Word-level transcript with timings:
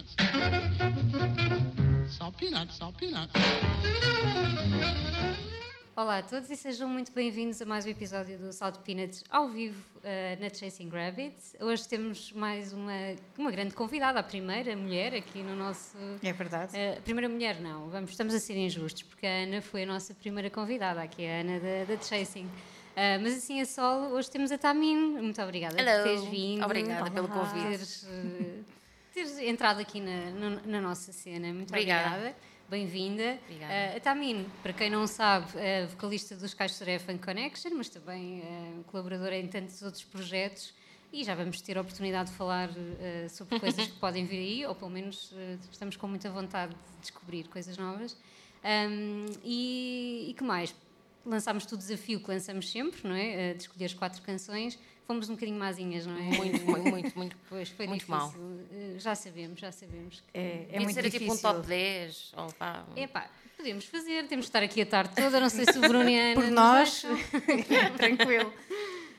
peanuts. 0.00 0.16
Salt 2.16 2.36
peanuts, 2.36 2.76
salt 2.76 2.96
peanuts. 2.98 3.32
Olá 5.96 6.18
a 6.18 6.22
todos 6.22 6.48
e 6.50 6.56
sejam 6.56 6.88
muito 6.88 7.12
bem-vindos 7.12 7.60
a 7.60 7.66
mais 7.66 7.84
um 7.84 7.90
episódio 7.90 8.38
do 8.38 8.52
Salt 8.52 8.78
Peanuts 8.78 9.22
ao 9.28 9.48
vivo 9.48 9.84
uh, 9.98 10.40
na 10.40 10.48
Chasing 10.48 10.88
Rabbits. 10.88 11.54
Hoje 11.60 11.86
temos 11.86 12.32
mais 12.32 12.72
uma, 12.72 12.92
uma 13.36 13.50
grande 13.50 13.74
convidada, 13.74 14.20
a 14.20 14.22
primeira 14.22 14.74
mulher 14.76 15.14
aqui 15.14 15.42
no 15.42 15.54
nosso. 15.54 15.96
É 16.22 16.32
verdade. 16.32 16.72
Uh, 16.74 16.98
a 16.98 17.02
primeira 17.02 17.28
mulher, 17.28 17.60
não, 17.60 17.90
vamos, 17.90 18.10
estamos 18.10 18.32
a 18.32 18.38
ser 18.38 18.56
injustos, 18.56 19.02
porque 19.02 19.26
a 19.26 19.42
Ana 19.42 19.60
foi 19.60 19.82
a 19.82 19.86
nossa 19.86 20.14
primeira 20.14 20.48
convidada, 20.48 21.02
aqui 21.02 21.26
a 21.26 21.40
Ana 21.40 21.60
da, 21.60 21.94
da 21.94 22.00
Chasing. 22.00 22.46
Uh, 22.46 23.20
mas 23.22 23.36
assim 23.36 23.60
a 23.60 23.66
solo, 23.66 24.14
hoje 24.14 24.30
temos 24.30 24.50
a 24.50 24.56
Tamin. 24.56 25.20
Muito 25.20 25.42
obrigada 25.42 25.76
Hello. 25.78 26.02
por 26.02 26.04
teres 26.04 26.24
vindo. 26.24 26.64
Obrigada 26.64 27.02
Olá. 27.02 27.10
pelo 27.10 27.28
convite. 27.28 27.68
Teres, 27.68 28.02
uh, 28.04 28.79
teres 29.12 29.38
entrado 29.38 29.80
aqui 29.80 30.00
na, 30.00 30.30
na, 30.30 30.50
na 30.64 30.80
nossa 30.80 31.12
cena. 31.12 31.52
Muito 31.52 31.70
Obrigada. 31.70 32.16
obrigada. 32.16 32.36
Bem-vinda. 32.68 33.38
Obrigada. 33.44 33.72
Uh, 33.72 33.96
a 33.96 34.00
Tamin, 34.00 34.46
para 34.62 34.72
quem 34.72 34.88
não 34.88 35.06
sabe, 35.06 35.58
é 35.58 35.86
vocalista 35.86 36.36
dos 36.36 36.54
Caixoré 36.54 36.98
Funk 37.00 37.18
Connection, 37.18 37.72
mas 37.74 37.88
também 37.88 38.40
uh, 38.40 38.84
colaboradora 38.84 39.36
em 39.36 39.48
tantos 39.48 39.82
outros 39.82 40.04
projetos. 40.04 40.72
E 41.12 41.24
já 41.24 41.34
vamos 41.34 41.60
ter 41.60 41.76
a 41.76 41.80
oportunidade 41.80 42.30
de 42.30 42.36
falar 42.36 42.70
uh, 42.70 43.28
sobre 43.28 43.58
coisas 43.60 43.88
que 43.88 43.98
podem 43.98 44.24
vir 44.24 44.38
aí, 44.38 44.66
ou 44.66 44.74
pelo 44.74 44.90
menos 44.90 45.32
uh, 45.32 45.58
estamos 45.72 45.96
com 45.96 46.06
muita 46.06 46.30
vontade 46.30 46.72
de 46.72 47.00
descobrir 47.00 47.48
coisas 47.48 47.76
novas. 47.76 48.16
Um, 48.62 49.26
e, 49.42 50.26
e 50.28 50.34
que 50.34 50.44
mais? 50.44 50.72
Lançámos 51.26 51.64
o 51.72 51.76
desafio 51.76 52.20
que 52.20 52.28
lançamos 52.30 52.70
sempre, 52.70 53.06
não 53.06 53.16
é? 53.16 53.54
De 53.54 53.62
escolher 53.62 53.86
as 53.86 53.94
quatro 53.94 54.22
canções. 54.22 54.78
Fomos 55.06 55.28
um 55.28 55.34
bocadinho 55.34 55.58
mazinhas, 55.58 56.06
não 56.06 56.16
é? 56.16 56.22
Muito, 56.22 56.64
muito, 56.66 56.90
muito, 56.90 57.18
muito. 57.18 57.36
Pois, 57.48 57.68
foi 57.70 57.86
muito 57.86 58.00
difícil. 58.06 58.16
mal. 58.16 58.28
Uh, 58.36 58.98
já 58.98 59.14
sabemos, 59.14 59.58
já 59.58 59.72
sabemos. 59.72 60.20
que- 60.20 60.38
É, 60.38 60.66
é 60.72 60.78
muito 60.80 60.94
ser 60.94 61.02
difícil. 61.02 61.20
tipo 61.28 61.32
um 61.34 61.36
top 61.54 61.66
10. 61.66 62.32
Ou, 62.36 62.52
pá, 62.52 62.84
Epá, 62.96 63.28
podemos 63.56 63.84
fazer, 63.86 64.26
temos 64.28 64.44
de 64.46 64.50
estar 64.50 64.62
aqui 64.62 64.80
a 64.82 64.86
tarde 64.86 65.14
toda, 65.16 65.40
não 65.40 65.48
sei 65.48 65.64
se 65.64 65.76
o 65.78 65.80
Bruno 65.80 66.08
e 66.08 66.18
a 66.18 66.22
Ana 66.32 66.34
Por 66.40 66.50
nós, 66.50 67.04
tranquilo. 67.98 68.52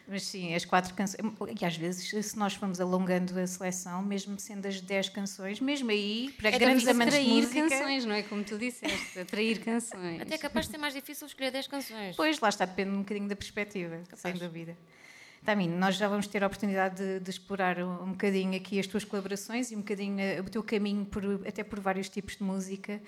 Mas 0.08 0.24
sim, 0.24 0.54
as 0.54 0.66
quatro 0.66 0.94
canções. 0.94 1.22
E 1.62 1.66
às 1.66 1.78
vezes, 1.78 2.26
se 2.26 2.38
nós 2.38 2.54
formos 2.54 2.82
alongando 2.82 3.40
a 3.40 3.48
seleção, 3.48 4.02
mesmo 4.02 4.38
sendo 4.40 4.66
as 4.68 4.82
10 4.82 5.08
canções, 5.10 5.62
mesmo 5.62 5.90
aí, 5.90 6.34
para 6.38 6.50
É 6.50 6.60
grandes 6.60 6.86
amantes 6.88 7.14
de 7.14 7.20
atrair 7.22 7.44
música. 7.44 7.70
canções, 7.70 8.06
não 8.06 8.14
é? 8.16 8.24
Como 8.24 8.44
tu 8.44 8.58
disseste, 8.58 9.20
atrair 9.20 9.60
canções. 9.64 10.22
Até 10.22 10.36
é 10.36 10.38
capaz 10.38 10.66
de 10.66 10.72
ser 10.74 10.78
mais 10.80 10.94
difícil 10.94 11.28
escolher 11.28 11.52
10 11.52 11.68
canções. 11.68 12.16
Pois, 12.18 12.40
lá 12.42 12.50
está, 12.50 12.66
depende 12.66 12.90
um 12.92 13.00
bocadinho 13.00 13.30
da 13.30 13.36
perspectiva, 13.38 13.96
sem 14.16 14.34
Capaz. 14.34 14.40
dúvida. 14.40 14.78
Tamim, 15.44 15.70
nós 15.70 15.96
já 15.96 16.08
vamos 16.08 16.28
ter 16.28 16.44
a 16.44 16.48
oportunidade 16.48 16.96
de, 16.96 17.20
de 17.20 17.30
explorar 17.30 17.80
um, 17.80 18.12
bocadinho 18.12 18.56
aqui 18.56 18.80
as 18.80 18.86
tuas 18.86 19.04
colaborações 19.04 19.72
e 19.72 19.76
um 19.76 19.80
bocadinho 19.80 20.20
eh, 20.20 20.40
o 20.40 20.44
teu 20.44 20.62
caminho 20.62 21.04
por, 21.04 21.24
até 21.48 21.64
por 21.64 21.80
vários 21.80 22.10
tipos 22.10 22.38
de 22.38 22.44
música. 22.44 23.02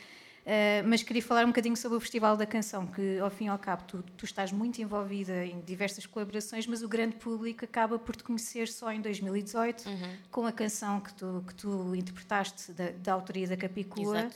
Eh, 0.45 0.81
mas 0.83 1.03
queria 1.03 1.21
falar 1.21 1.45
um 1.45 1.49
bocadinho 1.49 1.77
sobre 1.77 1.97
o 1.97 2.01
Festival 2.01 2.35
da 2.35 2.45
Canção, 2.45 2.87
que 2.87 3.19
ao 3.19 3.29
fim 3.29 3.45
e 3.45 3.47
ao 3.47 3.57
cabo 3.57 3.83
tu, 3.83 4.03
tu 4.17 4.25
estás 4.25 4.51
muito 4.51 4.81
envolvida 4.81 5.45
em 5.45 5.61
diversas 5.61 6.05
colaborações, 6.05 6.67
mas 6.67 6.81
o 6.81 6.87
grande 6.87 7.15
público 7.15 7.63
acaba 7.63 7.97
por 7.97 8.15
te 8.15 8.23
conhecer 8.23 8.67
só 8.67 8.91
em 8.91 8.99
2018, 8.99 9.83
com 10.29 10.45
a 10.45 10.51
canção 10.51 10.99
que 10.99 11.13
tu, 11.13 11.43
que 11.47 11.55
tu 11.55 11.95
interpretaste 11.95 12.73
da, 12.73 12.89
da 12.91 13.13
autoria 13.13 13.47
da 13.47 13.55
Capicua. 13.55 14.19
Exato. 14.19 14.35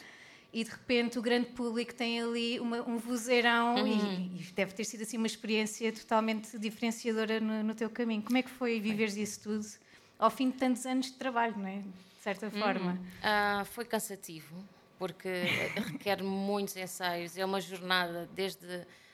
E 0.53 0.63
de 0.63 0.69
repente 0.71 1.19
o 1.19 1.21
grande 1.21 1.47
público 1.47 1.93
tem 1.93 2.21
ali 2.21 2.59
uma- 2.59 2.81
um 2.81 2.97
vozeirão 2.97 3.85
e, 3.85 4.39
e 4.39 4.51
deve 4.53 4.73
ter 4.73 4.85
sido 4.85 5.01
assim 5.03 5.17
uma 5.17 5.27
experiência 5.27 5.91
totalmente 5.91 6.57
diferenciadora 6.57 7.39
no, 7.39 7.63
no 7.63 7.75
teu 7.75 7.89
caminho. 7.89 8.21
Como 8.23 8.37
é 8.37 8.41
que 8.41 8.49
foi 8.49 8.79
viveres 8.79 9.15
isso 9.17 9.41
tudo 9.41 9.65
ao 10.17 10.29
fim 10.31 10.49
de 10.49 10.57
tantos 10.57 10.85
anos 10.85 11.07
de 11.07 11.13
trabalho, 11.13 11.57
não 11.57 11.67
é? 11.67 11.79
De 11.79 12.21
certa 12.23 12.49
forma. 12.49 12.99
Ah, 13.21 13.65
foi 13.71 13.85
cansativo, 13.85 14.55
porque 14.97 15.27
requer 15.91 16.23
muitos 16.23 16.75
ensaios. 16.77 17.37
É 17.37 17.45
uma 17.45 17.59
jornada 17.61 18.27
desde 18.33 18.65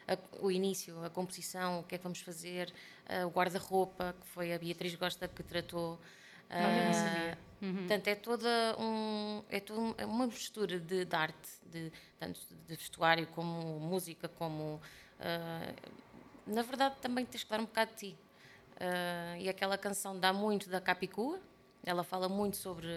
a- 0.07 0.17
o 0.39 0.51
início, 0.51 1.03
a 1.03 1.09
composição, 1.09 1.79
o 1.79 1.83
que 1.83 1.95
é 1.95 1.97
que 1.97 2.03
vamos 2.03 2.19
fazer, 2.21 2.71
ah, 3.07 3.25
o 3.25 3.29
guarda-roupa, 3.31 4.15
que 4.21 4.27
foi 4.27 4.53
a 4.53 4.59
Beatriz 4.59 4.93
Gosta 4.95 5.27
que 5.27 5.41
tratou. 5.43 5.99
Olha, 6.59 6.83
não 6.83 6.93
Ah, 6.93 6.93
sabia. 6.93 7.37
Portanto, 7.85 8.07
é 8.07 8.15
toda 8.15 8.75
um, 8.79 9.43
é 9.49 9.59
toda 9.59 9.79
um- 9.81 9.95
é 9.97 10.05
uma 10.05 10.27
mistura 10.27 10.79
de, 10.79 11.05
de 11.05 11.15
arte, 11.15 11.49
de, 11.65 11.91
tanto 12.17 12.39
de 12.67 12.75
vestuário 12.75 13.27
como 13.27 13.79
música, 13.79 14.29
como. 14.29 14.81
ah, 15.19 15.73
na 16.45 16.61
verdade, 16.61 16.97
também 17.01 17.25
tens 17.25 17.43
que 17.43 17.49
dar 17.49 17.59
um 17.59 17.65
bocado 17.65 17.91
de 17.91 17.97
ti. 17.97 18.19
Ah, 18.79 19.37
e 19.39 19.49
aquela 19.49 19.77
canção 19.77 20.19
dá 20.19 20.33
muito 20.33 20.69
da 20.69 20.81
Capicua, 20.81 21.41
ela 21.83 22.03
fala 22.03 22.29
muito 22.29 22.57
sobre 22.57 22.87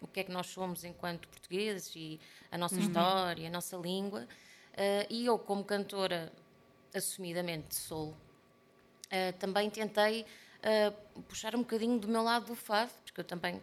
o 0.00 0.06
que 0.08 0.20
é 0.20 0.24
que 0.24 0.32
nós 0.32 0.46
somos 0.48 0.84
enquanto 0.84 1.28
portugueses 1.28 1.94
e 1.96 2.20
a 2.50 2.58
nossa 2.58 2.80
história, 2.80 3.48
a 3.48 3.50
nossa 3.50 3.76
língua. 3.76 4.26
Ah, 4.76 5.06
e 5.10 5.26
eu, 5.26 5.38
como 5.38 5.64
cantora 5.64 6.32
assumidamente 6.94 7.76
Uh, 9.12 9.32
também 9.38 9.68
tentei 9.70 10.24
uh, 10.64 11.22
puxar 11.22 11.54
um 11.54 11.60
bocadinho 11.60 11.98
do 11.98 12.08
meu 12.08 12.22
lado 12.22 12.46
do 12.46 12.54
fado, 12.54 12.90
porque 13.04 13.20
eu 13.20 13.24
também 13.24 13.60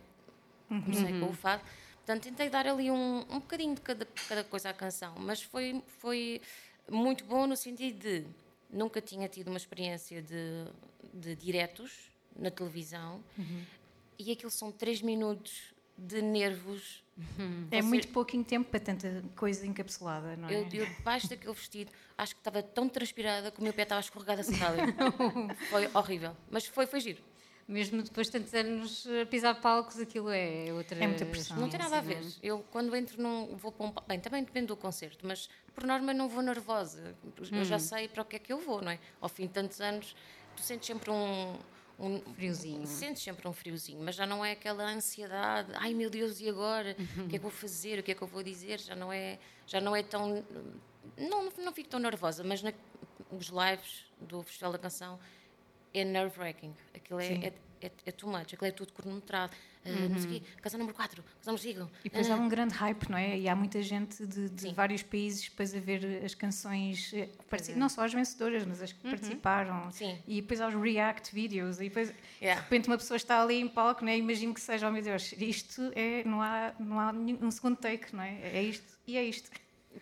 comecei 0.68 1.20
com 1.20 1.28
o 1.28 1.34
fado. 1.34 1.64
Portanto, 1.98 2.24
tentei 2.24 2.50
dar 2.50 2.68
ali 2.68 2.90
um, 2.90 3.20
um 3.30 3.40
bocadinho 3.40 3.76
de 3.76 3.82
cada, 3.82 4.06
cada 4.30 4.44
coisa 4.44 4.70
à 4.70 4.74
canção, 4.74 5.16
mas 5.18 5.42
foi, 5.42 5.84
foi 6.00 6.42
muito 6.90 7.26
bom 7.26 7.46
no 7.46 7.56
sentido 7.56 8.00
de 8.00 8.26
nunca 8.70 9.02
tinha 9.02 9.28
tido 9.28 9.50
uma 9.50 9.58
experiência 9.58 10.22
de, 10.22 10.66
de 11.14 11.36
diretos 11.36 12.12
na 12.36 12.50
televisão. 12.52 13.24
E 14.20 14.32
aquilo 14.32 14.52
são 14.52 14.72
três 14.72 15.02
minutos 15.02 15.74
de 15.98 16.22
nervos. 16.22 17.04
É 17.72 17.82
Você- 17.82 17.88
muito 17.88 18.08
pouquinho 18.10 18.44
tempo 18.44 18.70
para 18.70 18.80
tanta 18.80 19.24
coisa 19.36 19.66
encapsulada, 19.66 20.36
não 20.36 20.48
é? 20.48 20.54
Eu, 20.54 20.68
eu 20.72 20.86
debaixo 20.86 21.28
daquele 21.28 21.54
vestido, 21.54 21.92
acho 22.16 22.36
que 22.36 22.40
estava 22.42 22.62
tão 22.62 22.88
transpirada 22.88 23.50
que 23.50 23.60
o 23.60 23.64
meu 23.64 23.74
pé 23.74 23.84
estava 23.84 24.02
escorregado 24.02 24.42
a 24.42 24.44
sandália. 24.44 24.84
foi 25.70 25.90
horrível, 25.96 26.38
mas 26.52 26.66
foi, 26.68 26.86
foi 26.86 27.00
giro. 27.00 27.24
Mesmo 27.68 28.02
depois 28.02 28.28
de 28.28 28.34
tantos 28.34 28.54
anos 28.54 29.06
a 29.22 29.26
pisar 29.26 29.60
palcos, 29.60 30.00
aquilo 30.00 30.30
é 30.30 30.72
outra. 30.72 31.04
É 31.04 31.08
muita 31.08 31.26
pressão. 31.26 31.58
Não 31.58 31.68
tem 31.68 31.78
nada 31.78 31.98
a 31.98 32.02
ver. 32.02 32.24
Eu, 32.42 32.60
quando 32.72 32.96
entro 32.96 33.22
num. 33.22 33.58
Vou 33.58 33.74
para 33.74 33.88
um. 33.88 33.94
Bem, 34.08 34.20
também 34.22 34.42
depende 34.42 34.68
do 34.68 34.78
concerto, 34.78 35.28
mas 35.28 35.50
por 35.76 35.84
norma 35.84 36.14
não 36.14 36.30
vou 36.30 36.42
nervosa. 36.42 37.14
Eu 37.52 37.66
já 37.66 37.78
sei 37.78 38.08
para 38.08 38.22
o 38.22 38.26
que 38.26 38.38
é 38.38 38.40
que 38.40 38.54
eu 38.54 38.60
vou, 38.60 38.82
não 38.82 38.92
é? 38.92 39.00
Ao 39.20 39.28
fim 39.28 39.48
de 39.48 39.54
tantos 39.54 39.82
anos, 39.82 40.16
tu 40.56 40.62
sentes 40.62 40.88
sempre 40.88 41.10
um. 41.12 41.58
Um 42.00 42.20
Friozinho. 42.34 42.86
Sentes 42.86 43.24
sempre 43.24 43.48
um 43.48 43.54
friozinho, 43.54 44.00
mas 44.04 44.16
já 44.16 44.26
não 44.26 44.46
é 44.46 44.52
aquela 44.52 44.84
ansiedade. 44.90 45.72
Ai 45.76 45.94
meu 45.94 46.10
Deus, 46.10 46.40
e 46.40 46.48
agora? 46.50 46.96
O 47.18 47.28
que 47.28 47.36
é 47.36 47.40
que 47.40 47.46
eu 47.46 47.50
vou 47.50 47.52
fazer? 47.52 48.00
O 48.00 48.04
que 48.04 48.12
é 48.12 48.16
que 48.16 48.22
eu 48.22 48.28
vou 48.28 48.44
dizer? 48.44 48.80
Já 48.80 48.96
não 48.96 49.12
é, 49.12 49.40
já 49.66 49.82
não 49.82 49.96
é 49.96 50.04
tão. 50.04 50.44
Não, 51.18 51.50
não 51.58 51.74
fico 51.74 51.90
tão 51.90 52.00
nervosa, 52.00 52.44
mas 52.44 52.62
na, 52.62 52.72
os 53.32 53.48
lives 53.48 54.06
do 54.22 54.44
Festival 54.44 54.72
da 54.74 54.80
Canção 54.80 55.20
é 55.94 56.04
nerve-wracking. 56.04 56.76
Aquilo 56.94 57.20
é, 57.20 57.48
é, 57.48 57.54
é, 57.82 57.92
é 58.06 58.12
too 58.12 58.30
much, 58.30 58.54
aquilo 58.54 58.66
é 58.68 58.72
tudo 58.72 58.92
cronometrado. 58.94 59.54
Ah, 59.86 59.90
Não 60.10 60.18
sei 60.20 60.26
o 60.26 60.42
quê, 60.42 60.44
canção 60.62 60.78
número 60.80 60.96
4, 60.96 61.24
canção 61.24 61.54
número 61.54 61.62
5. 61.64 61.92
E 62.02 62.10
depois 62.10 62.30
há 62.30 62.36
um 62.36 62.50
grande 62.50 62.74
hype, 62.74 63.10
não 63.10 63.18
é? 63.18 63.38
E 63.40 63.48
há 63.48 63.56
muita 63.56 63.82
gente 63.82 64.26
de, 64.26 64.50
de 64.50 64.62
Sim. 64.64 64.74
vários 64.74 65.02
países 65.02 65.48
depois 65.48 65.74
a 65.74 65.80
ver 65.80 66.24
as 66.26 66.36
canções, 66.36 67.12
eh, 67.14 67.30
partici- 67.50 67.74
não 67.76 67.88
só 67.88 68.04
as 68.04 68.14
vencedoras, 68.14 68.66
mas 68.66 68.82
as 68.82 68.92
que 68.92 69.00
participaram. 69.00 69.90
Sim. 69.92 70.20
E 70.28 70.42
depois 70.42 70.60
há 70.60 70.68
os 70.68 70.74
react 70.76 71.34
videos. 71.34 71.80
E 71.80 71.84
depois, 71.88 72.14
Yeah. 72.42 72.60
de 72.60 72.64
repente, 72.66 72.88
uma 72.88 72.98
pessoa 72.98 73.16
está 73.16 73.42
ali 73.42 73.56
em 73.62 73.68
palco, 73.68 74.04
não 74.04 74.12
é? 74.12 74.18
Imagino 74.18 74.54
que 74.54 74.60
seja, 74.60 74.90
oh 74.90 74.92
meu 74.92 75.02
Deus, 75.02 75.32
isto 75.38 75.90
é, 75.96 76.24
não 76.26 76.42
há, 76.42 76.74
não 76.80 77.00
há 77.00 77.12
um 77.12 77.50
segundo 77.52 77.78
take, 77.78 78.14
não 78.14 78.24
é? 78.24 78.42
É 78.42 78.62
isto 78.64 78.98
e 79.08 79.16
é 79.18 79.24
isto. 79.24 79.50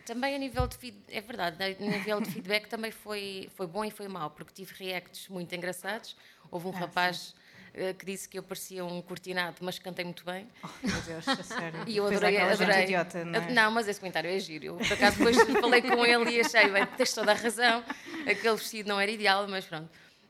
Também 0.04 0.34
a 0.34 0.38
nível 0.38 0.66
de 0.66 0.76
feedback, 0.76 1.14
é 1.16 1.20
verdade, 1.20 1.62
a 1.62 1.68
nível 1.80 2.20
de 2.20 2.28
feedback 2.32 2.66
também 2.68 2.90
foi, 2.90 3.48
foi 3.54 3.66
bom 3.68 3.84
e 3.84 3.90
foi 3.90 4.08
mau, 4.08 4.30
porque 4.30 4.52
tive 4.52 4.74
reacts 4.84 5.28
muito 5.28 5.54
engraçados. 5.54 6.16
Houve 6.50 6.66
um 6.66 6.72
Ah, 6.74 6.80
rapaz 6.80 7.34
eh, 7.34 7.45
que 7.98 8.06
disse 8.06 8.28
que 8.28 8.38
eu 8.38 8.42
parecia 8.42 8.84
um 8.84 9.02
cortinado, 9.02 9.56
mas 9.60 9.78
cantei 9.78 10.04
muito 10.04 10.24
bem. 10.24 10.48
Oh, 10.64 10.68
meu 10.86 11.00
Deus, 11.02 11.28
a 11.28 11.42
sério. 11.42 11.80
E 11.86 11.96
eu 11.96 12.04
há 12.04 12.08
adorei, 12.08 12.32
gente 12.38 12.52
adorei. 12.62 12.84
idiota, 12.84 13.24
não 13.24 13.40
é? 13.40 13.50
Não, 13.52 13.70
mas 13.70 13.86
esse 13.88 14.00
comentário 14.00 14.30
é 14.30 14.38
giro. 14.38 14.64
Eu, 14.64 14.76
por 14.76 14.92
acaso, 14.92 15.18
depois 15.18 15.36
falei 15.60 15.82
com 15.82 16.04
ele 16.06 16.30
e 16.36 16.40
achei, 16.40 16.68
bem, 16.70 16.86
tens 16.96 17.12
toda 17.12 17.32
a 17.32 17.34
razão. 17.34 17.84
Aquele 18.22 18.56
vestido 18.56 18.88
não 18.88 18.98
era 19.00 19.10
ideal, 19.10 19.46
mas 19.48 19.64
pronto. 19.66 19.88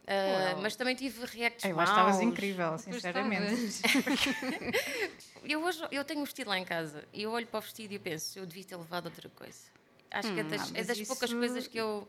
Ah, 0.08 0.56
mas 0.62 0.76
também 0.76 0.94
tive 0.94 1.24
reacts 1.26 1.64
Eu 1.64 1.78
acho 1.80 1.92
que 1.92 1.98
estavas 1.98 2.20
incrível, 2.22 2.78
sinceramente. 2.78 3.80
Eu 5.44 5.62
hoje 5.64 5.80
eu 5.92 6.04
tenho 6.04 6.20
um 6.20 6.24
vestido 6.24 6.50
lá 6.50 6.58
em 6.58 6.64
casa 6.64 7.04
e 7.12 7.22
eu 7.22 7.30
olho 7.30 7.46
para 7.46 7.58
o 7.58 7.60
vestido 7.62 7.92
e 7.94 7.98
penso, 8.00 8.36
eu 8.38 8.44
devia 8.46 8.64
ter 8.64 8.76
levado 8.76 9.06
outra 9.06 9.28
coisa. 9.28 9.58
Acho 10.10 10.32
que 10.34 10.40
é 10.40 10.42
das, 10.42 10.62
ah, 10.62 10.72
é 10.74 10.82
das 10.82 11.00
poucas 11.02 11.30
isso- 11.30 11.38
coisas 11.38 11.68
que 11.68 11.78
eu. 11.78 12.08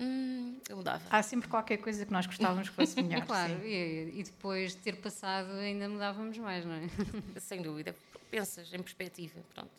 Hum, 0.00 0.58
eu 0.68 0.76
mudava. 0.76 1.02
Há 1.10 1.22
sempre 1.22 1.48
qualquer 1.48 1.76
coisa 1.78 2.04
que 2.06 2.12
nós 2.12 2.26
gostávamos 2.26 2.68
que 2.68 2.74
fosse 2.74 3.00
melhor. 3.02 3.24
Claro, 3.26 3.52
sim. 3.60 3.66
e, 3.66 4.20
e 4.20 4.22
depois 4.22 4.72
de 4.72 4.78
ter 4.78 4.96
passado 4.96 5.50
ainda 5.52 5.88
mudávamos 5.88 6.36
mais, 6.38 6.64
não 6.64 6.72
é? 6.74 6.82
Sem 7.40 7.62
dúvida. 7.62 7.94
Pensas 8.30 8.72
em 8.72 8.78
perspectiva, 8.82 9.40
pronto. 9.54 9.70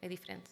É 0.00 0.08
diferente. 0.08 0.44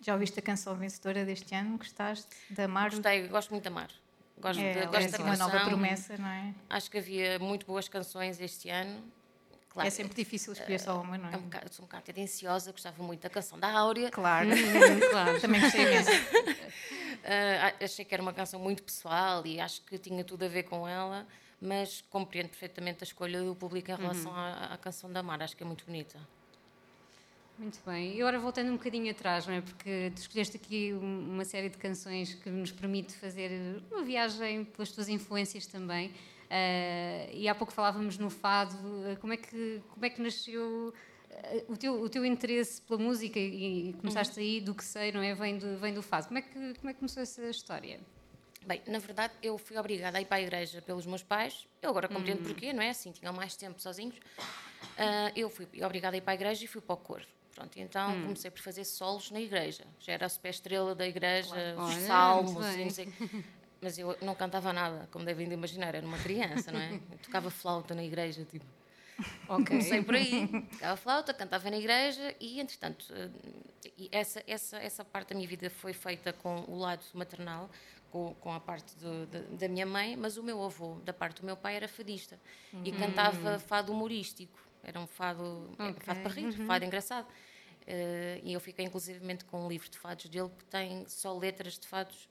Já 0.00 0.14
ouviste 0.14 0.38
a 0.38 0.42
canção 0.42 0.74
vencedora 0.76 1.24
deste 1.24 1.54
ano? 1.54 1.76
Gostaste 1.76 2.28
da 2.50 2.64
Amar? 2.64 2.90
Gostei, 2.90 3.28
gosto 3.28 3.50
muito 3.50 3.62
de 3.62 3.68
amar. 3.68 3.90
Gosto, 4.38 4.60
É, 4.60 4.72
de, 4.72 4.78
é 4.78 4.86
gosto 4.86 4.96
assim 4.98 5.10
da 5.18 5.24
uma 5.24 5.36
nova 5.36 5.50
canção. 5.52 5.68
promessa, 5.68 6.16
não 6.16 6.28
é? 6.28 6.54
Acho 6.70 6.90
que 6.90 6.96
havia 6.98 7.38
muito 7.38 7.66
boas 7.66 7.86
canções 7.88 8.40
este 8.40 8.70
ano. 8.70 9.02
Claro, 9.70 9.86
é 9.86 9.90
sempre 9.90 10.14
difícil 10.14 10.52
escolher 10.52 10.80
só 10.80 11.00
uma, 11.00 11.16
não 11.16 11.28
é? 11.28 11.34
é 11.34 11.36
um 11.36 11.42
bocado, 11.42 11.72
sou 11.72 11.84
um 11.84 11.86
bocado 11.86 12.04
tendenciosa, 12.04 12.72
gostava 12.72 13.00
muito 13.04 13.22
da 13.22 13.30
canção 13.30 13.58
da 13.58 13.70
Áurea. 13.70 14.10
Claro, 14.10 14.48
claro. 15.10 15.40
também 15.40 15.60
gostei 15.60 15.82
imenso. 15.86 16.10
Uh, 16.10 17.84
achei 17.84 18.04
que 18.04 18.12
era 18.12 18.20
uma 18.20 18.32
canção 18.32 18.58
muito 18.58 18.82
pessoal 18.82 19.46
e 19.46 19.60
acho 19.60 19.82
que 19.82 19.96
tinha 19.96 20.24
tudo 20.24 20.44
a 20.44 20.48
ver 20.48 20.64
com 20.64 20.88
ela, 20.88 21.24
mas 21.60 22.02
compreendo 22.10 22.48
perfeitamente 22.48 23.04
a 23.04 23.04
escolha 23.04 23.42
do 23.44 23.54
público 23.54 23.92
em 23.92 23.94
relação 23.94 24.32
uhum. 24.32 24.38
à, 24.38 24.74
à, 24.74 24.78
canção 24.78 25.12
da 25.12 25.22
Mar, 25.22 25.40
acho 25.40 25.56
que 25.56 25.62
é 25.62 25.66
muito 25.66 25.86
bonita. 25.86 26.18
Muito 27.56 27.78
bem. 27.86 28.16
E 28.16 28.22
agora 28.22 28.40
voltando 28.40 28.70
um 28.70 28.76
bocadinho 28.76 29.08
atrás, 29.10 29.46
não 29.46 29.54
é? 29.54 29.60
Porque 29.60 30.10
tu 30.16 30.18
escolheste 30.18 30.56
aqui 30.56 30.92
uma 30.94 31.44
série 31.44 31.68
de 31.68 31.76
canções 31.76 32.34
que 32.34 32.50
nos 32.50 32.72
permite 32.72 33.12
fazer 33.12 33.80
uma 33.88 34.02
viagem 34.02 34.64
pelas 34.64 34.90
tuas 34.90 35.08
influências 35.08 35.66
também. 35.66 36.12
Uh, 36.50 37.30
e 37.32 37.48
há 37.48 37.54
pouco 37.54 37.72
falávamos 37.72 38.18
no 38.18 38.28
fado. 38.28 38.76
Como 39.20 39.32
é 39.32 39.36
que, 39.36 39.80
como 39.94 40.04
é 40.04 40.10
que 40.10 40.20
nasceu 40.20 40.92
o 41.68 41.76
teu, 41.76 42.02
o 42.02 42.08
teu 42.08 42.24
interesse 42.24 42.82
pela 42.82 42.98
música 42.98 43.38
e, 43.38 43.94
começaste 44.00 44.38
uhum. 44.38 44.44
aí 44.44 44.60
do 44.60 44.74
que 44.74 44.84
sei, 44.84 45.12
não 45.12 45.22
é? 45.22 45.34
Vem 45.34 45.58
do, 45.58 45.78
vem 45.78 45.94
do 45.94 46.02
fado. 46.02 46.26
Como 46.26 46.38
é, 46.38 46.42
que, 46.42 46.52
como 46.52 46.90
é 46.90 46.92
que 46.92 46.98
começou 46.98 47.22
essa 47.22 47.42
história? 47.48 48.00
Bem, 48.66 48.82
na 48.86 48.98
verdade, 48.98 49.32
eu 49.42 49.56
fui 49.56 49.78
obrigada 49.78 50.18
a 50.18 50.20
ir 50.20 50.26
para 50.26 50.36
a 50.36 50.42
igreja 50.42 50.82
pelos 50.82 51.06
meus 51.06 51.22
pais. 51.22 51.66
Eu 51.80 51.90
agora 51.90 52.08
compreendo 52.08 52.40
uhum. 52.40 52.46
porquê, 52.46 52.72
não 52.72 52.82
é? 52.82 52.90
Assim, 52.90 53.10
tinham 53.10 53.32
mais 53.32 53.56
tempo 53.56 53.80
sozinhos. 53.80 54.16
Uh, 54.16 55.32
eu 55.34 55.48
fui 55.48 55.66
obrigada 55.82 56.16
a 56.16 56.18
ir 56.18 56.20
para 56.20 56.32
a 56.32 56.34
igreja 56.34 56.64
e 56.64 56.68
fui 56.68 56.80
para 56.80 56.94
o 56.94 56.98
coro. 56.98 57.24
Pronto, 57.54 57.78
então 57.78 58.12
hum. 58.12 58.22
comecei 58.22 58.50
por 58.50 58.60
fazer 58.60 58.84
solos 58.84 59.30
na 59.30 59.40
igreja. 59.40 59.84
Já 59.98 60.12
era 60.12 60.26
a 60.26 60.28
super 60.28 60.50
estrela 60.50 60.94
da 60.94 61.06
igreja, 61.06 61.48
claro. 61.48 61.82
os 61.82 61.94
Olha, 61.94 62.06
salmos, 62.06 62.74
e 62.76 62.84
não 62.84 62.90
sei. 62.90 63.12
Mas 63.80 63.98
eu 63.98 64.16
não 64.20 64.34
cantava 64.34 64.72
nada, 64.72 65.08
como 65.10 65.24
devem 65.24 65.48
de 65.48 65.54
imaginar, 65.54 65.94
era 65.94 66.06
uma 66.06 66.18
criança, 66.18 66.70
não 66.70 66.80
é? 66.80 66.94
Eu 66.94 67.18
tocava 67.18 67.50
flauta 67.50 67.94
na 67.94 68.04
igreja, 68.04 68.44
tipo. 68.44 68.66
Okay. 69.48 69.66
Comecei 69.66 70.02
por 70.02 70.14
aí, 70.14 70.48
tocava 70.72 70.96
flauta, 70.96 71.34
cantava 71.34 71.70
na 71.70 71.76
igreja 71.76 72.34
e, 72.40 72.60
entretanto, 72.60 73.06
eh, 73.12 74.08
essa, 74.12 74.42
essa, 74.46 74.78
essa 74.78 75.04
parte 75.04 75.30
da 75.30 75.34
minha 75.34 75.48
vida 75.48 75.68
foi 75.68 75.92
feita 75.92 76.32
com 76.32 76.64
o 76.68 76.78
lado 76.78 77.04
maternal, 77.14 77.70
com, 78.10 78.34
com 78.34 78.52
a 78.52 78.60
parte 78.60 78.96
do, 78.96 79.26
da, 79.26 79.40
da, 79.40 79.68
minha 79.68 79.86
mãe, 79.86 80.16
mas 80.16 80.36
o 80.36 80.42
meu 80.42 80.62
avô, 80.62 80.96
da 81.04 81.12
parte 81.12 81.40
do 81.40 81.46
meu 81.46 81.56
pai, 81.56 81.76
era 81.76 81.88
fadista 81.88 82.38
uhum. 82.72 82.82
e 82.84 82.92
cantava 82.92 83.58
fado 83.58 83.92
humorístico. 83.92 84.58
Era 84.82 84.98
um 84.98 85.06
fado, 85.06 85.70
okay. 85.74 85.94
fado 86.00 86.20
para 86.20 86.32
rir, 86.32 86.46
uhum. 86.46 86.66
fado 86.66 86.84
engraçado. 86.84 87.26
Uh, 87.82 88.40
e 88.42 88.52
eu 88.52 88.60
fiquei 88.60 88.84
inclusivamente 88.84 89.44
com 89.44 89.64
um 89.64 89.68
livro 89.68 89.88
de 89.88 89.98
fados 89.98 90.26
dele 90.26 90.50
que 90.58 90.64
tem 90.66 91.04
só 91.08 91.36
letras 91.36 91.78
de 91.78 91.86
fados 91.86 92.28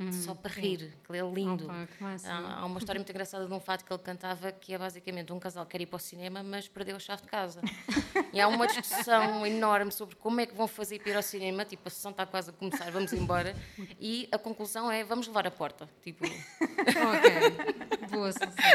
Hum, 0.00 0.10
só 0.12 0.34
para 0.34 0.50
sim. 0.50 0.62
rir, 0.62 0.94
que 1.04 1.14
é 1.14 1.20
lindo. 1.20 1.64
Opa, 1.64 1.86
há, 2.24 2.60
há, 2.60 2.64
uma 2.64 2.78
história 2.78 2.98
muito 2.98 3.10
engraçada 3.10 3.46
de 3.46 3.52
um 3.52 3.60
fato 3.60 3.84
que 3.84 3.92
ele 3.92 4.02
cantava 4.02 4.50
que 4.50 4.72
é 4.72 4.78
basicamente 4.78 5.30
um 5.30 5.38
casal 5.38 5.66
que 5.66 5.72
quer 5.72 5.82
ir 5.82 5.86
para 5.86 5.96
o 5.96 6.00
cinema, 6.00 6.42
mas 6.42 6.66
perdeu 6.66 6.96
a 6.96 6.98
chave 6.98 7.20
de 7.20 7.28
casa. 7.28 7.60
e 8.32 8.40
há 8.40 8.48
uma 8.48 8.66
discussão 8.66 9.44
enorme 9.44 9.92
sobre 9.92 10.16
como 10.16 10.40
é 10.40 10.46
que 10.46 10.54
vão 10.54 10.66
fazer 10.66 11.00
para 11.00 11.10
ir 11.10 11.16
ao 11.16 11.22
cinema, 11.22 11.66
tipo, 11.66 11.86
a 11.86 11.90
sessão 11.90 12.12
está 12.12 12.24
quase 12.24 12.48
a 12.48 12.52
começar, 12.54 12.90
vamos 12.90 13.12
embora. 13.12 13.54
E 14.00 14.26
a 14.32 14.38
conclusão 14.38 14.90
é 14.90 15.04
vamos 15.04 15.26
levar 15.26 15.46
a 15.46 15.50
porta. 15.50 15.86
Tipo. 16.02 16.24
ok, 16.24 18.08
boa 18.08 18.32
solução. 18.32 18.70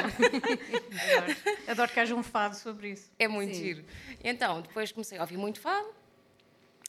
Adoro. 1.15 1.37
Adoro 1.67 1.91
que 1.91 1.99
haja 1.99 2.13
um 2.13 2.21
fado 2.21 2.55
sobre 2.55 2.89
isso. 2.89 3.11
É 3.17 3.27
muito 3.27 3.55
sim. 3.55 3.63
giro. 3.63 3.85
Então, 4.23 4.61
depois 4.61 4.91
comecei 4.91 5.17
a 5.17 5.21
ouvir 5.21 5.37
muito 5.37 5.59
fado. 5.59 5.87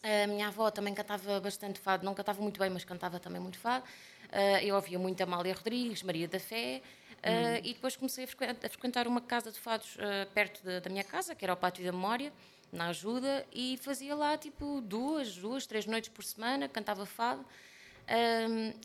A 0.03 0.27
minha 0.29 0.47
avó 0.47 0.71
também 0.71 0.94
cantava 0.94 1.41
bastante 1.41 1.81
fado, 1.81 2.05
não 2.05 2.15
cantava 2.15 2.41
muito 2.41 2.61
bem, 2.61 2.71
mas 2.71 2.85
cantava 2.85 3.19
também 3.19 3.41
muito 3.41 3.59
fado. 3.59 3.85
Uh, 4.26 4.62
eu 4.62 4.75
ouvia 4.75 4.99
muito 4.99 5.20
Amália 5.20 5.55
Rodrigues, 5.55 6.02
Maria 6.02 6.28
da 6.28 6.40
Fé, 6.40 6.82
uh, 6.82 7.28
hum. 7.28 7.61
e 7.64 7.75
depois 7.75 7.96
comecei 7.96 8.25
a 8.25 8.26
frequentar, 8.26 8.67
a 8.67 8.69
frequentar 8.69 9.06
uma 9.06 9.20
casa 9.20 9.50
de 9.52 9.58
fados 9.58 9.96
uh, 9.96 10.31
perto 10.32 10.62
de, 10.62 10.81
da 10.81 10.90
minha 10.90 11.05
casa, 11.05 11.34
que 11.34 11.44
era 11.44 11.55
o 11.55 11.56
Pátio 11.56 11.84
da 11.84 11.93
Memória, 11.93 12.32
na 12.73 12.88
ajuda, 12.88 13.46
e 13.52 13.78
fazia 13.82 14.14
lá 14.14 14.37
tipo 14.37 14.81
duas, 14.81 15.37
duas, 15.37 15.67
três 15.67 15.87
noites 15.87 16.11
por 16.11 16.25
semana, 16.25 16.69
cantava 16.69 17.06
fado. 17.06 17.44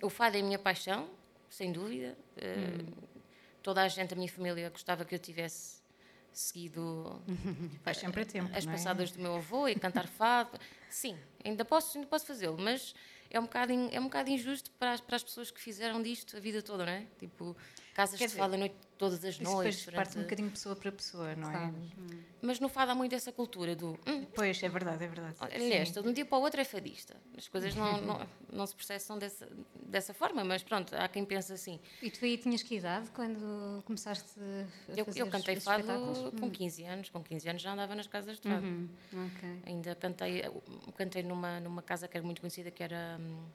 o 0.04 0.10
fado 0.10 0.38
é 0.38 0.40
a 0.40 0.44
minha 0.44 0.60
paixão, 0.60 1.10
sem 1.50 1.72
dúvida. 1.72 2.16
Hum. 2.38 2.86
Toda 3.64 3.82
a 3.82 3.88
gente 3.88 4.10
da 4.10 4.16
minha 4.16 4.30
família 4.30 4.70
gostava 4.70 5.04
que 5.04 5.14
eu 5.16 5.20
tivesse 5.20 5.82
seguido 6.34 7.22
Faz 7.84 7.98
sempre 7.98 8.22
a 8.22 8.26
tempo, 8.26 8.50
as 8.56 8.66
é? 8.66 8.72
passadas 8.72 9.12
do 9.12 9.20
meu 9.20 9.36
avô 9.36 9.68
e 9.68 9.76
cantar 9.76 10.08
fado. 10.08 10.60
Sim, 10.90 11.18
ainda 11.44 11.66
posso, 11.66 11.98
ainda 11.98 12.08
posso 12.08 12.26
fazê-lo, 12.26 12.58
mas 12.58 12.96
é 13.32 13.40
um 13.40 13.44
bocado, 13.44 13.74
é 13.74 14.00
um 14.00 14.04
bocado 14.04 14.30
injusto 14.30 14.70
para 14.72 14.92
as, 14.94 15.02
para 15.02 15.16
as 15.16 15.24
pessoas 15.24 15.50
que 15.50 15.60
fizeram 15.60 16.02
disto 16.02 16.36
a 16.36 16.40
vida 16.40 16.62
toda, 16.62 16.86
não 16.86 16.92
é? 16.92 17.06
Tipo, 17.18 17.56
casas 17.94 18.20
Quer 18.20 18.28
de 18.28 18.36
fado 18.36 18.56
a 18.56 18.58
noite 18.58 18.76
todas 19.02 19.26
as 19.26 19.34
Isso 19.34 19.44
noites. 19.44 19.84
Depois 19.84 19.96
parte 19.96 20.20
um 20.20 20.22
bocadinho 20.22 20.52
pessoa 20.52 20.76
para 20.76 20.92
pessoa, 20.92 21.36
não 21.36 21.52
é? 21.52 21.66
Hum. 21.66 22.20
Mas 22.40 22.60
no 22.60 22.70
fado 22.70 22.92
há 22.92 22.96
muito 22.96 23.16
essa 23.16 23.32
cultura 23.32 23.76
do. 23.76 23.98
Hum, 24.06 24.28
pois, 24.36 24.62
é 24.62 24.70
verdade, 24.70 25.04
é 25.04 25.08
verdade. 25.08 25.36
Aliás, 25.40 25.92
de 25.92 26.00
um 26.00 26.14
dia 26.14 26.24
para 26.24 26.38
o 26.38 26.42
outro 26.42 26.62
é 26.62 26.64
fadista. 26.64 27.16
As 27.36 27.48
coisas 27.48 27.74
não, 27.74 28.00
não, 28.06 28.28
não 28.54 28.68
se 28.68 28.76
processam 28.76 29.18
dessa, 29.18 29.50
dessa 29.88 30.14
forma, 30.14 30.44
mas 30.44 30.62
pronto, 30.62 30.96
há 30.96 31.08
quem 31.08 31.26
pense 31.26 31.52
assim. 31.52 31.80
E 32.00 32.12
tu 32.12 32.24
aí 32.24 32.38
tinhas 32.38 32.62
que 32.62 32.76
idade 32.76 33.10
quando 33.10 33.82
começaste 33.86 34.40
a 34.40 34.96
eu, 34.96 35.08
eu 35.16 35.28
cantei 35.28 35.60
fado 35.60 36.32
com 36.40 36.52
15 36.52 36.84
hum. 36.84 36.88
anos. 36.88 37.10
Com 37.10 37.24
15 37.24 37.50
anos 37.50 37.62
já 37.64 37.74
andava 37.74 37.96
nas 37.96 38.06
casas 38.06 38.40
de 38.40 38.48
fado. 38.48 38.64
Uhum. 38.64 38.88
Okay. 39.12 39.62
Ainda 39.66 39.96
cantei, 39.96 40.44
cantei 40.96 41.24
numa, 41.24 41.60
numa 41.60 41.82
casa 41.82 42.08
que 42.08 42.16
era 42.16 42.24
muito 42.24 42.40
conhecida, 42.40 42.70
que 42.70 42.84
era. 42.84 43.18
Hum, 43.20 43.46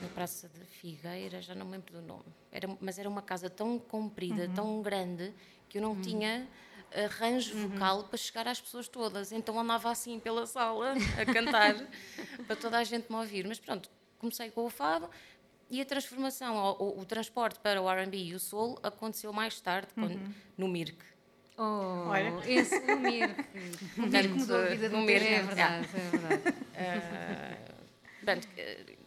na 0.00 0.08
Praça 0.08 0.48
de 0.48 0.64
Figueira, 0.64 1.40
já 1.42 1.54
não 1.54 1.66
me 1.66 1.72
lembro 1.72 1.92
do 1.92 2.02
nome, 2.02 2.24
era, 2.52 2.68
mas 2.80 2.98
era 2.98 3.08
uma 3.08 3.22
casa 3.22 3.50
tão 3.50 3.78
comprida, 3.78 4.46
uhum. 4.46 4.54
tão 4.54 4.82
grande, 4.82 5.32
que 5.68 5.78
eu 5.78 5.82
não 5.82 5.92
uhum. 5.92 6.02
tinha 6.02 6.48
arranjo 6.94 7.54
uhum. 7.54 7.68
vocal 7.68 8.04
para 8.04 8.16
chegar 8.16 8.48
às 8.48 8.60
pessoas 8.60 8.88
todas. 8.88 9.32
Então 9.32 9.58
andava 9.58 9.90
assim 9.90 10.18
pela 10.18 10.46
sala 10.46 10.94
a 11.20 11.32
cantar 11.32 11.74
para 12.46 12.56
toda 12.56 12.78
a 12.78 12.84
gente 12.84 13.10
me 13.10 13.16
ouvir. 13.16 13.46
Mas 13.46 13.58
pronto, 13.58 13.90
comecei 14.18 14.50
com 14.50 14.64
o 14.64 14.70
fado 14.70 15.10
e 15.70 15.80
a 15.80 15.84
transformação, 15.84 16.56
o, 16.56 16.82
o, 16.82 17.00
o 17.00 17.04
transporte 17.04 17.58
para 17.60 17.80
o 17.82 17.90
R&B 17.90 18.16
e 18.16 18.34
o 18.34 18.40
soul 18.40 18.78
aconteceu 18.82 19.32
mais 19.32 19.60
tarde, 19.60 19.88
quando, 19.94 20.12
uhum. 20.12 20.34
no 20.56 20.68
Mirk. 20.68 20.96
Oh, 21.58 22.08
Olha. 22.08 22.32
esse 22.46 22.76
o 22.76 22.98
Mirk. 22.98 23.44
O 23.98 24.06
Mirk 24.06 24.28
mudou 24.28 24.56
a 24.56 24.66
vida 24.66 24.88
do 24.88 24.98
Mirk. 24.98 25.26
É 25.26 25.42
verdade, 25.42 25.88
é 25.94 26.16
verdade. 26.16 26.42
Uh, 26.48 27.78
Portanto, 28.24 28.48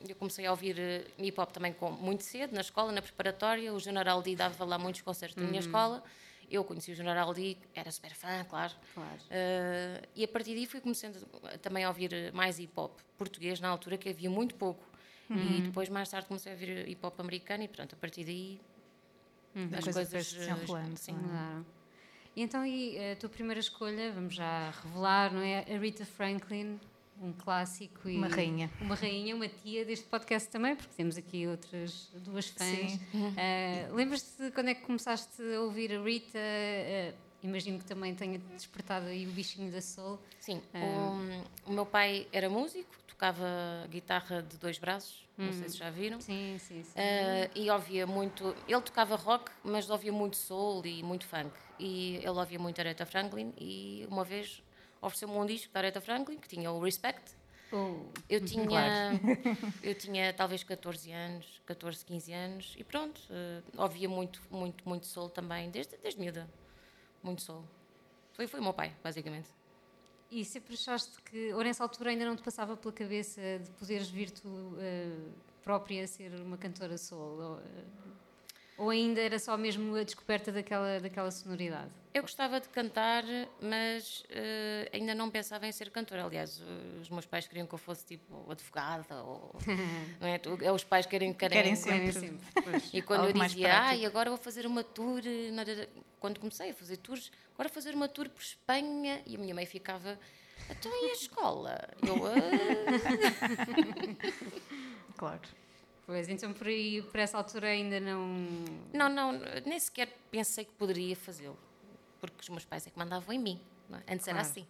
eu 0.08 0.16
comecei 0.16 0.46
a 0.46 0.52
ouvir 0.52 0.80
eh, 0.80 1.06
hip 1.18 1.40
hop 1.40 1.52
também 1.52 1.74
com, 1.74 1.92
muito 1.92 2.24
cedo, 2.24 2.54
na 2.54 2.62
escola, 2.62 2.92
na 2.92 3.02
preparatória. 3.02 3.74
O 3.74 3.80
General 3.80 4.22
D 4.22 4.36
dava 4.36 4.66
lá 4.66 4.78
muitos 4.78 5.02
concertos 5.02 5.36
na 5.38 5.44
minha 5.44 5.62
uhum. 5.62 5.68
escola. 5.68 6.04
Eu 6.50 6.64
conheci 6.64 6.92
o 6.92 6.96
General 6.96 7.34
D, 7.34 7.58
era 7.74 7.90
super 7.92 8.14
fã, 8.14 8.44
claro. 8.50 8.74
claro. 8.94 9.20
Uh, 9.30 10.08
e 10.14 10.24
a 10.24 10.28
partir 10.28 10.54
daí 10.54 10.66
fui 10.66 10.82
começando 10.82 11.26
também 11.62 11.86
a 11.86 11.88
ouvir 11.88 12.34
mais 12.34 12.60
hip 12.60 12.74
hop 12.76 13.00
português 13.18 13.62
na 13.62 13.70
altura, 13.70 13.98
que 13.98 14.10
havia 14.10 14.30
muito 14.30 14.56
pouco. 14.56 14.84
Uhum. 15.30 15.38
E 15.38 15.62
depois, 15.62 15.88
mais 15.88 16.10
tarde, 16.10 16.28
comecei 16.28 16.52
a 16.52 16.56
ouvir 16.56 16.90
hip 16.90 17.06
hop 17.06 17.18
americano 17.22 17.64
e 17.64 17.70
pronto, 17.70 17.96
a 17.96 17.98
partir 17.98 18.26
daí 18.26 18.60
uhum. 19.56 19.70
as 19.74 19.84
coisas 19.84 20.28
se 20.28 20.36
desenrolando. 20.40 20.98
Sim. 20.98 21.18
Claro. 21.18 21.66
Então, 22.36 22.66
e 22.66 22.98
a 23.12 23.16
tua 23.16 23.30
primeira 23.30 23.60
escolha, 23.60 24.12
vamos 24.12 24.36
já 24.36 24.72
revelar, 24.72 25.34
não 25.34 25.42
é? 25.42 25.60
A 25.60 25.78
Rita 25.78 26.06
Franklin, 26.06 26.80
um 27.20 27.32
clássico 27.32 28.10
e 28.10 28.18
uma 28.18 28.28
rainha. 28.28 28.70
Uma 28.82 28.96
rainha, 28.96 29.36
uma 29.36 29.48
tia 29.48 29.86
deste 29.86 30.06
podcast 30.06 30.50
também, 30.50 30.76
porque 30.76 30.94
temos 30.96 31.18
aqui 31.18 31.48
outras 31.48 32.10
duas 32.16 32.50
fãs. 32.50 32.96
Uh, 32.96 33.94
Lembras-te 33.94 34.52
quando 34.52 34.70
é 34.70 34.74
que 34.74 34.82
começaste 34.82 35.42
a 35.56 35.62
ouvir 35.62 35.94
a 35.94 36.04
Rita? 36.04 36.40
Uh, 36.40 37.14
imagino 37.44 37.78
que 37.78 37.86
também 37.86 38.16
tenha 38.16 38.40
despertado 38.40 39.06
aí 39.08 39.28
o 39.28 39.32
bichinho 39.32 39.72
da 39.72 39.82
soul. 39.82 40.20
Sim, 40.40 40.62
uh, 40.74 41.68
o, 41.68 41.72
o, 41.72 41.74
meu 41.74 41.86
pai 41.86 42.28
era 42.32 42.50
músico, 42.50 42.92
tocava 43.08 43.46
guitarra 43.90 44.42
de 44.42 44.58
dois 44.58 44.80
braços, 44.80 45.28
hum. 45.38 45.46
não 45.46 45.54
sei 45.54 45.70
se 45.70 45.78
já 45.78 45.92
viram. 45.92 46.20
Sim, 46.20 46.58
sim, 46.60 46.84
sim. 46.84 47.00
e 47.56 47.70
ouvia 47.70 48.08
muito, 48.08 48.56
ele 48.68 48.82
tocava 48.82 49.16
rock, 49.16 49.52
mas 49.64 49.90
ouvia 49.90 50.12
muito 50.12 50.38
soul 50.38 50.86
e 50.86 51.04
muito 51.04 51.26
funk. 51.26 51.52
E 51.80 52.18
ele 52.18 52.30
ouvia 52.30 52.60
muito 52.60 52.80
Aretha 52.80 53.06
Franklin 53.06 53.54
e 53.60 54.08
uma 54.10 54.24
vez 54.24 54.62
ofereceu-me 55.02 55.34
um 55.36 55.46
disco 55.46 55.74
da 55.74 55.80
Aretha 55.80 56.00
Franklin, 56.00 56.38
que 56.38 56.48
tinha 56.48 56.72
o 56.72 56.80
Respect. 56.80 57.36
Oh, 57.74 58.06
eu 58.30 58.44
tinha 58.44 58.68
claro. 58.68 59.20
eu 59.82 59.96
tinha 59.96 60.34
talvez 60.34 60.64
14 60.64 61.12
anos, 61.12 61.62
14, 61.66 62.06
15 62.06 62.34
anos 62.34 62.76
e 62.78 62.84
pronto, 62.84 63.22
uh, 63.30 63.82
ouvia 63.82 64.10
muito, 64.10 64.42
muito, 64.52 64.88
muito 64.88 65.06
soul 65.06 65.30
também, 65.30 65.70
desde, 65.72 65.98
desde 65.98 66.20
miúda. 66.20 66.50
Muito 67.24 67.42
soul. 67.42 67.64
Foi, 68.34 68.48
foi 68.48 68.60
o 68.60 68.64
meu 68.64 68.74
pai, 68.74 68.94
basicamente. 69.04 69.50
E 70.30 70.46
sempre 70.46 70.74
achaste 70.74 71.22
que, 71.24 71.54
ou 71.54 71.64
nessa 71.64 71.84
altura 71.84 72.10
ainda 72.10 72.26
não 72.26 72.36
te 72.36 72.42
passava 72.42 72.78
pela 72.78 72.94
cabeça 72.94 73.42
de 73.60 73.70
poderes 73.72 74.10
vir 74.10 74.32
tu 74.32 74.48
uh, 74.48 75.32
própria 75.62 76.08
ser 76.08 76.34
uma 76.42 76.58
cantora 76.58 76.98
soul? 76.98 77.40
Ou, 77.40 77.56
uh, 77.58 78.21
Ou 78.82 78.90
ainda 78.90 79.22
era 79.22 79.38
só 79.38 79.56
mesmo 79.56 79.96
a 79.96 80.02
descoberta 80.02 80.52
daquela, 80.52 81.00
daquela 81.00 81.30
sonoridade? 81.30 81.92
Eu 82.16 82.24
gostava 82.24 82.60
de 82.60 82.68
cantar, 82.68 83.24
mas 83.62 84.22
uh, 84.22 84.90
ainda 84.92 85.14
não 85.14 85.30
pensava 85.30 85.68
em 85.68 85.72
ser 85.72 85.92
cantora. 85.92 86.26
Aliás, 86.26 86.60
os 87.00 87.08
meus 87.08 87.28
pais 87.28 87.48
queriam 87.48 87.68
que 87.68 87.76
eu 87.76 87.78
fosse 87.78 88.04
tipo 88.04 88.52
advogada, 88.52 89.22
ou, 89.22 89.56
não 90.20 90.28
é? 90.28 90.42
é? 90.64 90.72
Os 90.72 90.84
pais 90.84 91.06
querem, 91.06 91.32
querem, 91.32 91.58
querem 91.58 91.76
sempre. 91.76 92.12
Querem 92.12 92.12
sempre. 92.12 92.90
E 92.92 93.04
quando 93.04 93.26
eu 93.26 93.34
dizia, 93.34 93.84
ah, 93.84 93.96
e 93.96 94.04
agora 94.04 94.32
vou 94.32 94.40
fazer 94.40 94.66
uma 94.66 94.84
tour, 94.84 95.22
quando 96.20 96.40
comecei 96.40 96.72
a 96.72 96.74
fazer 96.74 96.98
tours, 96.98 97.32
agora 97.54 97.70
vou 97.70 97.76
fazer 97.76 97.94
uma 97.94 98.08
tour 98.08 98.30
por 98.30 98.42
Espanha, 98.42 99.22
e 99.28 99.36
a 99.36 99.38
minha 99.38 99.54
mãe 99.54 99.68
ficava, 99.68 100.18
então 100.72 100.92
e 100.92 101.12
a 101.12 101.14
escola? 101.14 101.88
Eu, 102.02 102.16
ah. 102.26 102.32
claro. 105.16 105.61
Pois, 106.12 106.28
então 106.28 106.52
por 106.52 106.68
aí, 106.68 107.02
por 107.04 107.22
essa 107.22 107.38
altura 107.38 107.68
ainda 107.68 107.98
não. 107.98 108.28
Não, 108.92 109.08
não, 109.08 109.32
nem 109.66 109.80
sequer 109.80 110.10
pensei 110.30 110.66
que 110.66 110.74
poderia 110.74 111.16
fazê-lo. 111.16 111.58
Porque 112.20 112.36
os 112.42 112.50
meus 112.50 112.66
pais 112.66 112.86
é 112.86 112.90
que 112.90 113.00
mandavam 113.00 113.34
em 113.34 113.40
mim. 113.40 113.62
É? 113.90 114.14
Antes 114.14 114.26
claro. 114.26 114.40
era 114.40 114.42
assim. 114.42 114.68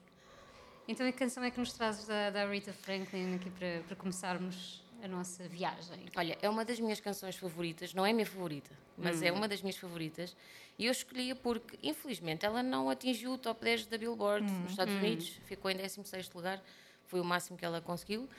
Então 0.88 1.08
a 1.08 1.12
canção 1.12 1.44
é 1.44 1.50
que 1.50 1.60
nos 1.60 1.74
trazes 1.74 2.06
da, 2.06 2.30
da 2.30 2.46
Rita 2.46 2.72
Franklin 2.72 3.38
aqui 3.38 3.50
para, 3.50 3.82
para 3.88 3.96
começarmos 3.96 4.84
a 5.04 5.08
nossa 5.08 5.48
viagem? 5.48 6.06
Olha, 6.16 6.38
é 6.44 6.48
uma 6.48 6.64
das 6.64 6.80
minhas 6.80 7.00
canções 7.00 7.36
favoritas, 7.36 7.92
não 7.92 8.06
é 8.06 8.12
a 8.12 8.14
minha 8.14 8.28
favorita, 8.28 8.70
mas 8.96 9.20
hum. 9.20 9.26
é 9.26 9.32
uma 9.32 9.48
das 9.48 9.64
minhas 9.64 9.78
favoritas. 9.78 10.38
E 10.78 10.86
eu 10.86 10.92
escolhi-a 10.92 11.36
porque, 11.36 11.76
infelizmente, 11.82 12.46
ela 12.46 12.62
não 12.62 12.88
atingiu 12.88 13.32
o 13.32 13.38
top 13.40 13.66
10 13.66 13.88
da 13.88 13.98
Billboard 13.98 14.46
hum. 14.46 14.60
nos 14.60 14.74
Estados 14.74 14.94
hum. 14.94 15.00
Unidos, 15.00 15.40
ficou 15.46 15.72
em 15.72 15.76
16 15.76 16.32
lugar, 16.36 16.62
foi 17.08 17.20
o 17.20 17.26
máximo 17.26 17.58
que 17.58 17.66
ela 17.66 17.82
conseguiu. 17.82 18.30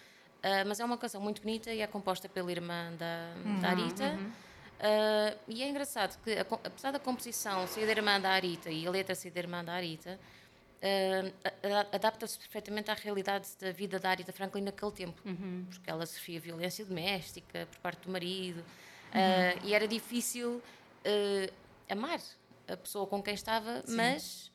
Uh, 0.42 0.66
mas 0.66 0.80
é 0.80 0.84
uma 0.84 0.98
canção 0.98 1.20
muito 1.20 1.40
bonita 1.40 1.72
e 1.72 1.80
é 1.80 1.86
composta 1.86 2.28
pela 2.28 2.50
irmã 2.50 2.92
da, 2.98 3.32
uhum, 3.44 3.60
da 3.60 3.68
Arita. 3.68 4.04
Uhum. 4.04 4.26
Uh, 4.26 5.38
e 5.46 5.62
é 5.62 5.68
engraçado 5.68 6.20
que, 6.20 6.36
apesar 6.36 6.90
da 6.90 6.98
composição 6.98 7.64
ser 7.68 7.86
da 7.86 7.92
irmã 7.92 8.20
da 8.20 8.30
Arita 8.30 8.68
e 8.68 8.84
a 8.84 8.90
letra 8.90 9.14
ser 9.14 9.30
da 9.30 9.38
irmã 9.38 9.64
da 9.64 9.72
Arita, 9.72 10.18
uh, 10.82 11.94
adapta-se 11.94 12.36
perfeitamente 12.40 12.90
à 12.90 12.94
realidade 12.94 13.50
da 13.60 13.70
vida 13.70 14.00
da 14.00 14.10
Arita 14.10 14.32
Franklin 14.32 14.62
naquele 14.62 14.90
tempo, 14.90 15.22
uhum. 15.24 15.64
porque 15.70 15.88
ela 15.88 16.04
sofria 16.04 16.40
violência 16.40 16.84
doméstica 16.84 17.68
por 17.70 17.78
parte 17.78 18.00
do 18.04 18.10
marido 18.10 18.64
uhum. 19.14 19.68
e 19.68 19.72
era 19.72 19.86
difícil 19.86 20.60
amar 21.88 22.18
a 22.66 22.76
pessoa 22.76 23.06
com 23.06 23.22
quem 23.22 23.34
estava, 23.34 23.82
Sim. 23.86 23.94
mas 23.94 24.50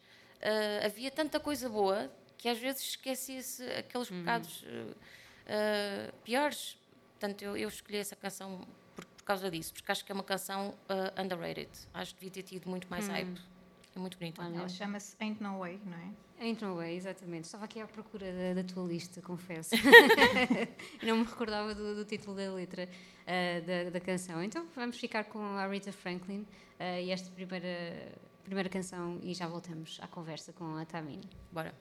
havia 0.84 1.12
tanta 1.12 1.40
coisa 1.40 1.70
boa 1.70 2.12
que 2.38 2.50
às 2.50 2.58
vezes 2.58 2.82
esquecia-se 2.82 3.64
aqueles 3.72 4.12
uhum. 4.12 4.20
pecados 4.20 4.66
uh, 5.48 6.14
piores. 6.24 6.78
Portanto, 7.20 7.42
eu, 7.42 7.58
eu, 7.58 7.68
escolhi 7.68 7.98
essa 7.98 8.16
canção 8.16 8.62
por, 8.96 9.06
por, 9.06 9.24
causa 9.24 9.50
disso, 9.50 9.74
porque 9.74 9.92
acho 9.92 10.06
que 10.06 10.12
é 10.12 10.16
uma 10.16 10.24
canção 10.24 10.70
uh, 10.90 11.22
underrated. 11.22 11.70
Acho 11.94 12.14
que 12.14 12.22
devia 12.22 12.44
ter 12.44 12.44
tido 12.44 12.70
muito 12.70 12.88
mais 12.90 13.08
hum. 13.08 13.12
hype. 13.12 13.42
É 13.96 14.00
muito 14.00 14.18
bonita. 14.20 14.44
Ela 14.44 14.70
chama-se 14.70 15.16
Ain't 15.20 15.42
No 15.42 15.58
Way, 15.60 15.82
não 15.84 15.98
é? 15.98 16.12
Ain't 16.40 16.64
No 16.64 16.76
Way, 16.76 16.96
exatamente. 16.96 17.46
Estava 17.46 17.66
aqui 17.66 17.82
à 17.82 17.88
procura 17.88 18.32
da, 18.32 18.62
da 18.62 18.64
tua 18.64 18.88
lista, 18.88 19.20
confesso. 19.24 19.74
não 21.02 21.18
me 21.18 21.24
recordava 21.24 21.74
do, 21.74 21.96
do 21.96 22.06
título 22.06 22.36
da 22.36 22.54
letra 22.54 22.88
uh, 22.88 23.66
da, 23.66 23.90
da, 23.90 24.00
canção. 24.00 24.44
Então 24.44 24.68
vamos 24.76 25.00
ficar 25.00 25.24
com 25.24 25.40
a 25.40 25.68
Rita 25.68 25.92
Franklin 25.92 26.42
uh, 26.80 27.02
e 27.02 27.10
esta 27.10 27.32
primeira, 27.32 28.12
primeira 28.44 28.70
canção 28.70 29.20
e 29.24 29.34
já 29.34 29.48
voltamos 29.48 30.00
à 30.00 30.08
conversa 30.08 30.54
com 30.54 30.78
a 30.78 30.86
Tamini. 30.86 31.28
Bora. 31.52 31.74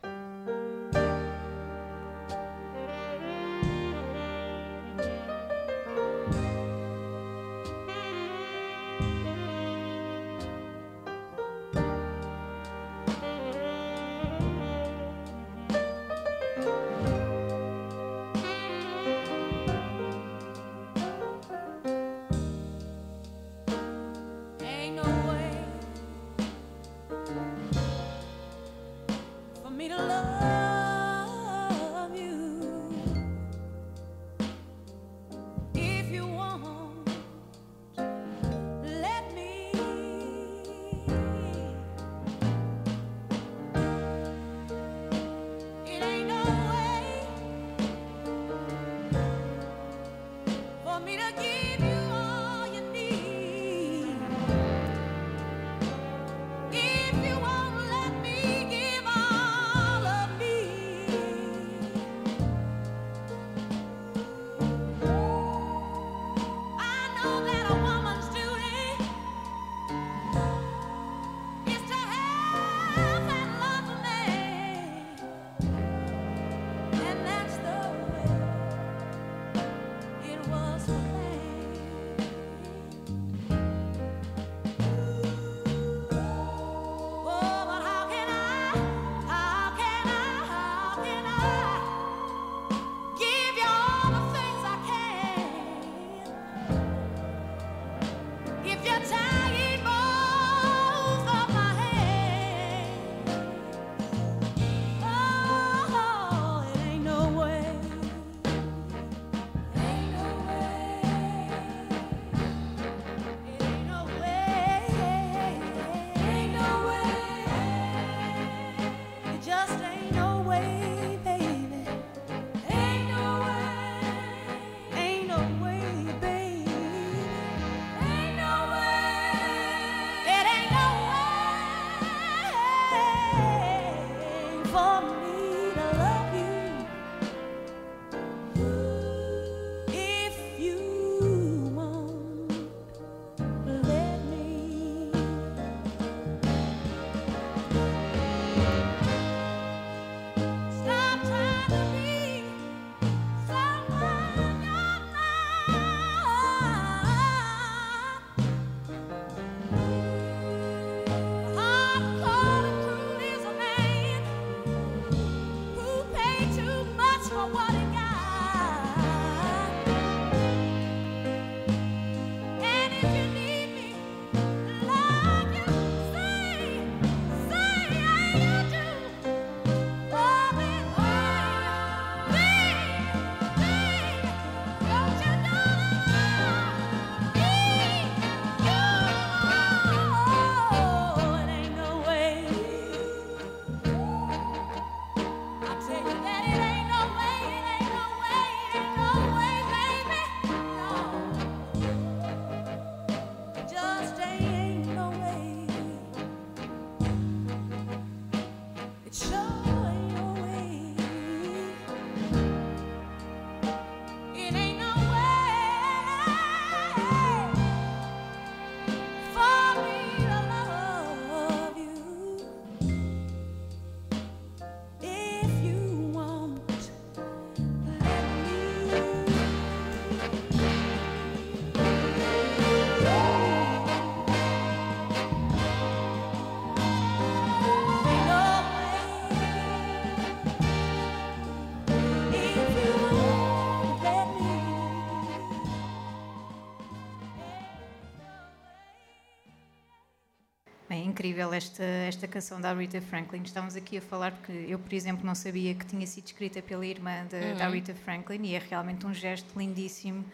Incrível 251.27 251.53
esta, 251.53 251.83
esta 251.83 252.29
canção 252.29 252.61
da 252.61 252.73
Rita 252.73 253.01
Franklin. 253.01 253.43
Estamos 253.45 253.75
aqui 253.75 253.99
a 253.99 254.01
falar 254.01 254.31
porque 254.33 254.53
eu, 254.53 254.79
por 254.79 254.93
exemplo, 254.93 255.27
não 255.27 255.35
sabia 255.35 255.75
que 255.75 255.85
tinha 255.85 256.07
sido 256.07 256.27
escrita 256.27 256.63
pela 256.63 256.87
irmã 256.87 257.27
de, 257.27 257.37
uhum. 257.37 257.57
da 257.57 257.69
Rita 257.69 257.95
Franklin 257.95 258.45
e 258.45 258.55
é 258.55 258.59
realmente 258.59 259.05
um 259.05 259.13
gesto 259.13 259.59
lindíssimo. 259.59 260.25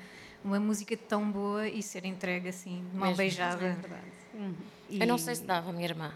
Uma 0.45 0.61
música 0.61 0.97
tão 0.97 1.31
boa 1.31 1.67
e 1.67 1.83
ser 1.83 2.05
entregue 2.05 2.49
assim, 2.49 2.85
de 2.93 2.99
mão 2.99 3.15
beijada. 3.15 3.65
É 3.65 3.73
verdade. 3.73 4.03
Uhum. 4.35 4.55
E... 4.91 5.01
Eu 5.01 5.07
não 5.07 5.17
sei 5.17 5.37
se 5.37 5.45
dava, 5.45 5.73
minha 5.73 5.87
irmã. 5.87 6.13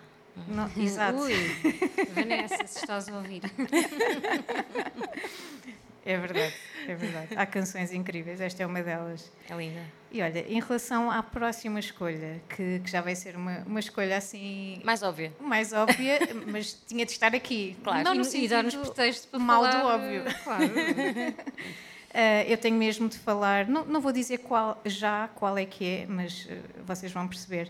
Não, 0.49 0.71
exato. 0.76 1.21
Ui, 1.21 1.33
Vanessa, 2.14 2.66
se 2.66 2.80
estás 2.80 3.09
a 3.09 3.16
ouvir. 3.16 3.40
É 6.07 6.17
verdade, 6.17 6.55
é 6.87 6.95
verdade. 6.95 7.29
Há 7.37 7.45
canções 7.45 7.93
incríveis, 7.93 8.41
esta 8.41 8.63
é 8.63 8.67
uma 8.67 8.81
delas. 8.81 9.33
É 9.51 9.57
linda. 9.57 9.81
E 10.13 10.23
olha, 10.23 10.47
em 10.49 10.61
relação 10.61 11.11
à 11.11 11.21
próxima 11.21 11.81
escolha, 11.81 12.41
que, 12.49 12.79
que 12.79 12.89
já 12.89 13.01
vai 13.01 13.17
ser 13.17 13.35
uma, 13.35 13.59
uma 13.67 13.81
escolha 13.81 14.17
assim. 14.17 14.81
Mais 14.85 15.03
óbvia. 15.03 15.33
Mais 15.41 15.73
óbvia, 15.73 16.21
mas 16.47 16.81
tinha 16.87 17.05
de 17.05 17.11
estar 17.11 17.35
aqui. 17.35 17.77
Claro, 17.83 18.05
não 18.05 18.15
no 18.15 18.25
e, 18.25 18.45
e 18.45 18.49
dar-nos 18.49 18.77
pretexto 18.77 19.27
para 19.27 19.41
mal 19.41 19.65
falar, 19.65 19.81
do 19.81 19.87
óbvio. 19.89 20.23
Claro. 20.45 20.65
Uh, 20.65 22.49
eu 22.49 22.57
tenho 22.57 22.77
mesmo 22.77 23.09
de 23.09 23.19
falar, 23.19 23.67
não, 23.67 23.85
não 23.85 24.01
vou 24.01 24.13
dizer 24.13 24.39
qual, 24.39 24.81
já 24.87 25.29
qual 25.35 25.59
é 25.59 25.67
que 25.67 25.85
é, 25.85 26.07
mas 26.09 26.47
uh, 26.47 26.49
vocês 26.87 27.11
vão 27.11 27.27
perceber. 27.27 27.69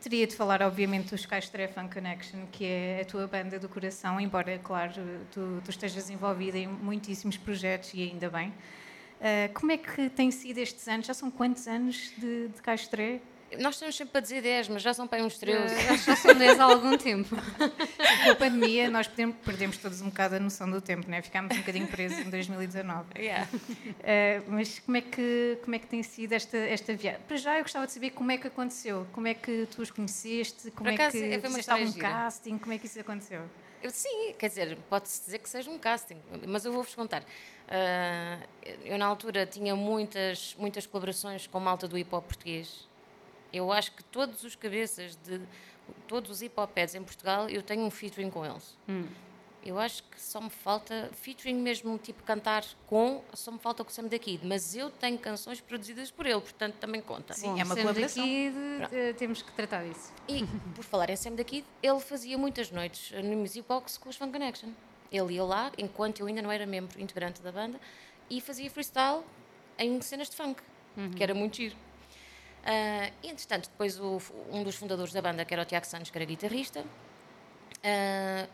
Teria 0.00 0.26
de 0.28 0.36
falar, 0.36 0.62
obviamente, 0.62 1.10
dos 1.10 1.26
Castré 1.26 1.66
Fun 1.66 1.88
Connection, 1.88 2.46
que 2.52 2.64
é 2.64 3.00
a 3.02 3.04
tua 3.04 3.26
banda 3.26 3.58
do 3.58 3.68
coração, 3.68 4.20
embora, 4.20 4.56
claro, 4.58 4.92
tu, 5.32 5.60
tu 5.64 5.70
estejas 5.70 6.08
envolvida 6.08 6.56
em 6.56 6.68
muitíssimos 6.68 7.36
projetos 7.36 7.92
e 7.94 8.02
ainda 8.02 8.30
bem. 8.30 8.50
Uh, 8.50 9.52
como 9.52 9.72
é 9.72 9.76
que 9.76 10.08
tem 10.10 10.30
sido 10.30 10.58
estes 10.58 10.86
anos? 10.86 11.04
Já 11.04 11.14
são 11.14 11.32
quantos 11.32 11.66
anos 11.66 12.12
de, 12.16 12.46
de 12.46 12.62
Castré? 12.62 13.20
Nós 13.56 13.76
estamos 13.76 13.96
sempre 13.96 14.18
a 14.18 14.20
dizer 14.20 14.42
10, 14.42 14.68
mas 14.68 14.82
já 14.82 14.92
são 14.92 15.06
para 15.06 15.22
uns 15.24 15.38
13. 15.38 15.74
Uh, 15.74 15.96
já 15.96 16.16
são 16.16 16.34
10 16.34 16.60
há 16.60 16.64
algum 16.64 16.98
tempo. 16.98 17.34
Com 18.24 18.30
a 18.30 18.34
pandemia, 18.34 18.90
nós 18.90 19.06
perdemos, 19.06 19.36
perdemos 19.42 19.78
todos 19.78 20.02
um 20.02 20.10
bocado 20.10 20.36
a 20.36 20.40
noção 20.40 20.70
do 20.70 20.80
tempo, 20.80 21.08
né? 21.10 21.22
ficámos 21.22 21.56
um 21.56 21.60
bocadinho 21.60 21.86
presos 21.86 22.18
em 22.18 22.30
2019. 22.30 23.06
Yeah. 23.16 23.48
Uh, 23.50 24.44
mas 24.48 24.78
como 24.80 24.96
é, 24.98 25.00
que, 25.00 25.58
como 25.62 25.74
é 25.74 25.78
que 25.78 25.86
tem 25.86 26.02
sido 26.02 26.32
esta, 26.32 26.58
esta 26.58 26.94
viagem? 26.94 27.20
Para 27.26 27.36
já, 27.38 27.56
eu 27.56 27.62
gostava 27.62 27.86
de 27.86 27.92
saber 27.92 28.10
como 28.10 28.30
é 28.30 28.36
que 28.36 28.46
aconteceu, 28.48 29.06
como 29.12 29.26
é 29.26 29.34
que 29.34 29.66
tu 29.70 29.80
os 29.80 29.90
conheceste, 29.90 30.70
como 30.72 30.90
acaso, 30.90 31.16
é 31.16 31.20
que 31.20 31.34
é 31.34 31.40
fizeste 31.40 31.70
algum 31.70 31.92
casting, 31.92 32.58
como 32.58 32.72
é 32.74 32.78
que 32.78 32.86
isso 32.86 33.00
aconteceu? 33.00 33.42
Eu, 33.82 33.90
sim, 33.90 34.34
quer 34.36 34.48
dizer, 34.48 34.76
pode-se 34.90 35.24
dizer 35.24 35.38
que 35.38 35.48
seja 35.48 35.70
um 35.70 35.78
casting, 35.78 36.18
mas 36.46 36.64
eu 36.64 36.72
vou-vos 36.72 36.94
contar. 36.94 37.22
Uh, 37.22 38.44
eu, 38.84 38.98
na 38.98 39.06
altura, 39.06 39.46
tinha 39.46 39.76
muitas, 39.76 40.56
muitas 40.58 40.84
colaborações 40.84 41.46
com 41.46 41.60
malta 41.60 41.86
do 41.86 41.96
hip-hop 41.96 42.24
português 42.26 42.87
eu 43.52 43.72
acho 43.72 43.92
que 43.92 44.02
todos 44.04 44.44
os 44.44 44.54
cabeças 44.54 45.16
de 45.24 45.40
todos 46.06 46.30
os 46.30 46.42
hip 46.42 46.58
hop 46.58 46.76
em 46.76 47.02
Portugal, 47.02 47.48
eu 47.48 47.62
tenho 47.62 47.82
um 47.82 47.90
featuring 47.90 48.30
com 48.30 48.44
eles. 48.44 48.76
Hum. 48.88 49.04
Eu 49.64 49.78
acho 49.78 50.02
que 50.04 50.20
só 50.20 50.40
me 50.40 50.50
falta 50.50 51.10
featuring 51.12 51.56
mesmo, 51.56 51.98
tipo 51.98 52.22
cantar 52.22 52.64
com, 52.86 53.22
só 53.34 53.50
me 53.50 53.58
falta 53.58 53.82
com 53.84 53.90
o 53.90 53.92
Sam 53.92 54.04
da 54.04 54.18
Kid, 54.18 54.46
mas 54.46 54.74
eu 54.74 54.88
tenho 54.88 55.18
canções 55.18 55.60
produzidas 55.60 56.10
por 56.10 56.26
ele, 56.26 56.40
portanto 56.40 56.76
também 56.76 57.02
conta. 57.02 57.34
Sim, 57.34 57.48
Bom, 57.48 57.58
é 57.58 57.64
uma 57.64 57.74
Sam 57.74 57.82
colaboração. 57.82 58.24
Kid, 58.24 58.56
uh, 58.56 59.14
temos 59.18 59.42
que 59.42 59.52
tratar 59.52 59.84
disso. 59.84 60.12
E 60.28 60.46
por 60.74 60.84
falar 60.84 61.10
em 61.10 61.16
Sam 61.16 61.32
da 61.32 61.44
Kid, 61.44 61.66
ele 61.82 62.00
fazia 62.00 62.38
muitas 62.38 62.70
noites 62.70 63.10
no 63.22 63.36
Music 63.36 63.66
Box 63.68 63.98
com 63.98 64.08
os 64.08 64.16
Fun 64.16 64.30
Connection. 64.30 64.70
Ele 65.10 65.34
ia 65.34 65.44
lá, 65.44 65.72
enquanto 65.76 66.20
eu 66.20 66.26
ainda 66.26 66.40
não 66.40 66.52
era 66.52 66.64
membro 66.64 67.00
integrante 67.00 67.42
da 67.42 67.50
banda, 67.50 67.80
e 68.30 68.40
fazia 68.40 68.70
freestyle 68.70 69.22
em 69.78 70.00
cenas 70.00 70.30
de 70.30 70.36
funk, 70.36 70.62
uhum. 70.96 71.10
que 71.10 71.22
era 71.22 71.34
muito 71.34 71.56
giro. 71.56 71.76
Uh, 72.64 73.12
e, 73.22 73.30
entretanto, 73.30 73.70
depois 73.70 73.98
o, 73.98 74.20
um 74.50 74.62
dos 74.62 74.74
fundadores 74.74 75.12
da 75.12 75.22
banda, 75.22 75.44
que 75.44 75.54
era 75.54 75.62
o 75.62 75.66
Tiago 75.66 75.86
Santos, 75.86 76.10
que 76.10 76.18
era 76.18 76.24
guitarrista, 76.24 76.80
uh, 76.80 78.48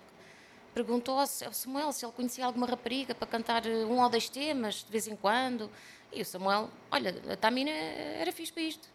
perguntou 0.75 1.19
ao 1.19 1.27
Samuel 1.27 1.93
se 1.93 2.05
ele 2.05 2.13
conhecia 2.13 2.45
alguma 2.45 2.67
rapariga 2.67 3.15
para 3.15 3.27
cantar 3.27 3.67
um 3.67 4.01
ou 4.01 4.09
dois 4.09 4.29
temas 4.29 4.85
de 4.85 4.91
vez 4.91 5.07
em 5.09 5.17
quando. 5.17 5.71
E 6.13 6.21
o 6.21 6.25
Samuel, 6.25 6.71
olha, 6.91 7.15
a 7.33 7.37
Tamina 7.37 7.71
era 7.71 8.31
fixe 8.33 8.53
para 8.53 8.63
isto. 8.63 8.89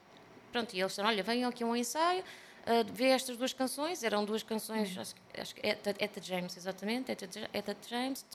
Pronto, 0.52 0.74
e 0.74 0.80
eles 0.80 0.92
disseram, 0.92 1.10
olha, 1.10 1.22
venham 1.24 1.50
aqui 1.50 1.64
a 1.64 1.68
um 1.68 1.76
ensaio, 1.76 2.22
uh, 2.22 2.94
vê 2.94 3.10
estas 3.10 3.38
duas 3.38 3.54
canções, 3.54 4.04
eram 4.04 4.26
duas 4.26 4.44
canções, 4.44 4.98
acho, 4.98 5.16
acho 5.38 5.56
que 5.56 5.66
Eta, 5.66 5.96
Eta 6.00 6.22
James, 6.22 6.58
exatamente, 6.58 7.12
Eta, 7.12 7.28
Eta 7.54 7.78
James. 7.88 8.26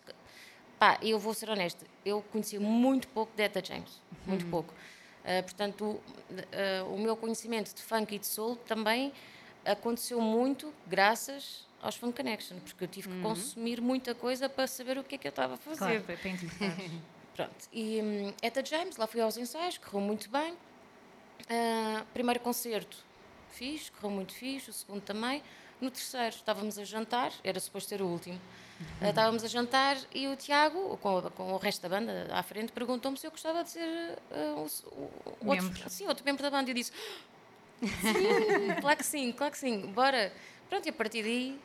Pá, 0.79 0.99
eu 1.03 1.19
vou 1.19 1.33
ser 1.35 1.49
honesta, 1.51 1.87
eu 2.05 2.23
conhecia 2.33 2.61
muito 2.61 3.09
pouco 3.09 3.33
de 3.37 3.43
Eta 3.43 3.63
James, 3.65 4.01
muito 4.27 4.45
uhum. 4.45 4.51
pouco. 4.51 4.75
Uh, 5.25 5.43
portanto, 5.43 5.85
uh, 5.85 6.95
o 6.95 6.99
meu 6.99 7.17
conhecimento 7.17 7.75
de 7.75 7.83
funk 7.83 8.15
e 8.15 8.19
de 8.19 8.27
soul 8.27 8.57
também 8.57 9.13
aconteceu 9.65 10.21
muito 10.21 10.73
graças 10.87 11.67
aos 11.81 11.97
Funk 11.97 12.17
Connection, 12.17 12.59
porque 12.59 12.85
eu 12.85 12.89
tive 12.89 13.09
que 13.09 13.15
uhum. 13.15 13.23
consumir 13.23 13.81
muita 13.81 14.15
coisa 14.15 14.49
para 14.49 14.67
saber 14.67 14.99
o 14.99 15.05
que 15.05 15.15
é 15.15 15.19
que 15.19 15.27
eu 15.27 15.31
estava 15.31 15.55
a 15.55 15.57
fazer. 15.57 15.79
Claro, 15.79 16.05
Pronto, 17.35 17.69
e 17.73 18.01
um, 18.01 18.35
Eta 18.43 18.65
James, 18.65 18.97
lá 18.97 19.07
fui 19.07 19.21
aos 19.21 19.37
ensaios, 19.37 19.79
correu 19.79 20.01
muito 20.01 20.31
bem. 20.31 20.53
Uh, 20.53 22.05
primeiro 22.13 22.41
concerto 22.41 22.97
fiz, 23.51 23.91
correu 23.91 24.11
muito 24.11 24.35
fixe, 24.35 24.71
o 24.71 24.73
segundo 24.73 25.01
também. 25.01 25.43
No 25.81 25.91
terceiro 25.91 26.35
estávamos 26.35 26.79
a 26.79 26.85
jantar, 26.85 27.33
era 27.43 27.59
suposto 27.59 27.89
ser 27.89 28.03
o 28.03 28.07
último. 28.07 28.41
Uh, 29.01 29.07
estávamos 29.09 29.45
a 29.45 29.49
jantar 29.49 29.97
e 30.15 30.27
o 30.27 30.37
Tiago, 30.37 30.97
com, 30.99 31.23
com 31.31 31.53
o 31.53 31.57
resto 31.57 31.83
da 31.83 31.89
banda 31.89 32.29
à 32.33 32.43
frente, 32.43 32.73
perguntou-me 32.73 33.17
se 33.17 33.27
eu 33.27 33.31
gostava 33.31 33.63
de 33.63 33.71
ser 33.71 34.19
uh, 34.31 34.69
o, 34.87 35.11
o 35.41 35.49
outro, 35.49 35.91
sim, 35.91 36.07
outro 36.07 36.25
membro 36.25 36.43
da 36.43 36.51
banda. 36.51 36.69
E 36.69 36.73
eu 36.73 36.75
disse: 36.75 36.93
Sim, 37.81 38.75
claro 38.81 38.97
que 38.97 39.05
sim, 39.05 39.33
claro 39.33 39.53
que 39.53 39.59
sim, 39.59 39.93
bora. 39.93 40.33
Pronto, 40.69 40.87
e 40.87 40.91
a 40.91 40.93
partir 40.93 41.23
daí, 41.23 41.61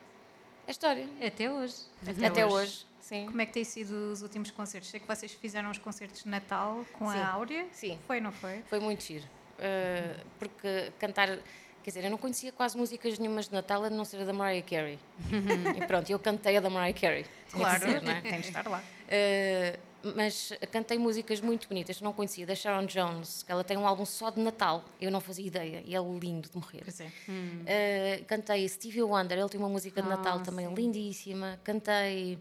a 0.68 0.72
história. 0.72 1.08
Até 1.26 1.52
hoje. 1.52 1.76
Até, 2.08 2.28
Até 2.28 2.46
hoje. 2.46 2.56
hoje. 2.56 2.90
Sim. 3.02 3.26
Como 3.26 3.42
é 3.42 3.46
que 3.46 3.54
têm 3.54 3.64
sido 3.64 4.12
os 4.12 4.22
últimos 4.22 4.52
concertos? 4.52 4.90
Sei 4.90 5.00
que 5.00 5.08
vocês 5.08 5.32
fizeram 5.32 5.72
os 5.72 5.80
concertos 5.80 6.24
de 6.24 6.30
Natal 6.30 6.86
com 6.94 7.10
sim. 7.10 7.18
a 7.18 7.28
Áurea. 7.30 7.66
Sim. 7.72 7.98
Foi, 8.06 8.20
não 8.20 8.32
foi? 8.32 8.62
Foi 8.70 8.80
muito 8.80 9.04
giro. 9.04 9.26
Uh, 9.58 10.26
porque 10.38 10.92
cantar 11.00 11.40
Quer 11.84 11.92
dizer, 11.92 12.04
eu 12.04 12.12
não 12.12 12.18
conhecia 12.18 12.52
quase 12.52 12.78
músicas 12.78 13.18
nenhumas 13.18 13.48
de 13.48 13.54
Natal 13.54 13.84
a 13.84 13.90
não 13.90 14.04
ser 14.04 14.22
a 14.22 14.26
da 14.26 14.34
Mariah 14.34 14.66
Carey. 14.68 15.00
e 15.78 15.86
pronto, 15.86 16.10
eu 16.10 16.20
cantei 16.20 16.58
a 16.58 16.60
da 16.60 16.70
Mariah 16.70 17.00
Carey. 17.00 17.26
Claro, 17.52 17.82
ser, 17.82 18.08
é? 18.08 18.22
tem 18.22 18.42
de 18.42 18.48
estar 18.48 18.68
lá. 18.68 18.84
Uh, 19.08 19.90
mas 20.16 20.54
cantei 20.72 20.98
músicas 20.98 21.42
muito 21.42 21.68
bonitas, 21.68 22.00
não 22.02 22.14
conhecia, 22.14 22.46
da 22.46 22.56
Sharon 22.56 22.86
Jones, 22.86 23.44
que 23.44 23.52
ela 23.52 23.64
tem 23.64 23.78
um 23.78 23.86
álbum 23.86 24.06
só 24.06 24.30
de 24.30 24.40
Natal, 24.40 24.84
eu 25.00 25.12
não 25.12 25.20
fazia 25.20 25.46
ideia, 25.46 25.84
e 25.86 25.96
é 25.96 26.00
lindo 26.00 26.50
de 26.50 26.56
morrer. 26.56 26.82
Pois 26.84 27.02
é. 27.02 27.08
Uh, 27.08 28.26
cantei 28.26 28.68
Stevie 28.68 29.04
Wonder, 29.04 29.38
ele 29.38 29.50
tem 29.50 29.60
uma 29.60 29.70
música 29.70 30.02
de 30.02 30.08
Natal 30.08 30.38
ah, 30.38 30.42
também 30.42 30.68
sim. 30.68 30.74
lindíssima. 30.74 31.60
Cantei. 31.64 32.36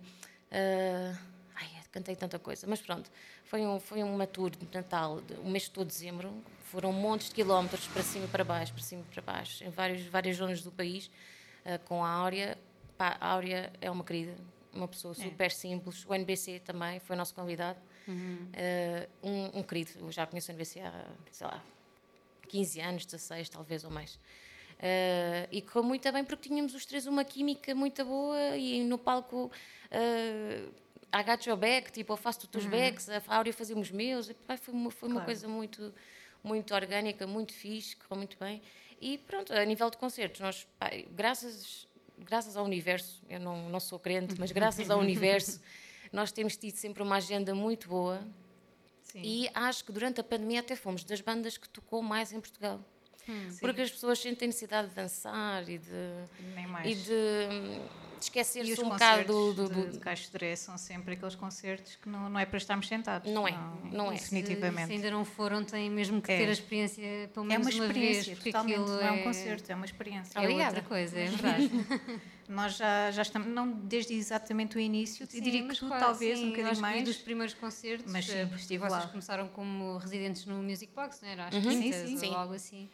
Uh, 0.53 1.18
ai, 1.57 1.68
cantei 1.90 2.14
tanta 2.14 2.38
coisa, 2.38 2.66
mas 2.66 2.81
pronto, 2.81 3.11
foi, 3.44 3.66
um, 3.66 3.81
foi 3.81 4.03
uma 4.03 4.27
tour 4.27 4.51
de 4.51 4.66
Natal, 4.72 5.20
o 5.42 5.48
mês 5.48 5.68
todo 5.68 5.88
de 5.88 5.94
dezembro, 5.94 6.33
foram 6.71 6.93
montes 6.93 7.29
de 7.29 7.35
quilómetros 7.35 7.87
para 7.89 8.03
cima 8.03 8.27
e 8.27 8.29
para 8.29 8.45
baixo, 8.45 8.73
para 8.73 8.83
cima 8.83 9.03
e 9.03 9.13
para 9.15 9.23
baixo, 9.23 9.65
em 9.65 9.71
vários, 9.71 10.03
várias 10.07 10.37
zonas 10.37 10.63
do 10.63 10.71
país, 10.71 11.11
uh, 11.65 11.79
com 11.87 12.05
a 12.05 12.11
Áurea. 12.11 12.59
Pá, 12.97 13.17
a 13.21 13.29
Áurea 13.33 13.73
é 13.81 13.91
uma 13.91 14.05
querida, 14.05 14.35
uma 14.73 14.89
pessoa 14.89 15.13
é. 15.19 15.23
super 15.23 15.47
é. 15.47 15.51
simples. 15.51 16.05
O 16.07 16.15
NBC 16.15 16.61
também 16.61 17.01
foi 17.01 17.17
nosso 17.17 17.35
convidado. 17.35 17.79
Uhum. 18.07 18.49
Uh, 18.53 19.29
um, 19.29 19.59
um, 19.61 19.63
querido, 19.63 19.93
eu 20.01 20.13
já 20.13 20.27
conheço 20.27 20.51
o 20.51 20.55
NBC 20.55 20.81
há, 20.81 21.07
sei 21.31 21.47
lá, 21.47 21.63
15 22.49 22.81
anos, 22.81 23.07
16 23.07 23.49
talvez 23.49 23.85
ou 23.85 23.91
mais. 23.91 24.15
Uh, 24.79 25.49
e 25.51 25.61
correu 25.61 25.83
muito 25.83 26.11
bem 26.13 26.25
porque 26.25 26.49
tínhamos 26.49 26.75
os 26.75 26.87
três 26.87 27.07
uma 27.07 27.25
química 27.25 27.75
muito 27.75 28.05
boa 28.05 28.57
e 28.57 28.85
no 28.85 28.97
palco 28.97 29.51
uh, 29.91 31.25
got 31.25 31.49
your 31.49 31.59
back, 31.59 31.91
tipo, 31.91 32.13
eu 32.13 32.17
faço 32.17 32.41
os 32.41 32.47
teus 32.47 32.65
uhum. 32.65 32.71
backs, 32.71 33.09
a 33.09 33.21
Áurea 33.27 33.53
fazia 33.53 33.77
os 33.77 33.91
meus, 33.91 34.31
e, 34.31 34.35
pá, 34.35 34.57
foi, 34.57 34.73
uma, 34.73 34.91
foi 34.91 35.09
claro. 35.09 35.21
uma 35.21 35.25
coisa 35.25 35.49
muito 35.49 35.93
muito 36.42 36.74
orgânica, 36.74 37.27
muito 37.27 37.53
fixe, 37.53 37.96
correu 37.96 38.18
muito 38.18 38.37
bem. 38.38 38.62
E 39.01 39.18
pronto, 39.18 39.53
a 39.53 39.64
nível 39.64 39.90
de 39.90 39.96
concertos, 39.96 40.40
nós, 40.40 40.66
pá, 40.79 40.90
graças, 41.11 41.87
graças 42.18 42.57
ao 42.57 42.64
universo, 42.64 43.22
eu 43.29 43.38
não, 43.38 43.68
não 43.68 43.81
sou 43.81 43.98
crente, 43.98 44.35
mas 44.38 44.51
graças 44.51 44.90
ao 44.90 44.98
universo, 44.98 45.61
nós 46.12 46.33
temos 46.33 46.57
tido 46.57 46.77
sempre 46.77 47.03
uma 47.03 47.16
agenda 47.16 47.55
muito 47.55 47.88
boa. 47.88 48.20
Sim. 49.05 49.22
E 49.22 49.51
acho 49.55 49.85
que 49.85 49.92
durante 49.92 50.20
a 50.20 50.24
pandemia 50.24 50.61
até 50.61 50.77
fomos 50.77 51.05
das 51.05 51.20
bandas 51.20 51.57
que 51.57 51.68
tocou 51.68 52.03
mais 52.03 52.33
em 52.33 52.40
Portugal. 52.40 52.81
Hum, 53.29 53.48
porque 53.61 53.83
as 53.83 53.90
pessoas 53.90 54.18
sentem 54.18 54.48
necessidade 54.48 54.88
de 54.88 54.94
dançar 54.94 55.68
e 55.68 55.79
de. 55.79 55.90
E 56.85 56.94
de 56.94 57.81
esquecer-se 58.25 58.81
um 58.81 58.89
bocado 58.89 59.25
do, 59.25 59.55
do, 59.55 59.69
do... 59.69 59.91
de, 59.91 59.99
de 59.99 60.57
são 60.57 60.77
sempre 60.79 61.15
aqueles 61.15 61.35
concertos 61.35 61.97
que 61.97 62.09
não, 62.09 62.29
não 62.29 62.39
é 62.39 62.47
para 62.47 62.59
estarmos 62.59 62.89
sentados. 62.89 63.31
Não 63.33 63.47
é, 63.47 63.53
não, 63.53 63.91
não 63.93 64.13
é. 64.13 64.15
Definitivamente. 64.15 64.83
Se, 64.83 64.87
se, 64.87 64.93
ainda 64.93 65.11
não 65.11 65.25
foram, 65.25 65.65
têm 65.65 65.91
mesmo 65.91 66.21
que 66.21 66.33
é. 66.33 66.39
ter 66.39 66.49
a 66.49 66.53
experiência 66.53 67.31
pelo 67.33 67.47
menos 67.47 67.67
é 67.67 67.71
uma, 67.71 67.77
uma 67.77 67.87
experiência, 67.87 68.35
vez. 68.35 68.45
Totalmente, 68.45 68.79
não 68.79 69.01
é 69.01 69.13
um 69.13 69.23
concerto, 69.23 69.73
é 69.73 69.75
uma 69.75 69.87
experiência. 69.87 70.39
É 70.39 70.67
outra 70.67 70.83
coisa, 70.83 71.19
é 71.19 71.27
verdade. 71.27 71.71
Nós 72.49 72.79
já, 72.79 73.11
já 73.11 73.23
estamos, 73.23 73.47
não 73.49 73.71
desde 73.71 74.15
exatamente 74.15 74.79
o 74.79 74.81
início, 74.81 75.27
sim, 75.29 75.41
diria 75.43 75.69
que 75.69 75.75
tu 75.77 75.87
quase, 75.87 76.05
talvez 76.05 76.39
sim, 76.39 76.47
um 76.47 76.51
bocadinho 76.51 76.81
mais. 76.81 77.05
dos 77.05 77.19
primeiros 77.19 77.53
concertos, 77.53 78.11
mas 78.11 78.25
sim, 78.25 78.39
eh, 78.39 78.47
vocês 78.47 78.81
lá. 78.81 79.07
começaram 79.07 79.49
como 79.49 79.99
residentes 79.99 80.47
no 80.47 80.63
Music 80.63 80.91
Box, 80.95 81.21
não 81.21 81.29
era? 81.29 81.49
Às 81.49 81.55
uhum. 81.55 81.61
quintas 81.61 82.09
sim, 82.09 82.17
sim, 82.17 82.31
ou 82.31 82.37
algo 82.37 82.55
assim. 82.55 82.89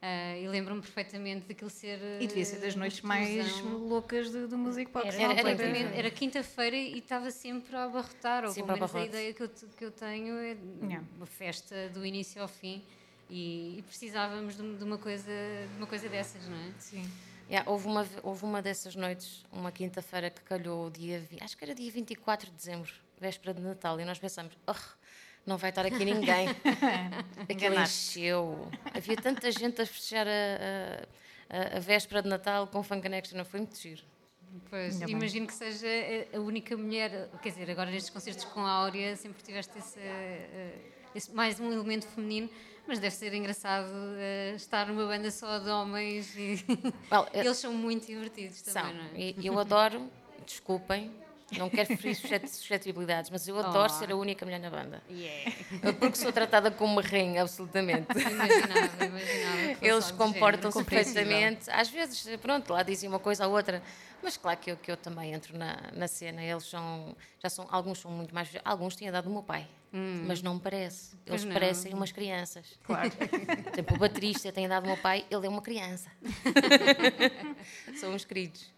Uh, 0.00 0.44
e 0.44 0.48
lembro-me 0.48 0.80
perfeitamente 0.80 1.48
daquilo 1.48 1.70
ser. 1.70 1.98
E 2.20 2.26
devia 2.28 2.44
ser 2.44 2.60
das 2.60 2.76
noites 2.76 3.00
mais 3.00 3.60
loucas 3.62 4.30
do, 4.30 4.46
do 4.46 4.56
Music 4.56 4.92
Box. 4.92 5.08
Era, 5.08 5.32
era, 5.32 5.50
era, 5.50 5.96
era 5.96 6.10
quinta-feira 6.10 6.76
e 6.76 6.98
estava 6.98 7.32
sempre 7.32 7.74
a 7.74 7.84
abarrotar, 7.84 8.44
ou 8.44 8.54
pelo 8.54 8.68
menos 8.68 8.94
a 8.94 9.04
ideia 9.04 9.34
que 9.34 9.42
eu, 9.42 9.48
que 9.48 9.84
eu 9.84 9.90
tenho 9.90 10.36
é 10.38 10.56
yeah. 10.82 11.04
uma 11.16 11.26
festa 11.26 11.88
do 11.88 12.06
início 12.06 12.40
ao 12.40 12.46
fim 12.46 12.84
e, 13.28 13.78
e 13.78 13.82
precisávamos 13.82 14.56
de, 14.56 14.76
de, 14.76 14.84
uma 14.84 14.98
coisa, 14.98 15.32
de 15.32 15.76
uma 15.76 15.86
coisa 15.86 16.08
dessas, 16.08 16.46
não 16.48 16.56
é? 16.56 16.72
Sim. 16.78 17.10
Yeah, 17.50 17.68
houve, 17.70 17.86
uma, 17.86 18.06
houve 18.22 18.44
uma 18.44 18.60
dessas 18.60 18.94
noites, 18.94 19.44
uma 19.50 19.72
quinta-feira 19.72 20.30
que 20.30 20.42
calhou 20.42 20.86
o 20.86 20.90
dia, 20.90 21.26
acho 21.40 21.56
que 21.56 21.64
era 21.64 21.74
dia 21.74 21.90
24 21.90 22.50
de 22.50 22.56
dezembro, 22.56 22.92
véspera 23.18 23.54
de 23.54 23.62
Natal, 23.62 23.98
e 23.98 24.04
nós 24.04 24.18
pensamos, 24.18 24.56
oh, 24.66 24.97
não 25.48 25.56
vai 25.56 25.70
estar 25.70 25.86
aqui 25.86 26.04
ninguém. 26.04 26.48
Aquilo 27.50 27.80
encheu. 27.80 28.70
Havia 28.94 29.16
tanta 29.16 29.50
gente 29.50 29.80
a 29.80 29.86
festejar 29.86 30.26
a, 30.28 31.06
a, 31.48 31.76
a, 31.78 31.80
véspera 31.80 32.22
de 32.22 32.28
Natal 32.28 32.66
com 32.66 32.82
Fun 32.82 33.00
Connection, 33.00 33.38
não 33.38 33.44
foi 33.46 33.60
muito 33.60 33.76
giro. 33.78 34.02
Pois, 34.70 35.00
imagino 35.02 35.46
que 35.46 35.54
seja 35.54 35.86
a 36.32 36.38
única 36.38 36.76
mulher, 36.76 37.30
quer 37.42 37.50
dizer, 37.50 37.70
agora 37.70 37.90
nestes 37.90 38.10
concertos 38.10 38.44
com 38.46 38.60
a 38.60 38.70
Áurea 38.70 39.14
sempre 39.16 39.42
tiveste 39.42 39.78
esse, 39.78 39.98
eh, 40.00 40.74
esse, 41.14 41.30
mais 41.32 41.60
um 41.60 41.70
elemento 41.70 42.06
feminino, 42.06 42.48
mas 42.86 42.98
deve 42.98 43.14
ser 43.14 43.34
engraçado 43.34 43.90
uh, 43.90 44.56
estar 44.56 44.86
numa 44.86 45.06
banda 45.06 45.30
só 45.30 45.58
de 45.58 45.68
homens 45.68 46.34
e 46.34 46.64
well, 47.12 47.28
eles 47.34 47.58
são 47.58 47.74
muito 47.74 48.06
divertidos 48.06 48.62
também, 48.62 48.82
são. 48.82 48.94
não 48.94 49.04
é? 49.04 49.34
E 49.36 49.46
eu 49.46 49.58
adoro, 49.58 50.10
desculpem, 50.46 51.12
não 51.56 51.70
quero 51.70 51.96
ferir 51.96 52.14
suscetibilidades, 52.14 53.30
mas 53.30 53.48
eu 53.48 53.58
adoro 53.58 53.92
oh. 53.92 53.98
ser 53.98 54.12
a 54.12 54.16
única 54.16 54.44
mulher 54.44 54.60
na 54.60 54.68
banda. 54.68 55.02
Yeah. 55.10 55.52
Porque 55.98 56.16
sou 56.16 56.32
tratada 56.32 56.70
como 56.70 56.92
uma 56.92 57.02
rainha, 57.02 57.42
absolutamente. 57.42 58.06
Imaginava, 58.12 59.04
imaginava. 59.04 59.78
Eles 59.80 60.10
comportam-se 60.10 60.84
perfeitamente. 60.84 61.70
Às 61.70 61.88
vezes, 61.88 62.36
pronto, 62.36 62.72
lá 62.72 62.82
dizem 62.82 63.08
uma 63.08 63.18
coisa 63.18 63.44
à 63.44 63.48
outra. 63.48 63.82
Mas 64.22 64.36
claro 64.36 64.58
que 64.58 64.72
eu, 64.72 64.76
que 64.76 64.90
eu 64.90 64.96
também 64.96 65.32
entro 65.32 65.56
na, 65.56 65.76
na 65.92 66.08
cena. 66.08 66.42
Eles 66.42 66.64
são, 66.64 67.16
já 67.42 67.48
são, 67.48 67.66
alguns 67.70 68.00
são 68.00 68.10
muito 68.10 68.34
mais. 68.34 68.50
Alguns 68.64 68.96
têm 68.96 69.08
a 69.08 69.10
idade 69.10 69.26
do 69.26 69.32
meu 69.32 69.42
pai, 69.42 69.66
hum. 69.92 70.24
mas 70.26 70.42
não 70.42 70.54
me 70.54 70.60
parece. 70.60 71.16
Eles 71.24 71.44
não. 71.44 71.52
parecem 71.52 71.94
umas 71.94 72.12
crianças. 72.12 72.78
Claro. 72.82 73.10
Por 73.10 73.72
exemplo, 73.72 73.96
o 73.96 73.98
baterista 73.98 74.52
tem 74.52 74.64
a 74.64 74.66
idade 74.66 74.82
do 74.82 74.88
meu 74.88 74.98
pai, 74.98 75.24
ele 75.30 75.46
é 75.46 75.48
uma 75.48 75.62
criança. 75.62 76.10
são 77.98 78.12
uns 78.12 78.24
queridos. 78.24 78.77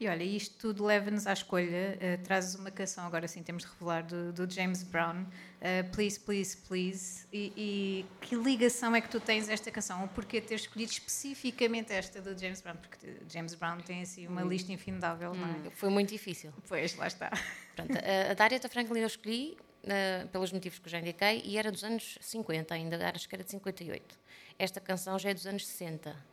E 0.00 0.08
olha, 0.08 0.24
isto 0.24 0.56
tudo 0.56 0.82
leva-nos 0.82 1.26
à 1.26 1.34
escolha. 1.34 1.98
Uh, 2.00 2.24
trazes 2.24 2.54
uma 2.54 2.70
canção, 2.70 3.04
agora 3.04 3.28
sim 3.28 3.42
temos 3.42 3.64
de 3.64 3.68
revelar, 3.68 4.02
do, 4.02 4.32
do 4.32 4.50
James 4.50 4.82
Brown, 4.82 5.24
uh, 5.24 5.90
Please, 5.92 6.18
Please, 6.18 6.56
Please. 6.56 7.26
E, 7.30 7.52
e, 7.54 8.06
que 8.22 8.34
ligação 8.34 8.96
é 8.96 9.02
que 9.02 9.10
tu 9.10 9.20
tens 9.20 9.46
a 9.50 9.52
esta 9.52 9.70
canção? 9.70 10.00
Ou 10.00 10.08
porquê 10.08 10.40
ter 10.40 10.54
escolhido 10.54 10.90
especificamente 10.90 11.92
esta 11.92 12.18
do 12.22 12.30
James 12.40 12.62
Brown? 12.62 12.76
Porque 12.76 13.14
James 13.28 13.54
Brown 13.54 13.76
tem 13.80 14.00
assim 14.00 14.26
uma 14.26 14.42
hum. 14.42 14.48
lista 14.48 14.72
infindável, 14.72 15.32
hum. 15.32 15.36
não 15.36 15.66
é? 15.66 15.70
Foi 15.72 15.90
muito 15.90 16.08
difícil. 16.08 16.50
Pois, 16.66 16.96
lá 16.96 17.06
está. 17.06 17.30
Pronto, 17.76 17.92
a, 17.92 18.30
a 18.30 18.34
da 18.34 18.44
Aretha 18.44 18.70
Franklin 18.70 19.00
eu 19.00 19.06
escolhi 19.06 19.58
uh, 19.84 20.26
pelos 20.28 20.50
motivos 20.50 20.78
que 20.78 20.88
já 20.88 20.98
indiquei 20.98 21.42
e 21.44 21.58
era 21.58 21.70
dos 21.70 21.84
anos 21.84 22.16
50 22.22 22.74
ainda, 22.74 23.12
acho 23.14 23.28
que 23.28 23.34
era 23.34 23.44
de 23.44 23.50
58. 23.50 24.18
Esta 24.58 24.80
canção 24.80 25.18
já 25.18 25.28
é 25.28 25.34
dos 25.34 25.46
anos 25.46 25.66
60. 25.66 26.29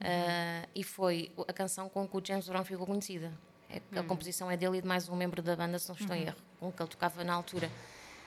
Uh, 0.00 0.68
e 0.74 0.84
foi 0.84 1.32
a 1.48 1.52
canção 1.52 1.88
com 1.88 2.06
que 2.06 2.16
o 2.16 2.22
James 2.24 2.48
Brown 2.48 2.64
ficou 2.64 2.86
conhecida. 2.86 3.32
É, 3.68 3.80
a 3.96 4.00
uhum. 4.00 4.06
composição 4.06 4.50
é 4.50 4.56
dele 4.56 4.78
e 4.78 4.82
de 4.82 4.86
mais 4.86 5.08
um 5.08 5.16
membro 5.16 5.42
da 5.42 5.56
banda, 5.56 5.78
se 5.78 5.88
não 5.88 5.96
estou 5.96 6.14
em 6.14 6.22
uhum. 6.22 6.26
erro, 6.28 6.36
com 6.60 6.72
que 6.72 6.82
ele 6.82 6.90
tocava 6.90 7.24
na 7.24 7.34
altura. 7.34 7.70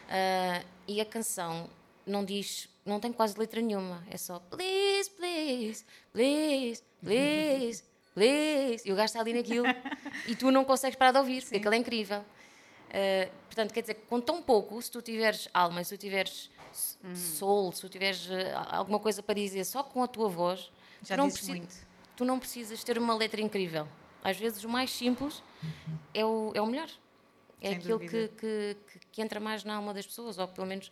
Uh, 0.10 0.66
e 0.88 1.00
a 1.00 1.06
canção 1.06 1.70
não 2.06 2.26
diz, 2.26 2.68
não 2.84 3.00
tem 3.00 3.14
quase 3.14 3.38
letra 3.38 3.62
nenhuma, 3.62 4.04
é 4.10 4.18
só 4.18 4.40
please, 4.40 5.10
please, 5.12 5.86
please, 6.12 6.84
please, 7.04 7.84
please. 8.16 8.90
E 8.90 8.92
o 8.92 8.96
gajo 8.96 9.06
está 9.06 9.20
ali 9.20 9.34
naquilo 9.34 9.68
e 10.28 10.36
tu 10.36 10.50
não 10.52 10.66
consegues 10.66 10.98
parar 10.98 11.12
de 11.12 11.20
ouvir, 11.20 11.42
Sim. 11.42 11.46
porque 11.46 11.58
aquilo 11.58 11.74
é 11.76 11.78
incrível. 11.78 12.20
Uh, 12.20 13.32
portanto, 13.46 13.72
quer 13.72 13.82
dizer, 13.82 13.94
com 14.10 14.20
tão 14.20 14.42
pouco, 14.42 14.82
se 14.82 14.90
tu 14.90 15.02
tiveres 15.04 15.48
alma, 15.54 15.84
se 15.84 15.96
tu 15.96 16.02
tiveres 16.02 16.50
uhum. 17.04 17.16
soul, 17.16 17.72
se 17.72 17.82
tu 17.82 17.90
tiveres 17.90 18.28
alguma 18.72 19.00
coisa 19.00 19.22
para 19.22 19.36
dizer 19.36 19.64
só 19.64 19.84
com 19.84 20.02
a 20.02 20.08
tua 20.08 20.28
voz, 20.28 20.72
já 21.04 21.16
tu 21.16 21.18
não, 21.18 21.30
precisa, 21.30 21.52
muito. 21.56 21.88
tu 22.16 22.26
não 22.26 22.40
precisas 22.40 22.84
ter 22.84 22.98
uma 22.98 23.16
letra 23.16 23.42
incrível. 23.42 23.88
Às 24.24 24.38
vezes 24.38 24.64
o 24.64 24.70
mais 24.70 24.92
simples 24.92 25.42
é 26.14 26.26
o, 26.26 26.52
é 26.54 26.62
o 26.62 26.66
melhor. 26.66 26.90
É 27.62 27.70
Sem 27.70 27.78
aquilo 27.78 28.00
que, 28.00 28.28
que, 28.30 28.78
que, 29.12 29.22
entra 29.22 29.40
mais 29.40 29.64
na 29.64 29.76
alma 29.76 29.94
das 29.94 30.06
pessoas, 30.06 30.38
ou 30.38 30.48
pelo 30.48 30.68
menos 30.68 30.90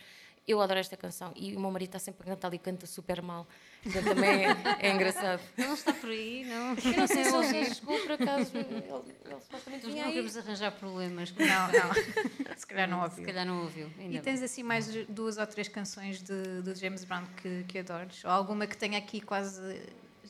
eu 0.47 0.61
adoro 0.61 0.79
esta 0.79 0.95
canção. 0.95 1.33
E 1.35 1.55
o 1.55 1.59
meu 1.59 1.69
marido 1.69 1.89
está 1.89 1.99
sempre 1.99 2.23
a 2.23 2.33
cantar 2.33 2.53
e 2.53 2.57
canta 2.57 2.87
super 2.87 3.21
mal. 3.21 3.45
Então 3.85 4.01
também 4.01 4.45
é, 4.45 4.55
é 4.79 4.93
engraçado. 4.93 5.41
Não 5.57 5.73
está 5.73 5.93
por 5.93 6.09
aí, 6.09 6.45
não. 6.45 6.69
Eu 6.69 6.97
não 6.97 7.07
sei 7.07 7.23
se 7.25 7.35
ele 7.35 7.65
já 7.65 7.73
chegou 7.73 7.99
por 7.99 8.11
acaso. 8.13 8.51
Ele, 8.55 8.75
ele 8.75 9.41
supostamente 9.41 9.85
Nós 9.87 9.95
não 9.95 10.03
queremos 10.03 10.37
arranjar 10.37 10.71
problemas. 10.71 11.33
Não, 11.33 11.67
não. 11.67 11.93
Se 12.57 12.65
calhar 12.65 12.89
não 12.89 13.01
ouviu. 13.01 13.17
Se 13.17 13.23
calhar 13.23 13.45
não 13.45 13.61
ouviu. 13.63 13.91
e 13.99 14.19
tens 14.19 14.41
assim 14.41 14.63
mais 14.63 14.87
duas 15.07 15.37
ou 15.37 15.45
três 15.45 15.67
canções 15.67 16.23
de, 16.23 16.61
de 16.61 16.75
James 16.75 17.03
Brown 17.03 17.25
que, 17.41 17.65
que 17.67 17.79
adores? 17.79 18.23
Ou 18.23 18.31
alguma 18.31 18.65
que 18.65 18.77
tenha 18.77 18.97
aqui 18.97 19.19
quase. 19.19 19.81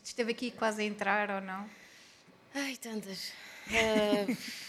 esteve 0.04 0.32
aqui 0.32 0.50
quase 0.50 0.82
a 0.82 0.86
entrar 0.86 1.30
ou 1.30 1.42
não? 1.42 1.70
Ai, 2.56 2.76
tantas. 2.76 3.32
Uh... 3.68 4.38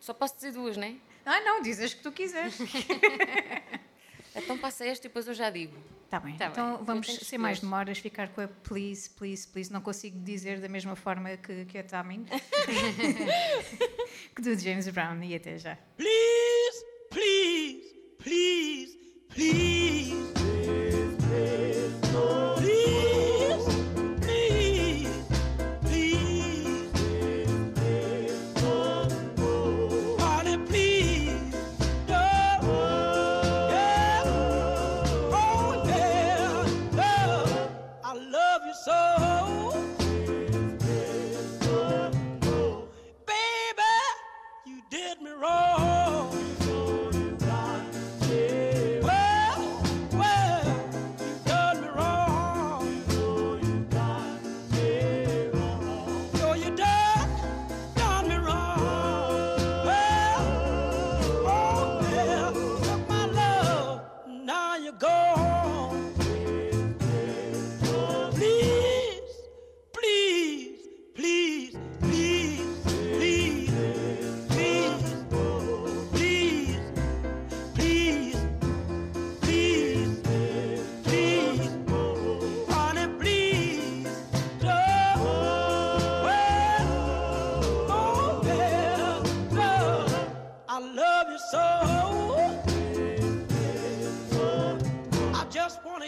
Só 0.00 0.14
posso 0.14 0.34
dizer 0.36 0.52
duas, 0.52 0.76
não 0.76 0.84
é? 0.84 0.96
Ah, 1.24 1.40
não, 1.40 1.62
dizes 1.62 1.94
que 1.94 2.02
tu 2.02 2.12
quiseres. 2.12 2.58
então 4.34 4.58
passa 4.58 4.84
esta 4.84 5.06
e 5.06 5.08
depois 5.08 5.26
eu 5.26 5.34
já 5.34 5.50
digo. 5.50 5.76
Está 6.04 6.20
bem. 6.20 6.36
Tá 6.36 6.46
então 6.46 6.76
bem. 6.76 6.84
vamos, 6.84 7.06
sem 7.06 7.38
mais 7.38 7.60
demoras, 7.60 7.98
ficar 7.98 8.28
com 8.28 8.42
a 8.42 8.48
please, 8.48 9.08
please, 9.08 9.48
please. 9.48 9.72
Não 9.72 9.80
consigo 9.80 10.18
dizer 10.18 10.60
da 10.60 10.68
mesma 10.68 10.94
forma 10.94 11.36
que, 11.36 11.64
que 11.64 11.78
a 11.78 11.84
Tamin. 11.84 12.26
que 14.34 14.42
do 14.42 14.58
James 14.58 14.88
Brown. 14.88 15.22
E 15.22 15.34
até 15.34 15.58
já. 15.58 15.76
Please, 15.96 16.84
please, 17.10 17.94
please, 18.18 18.98
please. 19.30 19.71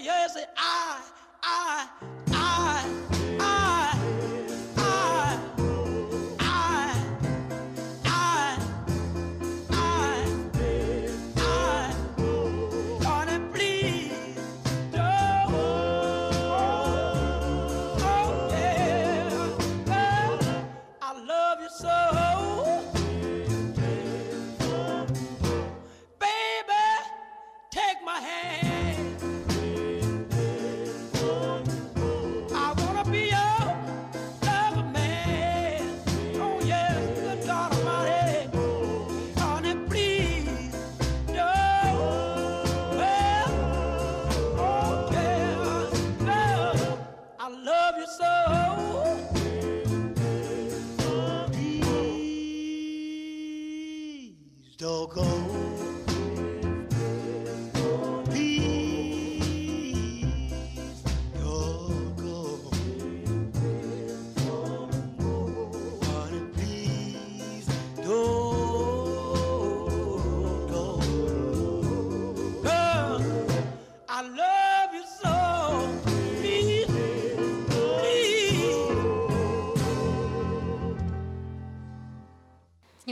you 0.05 0.29
say, 0.29 0.45
I, 0.59 1.01
I, 1.43 1.89
I. 2.31 3.14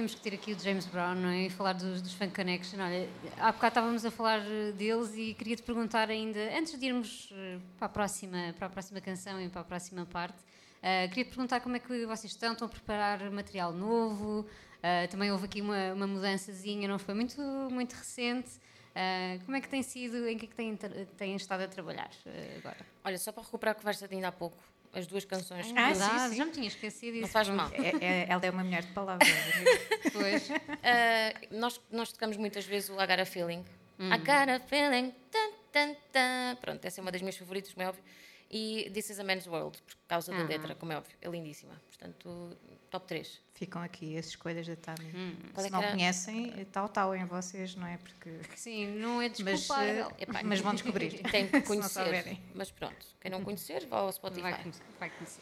tínhamos 0.03 0.15
que 0.17 0.21
ter 0.21 0.35
aqui 0.35 0.53
o 0.53 0.59
James 0.59 0.87
Brown, 0.87 1.15
não 1.15 1.29
é? 1.29 1.47
E 1.47 1.51
falar 1.51 1.75
dos, 1.75 2.03
dos 2.03 2.13
Funk 2.15 2.35
Connection. 2.35 2.81
Olha, 2.81 3.09
há 3.39 3.53
bocado 3.53 3.69
estávamos 3.69 4.05
a 4.05 4.11
falar 4.11 4.41
eh, 4.41 4.73
deles 4.73 5.15
e 5.15 5.33
queria 5.33 5.55
te 5.55 5.63
perguntar 5.63 6.11
ainda, 6.11 6.41
antes 6.59 6.77
de 6.77 6.87
irmos 6.87 7.29
eh, 7.33 7.59
para 7.79 7.87
a 7.87 7.89
próxima, 7.89 8.53
para 8.59 8.67
a 8.67 8.71
próxima 8.71 9.01
canção 9.01 9.41
e 9.41 9.49
para 9.49 9.61
a 9.61 9.65
próxima 9.65 10.05
parte, 10.05 10.39
uh, 10.39 11.09
queria 11.09 11.25
te 11.25 11.29
perguntar 11.29 11.61
como 11.61 11.77
é 11.77 11.79
que 11.79 12.05
vocês 12.07 12.33
estão, 12.33 12.53
estão 12.53 12.67
a 12.67 12.69
preparar 12.69 13.31
material 13.31 13.73
novo? 13.73 14.41
Uh, 14.41 15.09
também 15.09 15.31
houve 15.31 15.45
aqui 15.45 15.61
uma, 15.61 15.93
uma 15.93 16.07
mudançazinha, 16.09 16.89
não 16.89 16.99
foi 16.99 17.15
muito, 17.15 17.41
muito 17.71 17.93
recente. 17.93 18.51
Uh, 18.91 19.45
como 19.45 19.57
é 19.57 19.61
que 19.61 19.69
tem 19.69 19.85
sido, 19.85 20.27
em 20.27 20.37
que 20.37 20.47
é 20.47 20.49
que 20.49 20.55
têm, 20.57 20.77
têm 21.17 21.37
estado 21.37 21.63
a 21.63 21.69
trabalhar 21.69 22.11
agora? 22.57 22.85
Olha, 23.05 23.19
só 23.19 23.31
para 23.31 23.45
recuperar 23.45 23.73
a 23.73 23.79
conversa 23.79 24.09
de 24.09 24.15
ainda 24.17 24.29
há 24.29 24.33
pouco, 24.33 24.59
as 24.93 25.07
duas 25.07 25.25
canções. 25.25 25.73
Ah, 25.75 25.95
sim, 25.95 26.31
sim. 26.31 26.37
já 26.37 26.45
me 26.45 26.53
tinha 26.53 26.69
esquecido 26.69 27.15
isso. 27.15 27.23
Não 27.23 27.29
faz 27.29 27.49
mal. 27.49 27.71
É, 27.73 28.05
é, 28.05 28.27
ela 28.29 28.45
é 28.45 28.51
uma 28.51 28.63
mulher 28.63 28.83
de 28.83 28.93
palavras. 28.93 29.29
pois. 30.13 30.51
Uh, 30.51 31.57
nós, 31.59 31.81
nós 31.91 32.13
tocamos 32.13 32.37
muitas 32.37 32.67
vezes 32.67 32.91
o 32.91 32.95
I 32.95 33.07
Got 33.07 33.21
a 33.21 33.27
Feeling. 33.27 33.65
Hum. 33.99 34.13
I 34.13 34.19
Got 34.19 34.51
a 34.51 34.61
Feeling. 34.61 35.15
Tan, 35.31 35.51
tan, 35.73 35.97
tan. 36.13 36.57
Pronto, 36.61 36.85
essa 36.85 37.01
é 37.01 37.03
uma 37.03 37.11
das 37.11 37.23
minhas 37.23 37.37
favoritas, 37.37 37.73
como 37.73 37.85
é 37.85 37.89
óbvio. 37.89 38.05
E 38.53 38.91
This 38.93 39.09
is 39.09 39.19
a 39.19 39.25
Man's 39.25 39.47
World, 39.47 39.81
por 39.81 39.97
causa 40.07 40.31
da 40.31 40.45
letra, 40.45 40.75
como 40.75 40.93
é 40.93 40.99
óbvio. 40.99 41.17
É 41.23 41.29
lindíssima. 41.29 41.81
Portanto, 41.89 42.55
top 42.91 43.07
3. 43.07 43.41
Ficam 43.55 43.81
aqui 43.81 44.19
as 44.19 44.27
escolhas 44.27 44.67
da 44.67 44.77
Tami. 44.77 45.11
Hum. 45.15 45.35
Se 45.57 45.67
é 45.67 45.71
não 45.71 45.83
era? 45.83 45.93
conhecem, 45.93 46.67
tal, 46.71 46.87
tal 46.91 47.17
em 47.17 47.25
vocês, 47.25 47.75
não 47.75 47.87
é? 47.87 47.97
Porque... 47.97 48.41
Sim, 48.55 48.99
não 48.99 49.23
é 49.23 49.31
desculpável. 49.31 50.11
Mas, 50.11 50.21
Epá, 50.21 50.43
mas 50.45 50.61
vão 50.61 50.75
descobrir. 50.77 51.23
Tem 51.33 51.49
que 51.49 51.63
conhecer. 51.63 52.39
mas 52.55 52.71
pronto, 52.71 53.07
quem 53.19 53.31
não 53.31 53.43
conhecer, 53.43 53.87
vá 53.87 54.01
ao 54.01 54.13
Spotify. 54.13 54.43
Vai 54.43 54.63
conhecer. 54.63 54.83
Vai 55.01 55.11
conhecer. 55.11 55.41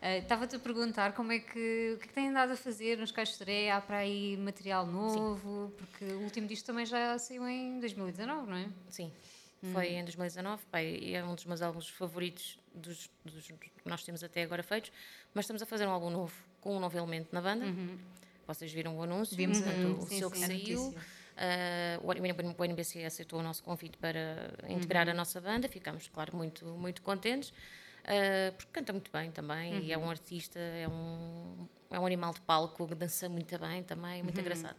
Uh, 0.00 0.22
Estava-te 0.22 0.54
a 0.54 0.58
perguntar 0.60 1.12
como 1.14 1.32
é 1.32 1.40
que, 1.40 1.94
o 1.96 1.98
que, 1.98 2.04
é 2.04 2.06
que 2.06 2.12
têm 2.12 2.28
andado 2.28 2.52
a 2.52 2.56
fazer 2.56 2.98
nos 2.98 3.10
caixos 3.10 3.36
de 3.36 3.42
areia? 3.42 3.76
Há 3.76 3.80
para 3.80 3.96
aí 3.96 4.36
material 4.36 4.86
novo? 4.86 5.66
Sim. 5.66 5.74
Porque 5.76 6.04
o 6.04 6.20
último 6.20 6.46
disco 6.46 6.66
também 6.66 6.86
já 6.86 7.18
saiu 7.18 7.48
em 7.48 7.80
2019, 7.80 8.48
não 8.48 8.56
é? 8.56 8.68
Sim, 8.88 9.12
hum. 9.62 9.72
foi 9.72 9.88
em 9.92 10.04
2019 10.04 10.62
e 11.00 11.14
é 11.14 11.24
um 11.24 11.34
dos 11.34 11.44
meus 11.44 11.62
álbuns 11.62 11.88
favoritos 11.88 12.58
dos, 12.74 13.10
dos, 13.24 13.46
que 13.46 13.88
nós 13.88 14.04
temos 14.04 14.22
até 14.22 14.42
agora 14.42 14.62
feitos. 14.62 14.92
Mas 15.34 15.44
estamos 15.44 15.62
a 15.62 15.66
fazer 15.66 15.86
um 15.86 15.90
álbum 15.90 16.10
novo, 16.10 16.34
com 16.60 16.76
um 16.76 16.80
novo 16.80 16.96
elemento 16.96 17.28
na 17.32 17.40
banda. 17.40 17.64
Uhum. 17.64 17.98
Vocês 18.46 18.72
viram 18.72 18.96
o 18.96 19.02
anúncio, 19.02 19.36
Vimos 19.36 19.60
portanto, 19.60 20.02
o 20.02 20.06
seu 20.06 20.30
que 20.30 20.38
saiu. 20.38 20.94
Uh, 21.38 22.56
o 22.58 22.64
NBC 22.64 23.04
aceitou 23.04 23.38
o 23.38 23.42
nosso 23.42 23.62
convite 23.62 23.96
para 23.98 24.52
integrar 24.68 25.06
uhum. 25.06 25.12
a 25.12 25.16
nossa 25.16 25.40
banda, 25.40 25.68
ficamos, 25.68 26.08
claro, 26.08 26.36
muito, 26.36 26.64
muito 26.66 27.02
contentes. 27.02 27.50
Uh, 27.50 28.52
porque 28.56 28.72
canta 28.72 28.92
muito 28.92 29.12
bem 29.12 29.30
também 29.30 29.74
uhum. 29.74 29.80
e 29.80 29.92
é 29.92 29.98
um 29.98 30.08
artista, 30.08 30.58
é 30.58 30.88
um, 30.88 31.68
é 31.90 32.00
um 32.00 32.06
animal 32.06 32.32
de 32.32 32.40
palco, 32.40 32.86
dança 32.94 33.28
muito 33.28 33.58
bem 33.58 33.82
também, 33.82 34.22
muito 34.22 34.36
uhum. 34.36 34.40
engraçado. 34.40 34.76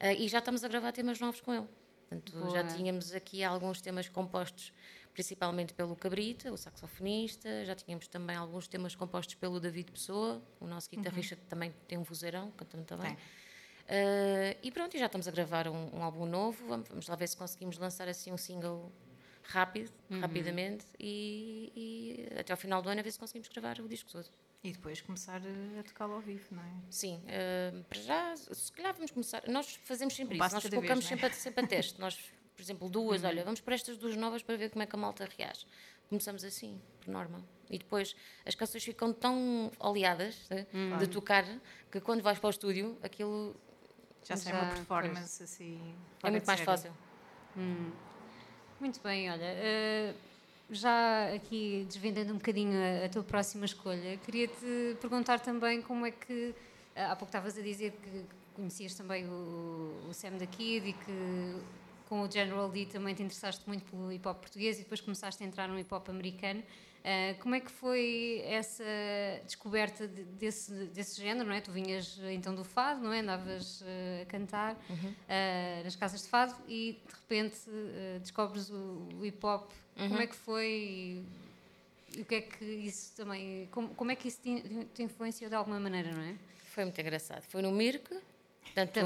Uh, 0.00 0.12
e 0.18 0.28
já 0.28 0.38
estamos 0.38 0.62
a 0.62 0.68
gravar 0.68 0.92
temas 0.92 1.18
novos 1.18 1.40
com 1.40 1.52
ele. 1.52 1.66
Portanto, 2.08 2.32
Boa. 2.32 2.50
já 2.50 2.64
tínhamos 2.64 3.12
aqui 3.12 3.44
alguns 3.44 3.80
temas 3.80 4.08
compostos 4.08 4.72
principalmente 5.18 5.74
pelo 5.74 5.96
Cabrita, 5.96 6.52
o 6.52 6.56
saxofonista, 6.56 7.64
já 7.64 7.74
tínhamos 7.74 8.06
também 8.06 8.36
alguns 8.36 8.68
temas 8.68 8.94
compostos 8.94 9.34
pelo 9.34 9.58
David 9.58 9.90
Pessoa, 9.90 10.40
o 10.60 10.66
nosso 10.66 10.88
guitarrista 10.88 11.34
uhum. 11.34 11.40
que 11.40 11.46
também 11.48 11.74
tem 11.88 11.98
um 11.98 12.04
vozeirão, 12.04 12.52
canta 12.52 12.76
muito 12.76 12.96
bem. 12.96 13.14
Uh, 13.14 14.54
e 14.62 14.70
pronto, 14.70 14.96
já 14.96 15.06
estamos 15.06 15.26
a 15.26 15.30
gravar 15.32 15.66
um, 15.66 15.96
um 15.96 16.04
álbum 16.04 16.24
novo, 16.24 16.64
vamos, 16.68 16.88
vamos, 16.88 17.08
lá 17.08 17.16
ver 17.16 17.26
se 17.26 17.36
conseguimos 17.36 17.78
lançar 17.78 18.06
assim 18.06 18.30
um 18.30 18.36
single 18.36 18.92
rápido, 19.42 19.90
uhum. 20.08 20.20
rapidamente, 20.20 20.86
e, 21.00 21.72
e, 21.74 22.38
até 22.38 22.52
ao 22.52 22.56
final 22.56 22.80
do 22.80 22.88
ano 22.88 23.00
a 23.00 23.02
ver 23.02 23.10
se 23.10 23.18
conseguimos 23.18 23.48
gravar 23.48 23.80
o 23.80 23.88
disco 23.88 24.08
todo. 24.12 24.28
E 24.62 24.72
depois 24.72 25.00
começar 25.00 25.40
a 25.78 25.82
tocá-lo 25.84 26.14
ao 26.14 26.20
vivo, 26.20 26.46
não 26.50 26.62
é? 26.62 26.72
Sim, 26.90 27.22
uh, 27.26 27.84
para 27.84 28.00
já, 28.00 28.36
se 28.36 28.72
calhar 28.72 28.92
vamos 28.92 29.12
começar. 29.12 29.42
Nós 29.46 29.78
fazemos 29.84 30.14
sempre 30.14 30.36
isso, 30.36 30.54
nós 30.54 30.68
colocamos 30.68 31.04
vez, 31.04 31.04
é? 31.04 31.08
sempre, 31.08 31.26
a, 31.26 31.32
sempre 31.32 31.64
a 31.64 31.68
teste. 31.68 32.00
Nós, 32.00 32.18
por 32.56 32.62
exemplo, 32.62 32.88
duas, 32.88 33.22
uhum. 33.22 33.28
olha, 33.28 33.44
vamos 33.44 33.60
para 33.60 33.74
estas 33.76 33.96
duas 33.96 34.16
novas 34.16 34.42
para 34.42 34.56
ver 34.56 34.70
como 34.70 34.82
é 34.82 34.86
que 34.86 34.96
a 34.96 34.98
malta 34.98 35.28
reage. 35.38 35.64
Começamos 36.08 36.42
assim, 36.42 36.80
por 37.00 37.12
norma. 37.12 37.44
E 37.70 37.78
depois 37.78 38.16
as 38.44 38.54
canções 38.56 38.82
ficam 38.82 39.12
tão 39.12 39.70
oleadas 39.78 40.48
né, 40.50 40.66
uhum. 40.74 40.98
de 40.98 41.06
tocar 41.06 41.44
que 41.90 42.00
quando 42.00 42.22
vais 42.22 42.38
para 42.38 42.48
o 42.48 42.50
estúdio 42.50 42.98
aquilo. 43.02 43.54
Já, 44.24 44.34
já 44.34 44.50
uma 44.50 44.74
performance 44.74 45.38
pois. 45.38 45.52
assim. 45.52 45.94
É 46.22 46.30
muito 46.30 46.46
mais 46.46 46.60
fácil. 46.60 46.92
Hum. 47.56 47.92
Muito 48.80 49.00
bem, 49.00 49.30
olha, 49.30 49.54
uh, 49.54 50.27
já 50.70 51.32
aqui 51.34 51.86
desvendando 51.88 52.32
um 52.32 52.36
bocadinho 52.36 52.76
a, 52.76 53.06
a 53.06 53.08
tua 53.08 53.22
próxima 53.22 53.64
escolha, 53.64 54.16
queria-te 54.18 54.96
perguntar 55.00 55.40
também 55.40 55.80
como 55.80 56.06
é 56.06 56.10
que, 56.10 56.54
uh, 56.96 57.10
há 57.10 57.16
pouco 57.16 57.26
estavas 57.26 57.56
a 57.56 57.62
dizer 57.62 57.92
que 58.02 58.24
conhecias 58.54 58.94
também 58.94 59.26
o, 59.26 60.08
o 60.08 60.12
Sam 60.12 60.32
da 60.32 60.46
Kid 60.46 60.88
e 60.88 60.92
que 60.92 61.56
com 62.08 62.22
o 62.22 62.30
General 62.30 62.68
D 62.68 62.86
também 62.86 63.14
te 63.14 63.22
interessaste 63.22 63.62
muito 63.66 63.84
pelo 63.84 64.10
hip 64.10 64.26
hop 64.26 64.38
português 64.38 64.78
e 64.78 64.82
depois 64.82 65.00
começaste 65.00 65.42
a 65.42 65.46
entrar 65.46 65.68
no 65.68 65.78
hip 65.78 65.92
hop 65.92 66.08
americano. 66.08 66.62
Uh, 66.98 67.40
como 67.40 67.54
é 67.54 67.60
que 67.60 67.70
foi 67.70 68.42
essa 68.44 68.84
descoberta 69.44 70.06
de, 70.06 70.24
desse, 70.24 70.72
desse 70.86 71.20
género, 71.20 71.48
não 71.48 71.54
é? 71.54 71.60
Tu 71.60 71.70
vinhas 71.70 72.20
então 72.30 72.54
do 72.54 72.64
fado, 72.64 73.00
não 73.00 73.12
é? 73.12 73.20
Andavas 73.20 73.80
uh, 73.80 74.22
a 74.22 74.26
cantar 74.26 74.76
uhum. 74.90 75.10
uh, 75.10 75.84
nas 75.84 75.96
casas 75.96 76.22
de 76.22 76.28
fado 76.28 76.54
e 76.68 77.00
de 77.06 77.14
repente 77.14 77.58
descobres 78.20 78.68
o, 78.68 79.08
o 79.14 79.24
hip 79.24 79.44
hop. 79.44 79.70
Uhum. 79.96 80.08
Como 80.08 80.20
é 80.20 80.26
que 80.26 80.34
foi 80.36 81.24
e, 82.16 82.20
o 82.20 82.24
que 82.24 82.34
é 82.34 82.40
que 82.40 82.64
isso 82.64 83.14
também... 83.16 83.68
Como, 83.70 83.88
como 83.94 84.10
é 84.10 84.16
que 84.16 84.28
isso 84.28 84.40
te, 84.42 84.86
te, 84.94 85.02
influenciou 85.02 85.48
de 85.48 85.56
alguma 85.56 85.78
maneira, 85.78 86.10
não 86.12 86.22
é? 86.22 86.34
Foi 86.56 86.84
muito 86.84 87.00
engraçado. 87.00 87.42
Foi 87.42 87.62
no 87.62 87.72
Mirk, 87.72 88.14
Portanto, 88.62 88.98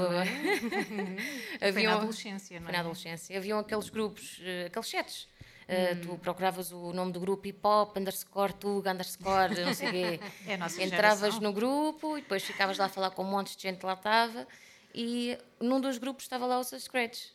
havia 1.61 1.71
foi 1.73 1.83
na 1.83 1.95
adolescência, 1.95 2.59
não 2.59 2.67
é? 2.67 2.69
Foi 2.69 2.73
na 2.73 2.79
adolescência. 2.79 3.37
Haviam 3.37 3.59
aqueles 3.59 3.89
grupos, 3.89 4.41
aqueles 4.67 4.89
chats 4.89 5.27
Uh, 5.73 6.01
tu 6.01 6.17
procuravas 6.17 6.71
o 6.71 6.93
nome 6.93 7.11
do 7.11 7.19
grupo 7.19 7.47
hip 7.47 7.59
hop, 7.63 7.97
underscore 7.97 8.53
tug, 8.53 8.87
underscore, 8.87 9.59
não 9.61 9.73
sei 9.73 9.87
o 9.87 9.91
quê. 9.91 10.19
É 10.47 10.85
Entravas 10.85 11.19
geração. 11.19 11.41
no 11.41 11.53
grupo 11.53 12.17
e 12.17 12.21
depois 12.21 12.43
ficavas 12.43 12.77
lá 12.77 12.85
a 12.85 12.89
falar 12.89 13.11
com 13.11 13.23
um 13.23 13.29
monte 13.29 13.55
de 13.55 13.63
gente 13.63 13.79
que 13.79 13.85
lá 13.85 13.93
estava. 13.93 14.47
E 14.93 15.37
num 15.59 15.81
dos 15.81 15.97
grupos 15.97 16.23
estava 16.23 16.45
lá 16.45 16.59
o 16.59 16.63
seu 16.63 16.79
Scratch, 16.79 17.27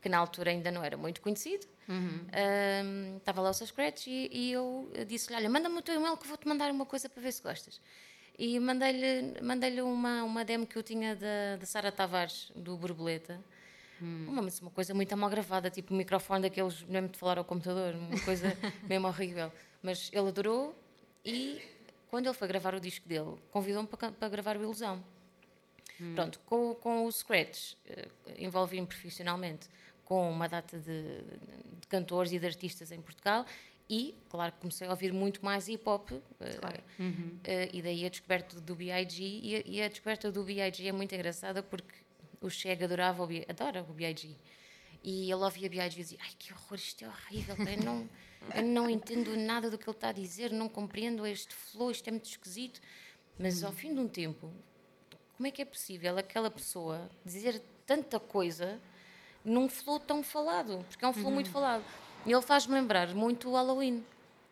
que 0.00 0.08
na 0.08 0.18
altura 0.18 0.50
ainda 0.50 0.70
não 0.70 0.84
era 0.84 0.96
muito 0.96 1.20
conhecido. 1.20 1.66
Uhum. 1.88 2.26
Uh, 2.28 3.16
estava 3.16 3.40
lá 3.40 3.50
o 3.50 3.54
seu 3.54 3.66
Scratch 3.66 4.06
e, 4.06 4.28
e 4.32 4.52
eu 4.52 4.90
disse-lhe: 5.06 5.36
Olha, 5.36 5.50
manda-me 5.50 5.76
o 5.76 5.82
teu 5.82 5.94
e-mail 5.96 6.16
que 6.16 6.26
vou-te 6.26 6.46
mandar 6.46 6.70
uma 6.70 6.86
coisa 6.86 7.08
para 7.08 7.20
ver 7.20 7.32
se 7.32 7.42
gostas. 7.42 7.80
E 8.38 8.58
mandei-lhe 8.58 9.40
mandei 9.42 9.80
uma, 9.82 10.24
uma 10.24 10.44
demo 10.44 10.66
que 10.66 10.76
eu 10.76 10.82
tinha 10.82 11.14
da, 11.14 11.56
da 11.58 11.66
Sara 11.66 11.92
Tavares, 11.92 12.50
do 12.54 12.76
Borboleta. 12.76 13.40
Hum. 14.02 14.26
Uma, 14.28 14.42
uma 14.42 14.70
coisa 14.72 14.92
muito 14.92 15.16
mal 15.16 15.30
gravada, 15.30 15.70
tipo 15.70 15.94
um 15.94 15.96
microfone 15.96 16.42
daqueles 16.42 16.82
mesmo 16.82 17.08
de 17.08 17.18
falar 17.18 17.38
ao 17.38 17.44
computador, 17.44 17.94
uma 17.94 18.20
coisa 18.20 18.56
mesmo 18.88 19.06
horrível. 19.06 19.52
Mas 19.80 20.10
ele 20.12 20.28
adorou 20.28 20.74
e 21.24 21.62
quando 22.10 22.26
ele 22.26 22.34
foi 22.34 22.48
gravar 22.48 22.74
o 22.74 22.80
disco 22.80 23.08
dele, 23.08 23.36
convidou-me 23.52 23.88
para, 23.88 24.10
para, 24.10 24.28
gravar 24.28 24.56
o 24.56 24.62
Ilusão. 24.62 25.02
Hum. 26.00 26.14
Pronto, 26.14 26.40
com, 26.40 26.74
com 26.74 27.06
o 27.06 27.12
Scratch, 27.12 27.74
uh, 27.74 28.10
envolvi-me 28.36 28.86
profissionalmente 28.86 29.68
com 30.04 30.28
uma 30.30 30.48
data 30.48 30.78
de, 30.78 31.22
de, 31.80 31.86
cantores 31.88 32.32
e 32.32 32.38
de 32.40 32.46
artistas 32.46 32.90
em 32.90 33.00
Portugal 33.00 33.46
e, 33.88 34.14
claro, 34.28 34.52
comecei 34.60 34.86
a 34.86 34.90
ouvir 34.90 35.12
muito 35.12 35.44
mais 35.44 35.68
hip 35.68 35.88
hop. 35.88 36.10
Uh, 36.10 36.20
claro. 36.58 36.82
uhum. 36.98 37.38
uh, 37.38 37.70
e 37.72 37.80
daí 37.80 38.04
a 38.04 38.08
descoberta 38.08 38.60
do 38.60 38.74
B.I.G. 38.74 39.22
E, 39.22 39.62
e, 39.64 39.82
a 39.82 39.88
descoberta 39.88 40.32
do 40.32 40.42
B.I.G. 40.42 40.88
é 40.88 40.92
muito 40.92 41.14
engraçada 41.14 41.62
porque 41.62 41.94
o 42.42 42.50
Chega 42.50 42.84
adorava 42.84 43.24
o, 43.24 43.28
adora 43.48 43.82
o 43.88 43.92
B.I.G. 43.92 44.36
E 45.02 45.30
ele 45.30 45.42
ouvia 45.42 45.68
B.I.G. 45.68 46.00
e 46.00 46.02
dizia, 46.02 46.18
ai 46.22 46.30
que 46.38 46.52
horror, 46.52 46.74
isto 46.74 47.04
é 47.04 47.08
horrível, 47.08 47.56
eu 47.56 47.84
não, 47.84 48.08
eu 48.54 48.62
não 48.62 48.90
entendo 48.90 49.36
nada 49.36 49.70
do 49.70 49.78
que 49.78 49.88
ele 49.88 49.96
está 49.96 50.08
a 50.08 50.12
dizer, 50.12 50.52
não 50.52 50.68
compreendo 50.68 51.26
este 51.26 51.54
flow, 51.54 51.90
isto 51.90 52.06
é 52.08 52.10
muito 52.10 52.28
esquisito. 52.28 52.80
Mas 53.38 53.64
ao 53.64 53.72
fim 53.72 53.94
de 53.94 54.00
um 54.00 54.08
tempo, 54.08 54.52
como 55.36 55.46
é 55.46 55.50
que 55.50 55.62
é 55.62 55.64
possível 55.64 56.18
aquela 56.18 56.50
pessoa 56.50 57.10
dizer 57.24 57.60
tanta 57.86 58.20
coisa 58.20 58.78
num 59.44 59.68
flow 59.68 59.98
tão 59.98 60.22
falado? 60.22 60.84
Porque 60.88 61.04
é 61.04 61.08
um 61.08 61.12
flow 61.12 61.26
uhum. 61.26 61.34
muito 61.34 61.50
falado. 61.50 61.84
E 62.24 62.32
ele 62.32 62.42
faz-me 62.42 62.74
lembrar 62.74 63.14
muito 63.14 63.48
o 63.48 63.54
Halloween. 63.54 64.04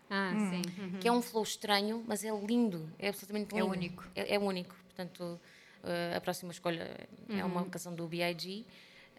Ah, 0.09 0.33
hum. 0.35 0.51
sim. 0.51 0.83
Uhum. 0.83 0.99
Que 0.99 1.07
é 1.07 1.13
um 1.13 1.23
flow 1.23 1.45
estranho, 1.45 2.03
mas 2.07 2.25
é 2.25 2.31
lindo, 2.31 2.91
é 2.99 3.09
absolutamente 3.09 3.55
é 3.55 3.61
lindo. 3.61 3.73
É 3.73 3.77
único. 3.77 4.09
É, 4.17 4.35
é 4.35 4.39
único. 4.39 4.75
Portanto, 4.87 5.41
Uh, 5.83 6.17
a 6.17 6.21
próxima 6.21 6.53
escolha 6.53 7.09
uhum. 7.29 7.39
é 7.39 7.45
uma 7.45 7.63
uhum. 7.63 7.71
canção 7.71 7.95
do 7.95 8.07
B.I.G. 8.07 8.61
Uh, 8.61 8.65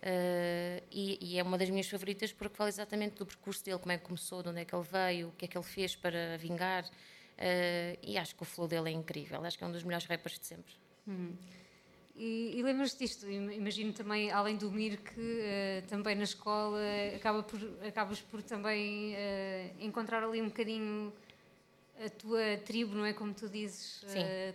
eh, 0.04 0.84
e, 0.92 1.34
e, 1.34 1.40
é 1.40 1.44
uma 1.44 1.58
das 1.58 1.70
minhas 1.70 1.88
favoritas 1.88 2.34
porque 2.34 2.56
fala 2.56 2.70
exatamente 2.70 3.18
do 3.18 3.26
percurso 3.26 3.64
dele, 3.64 3.78
como 3.78 3.92
é 3.92 3.98
que 3.98 4.04
começou, 4.04 4.42
de 4.42 4.50
onde 4.50 4.62
é 4.62 4.66
que 4.66 4.76
ele 4.76 4.84
veio, 4.84 5.28
o 5.30 5.32
que 5.32 5.46
é 5.46 5.48
que 5.48 5.58
ele 5.58 5.66
fez 5.66 5.96
para 5.96 6.38
vingar. 6.38 6.86
Uh, 6.86 7.98
e 8.04 8.18
acho 8.18 8.36
que 8.36 8.44
o 8.44 8.46
flow 8.46 8.68
dele 8.68 8.90
é 8.90 8.92
incrível. 8.92 9.44
Acho 9.44 9.58
que 9.58 9.64
é 9.64 9.68
um 9.68 9.72
dos 9.72 9.84
melhores 9.84 10.06
rappers 10.06 10.40
de 10.40 10.46
sempre. 10.46 10.74
Uhum. 11.08 11.36
E, 12.16 12.54
e 12.56 12.64
lembras 12.64 12.96
disto? 12.96 13.30
Imagino 13.30 13.94
também, 13.94 14.32
além 14.32 14.58
do 14.58 14.72
Mirk, 14.72 15.12
uh, 15.20 15.88
também 15.88 16.16
na 16.16 16.24
escola, 16.24 16.80
acaba 17.16 17.42
por, 17.42 17.60
acabas 17.88 18.22
por 18.22 18.44
também 18.44 19.16
encontrar 19.80 20.24
ali 20.24 20.42
um 20.42 20.48
bocadinho 20.48 21.12
a 22.04 22.10
tua 22.10 22.58
tribo, 22.66 22.96
não 22.96 23.06
é? 23.06 23.14
Como 23.14 23.34
tu 23.34 23.48
dizes, 23.50 24.04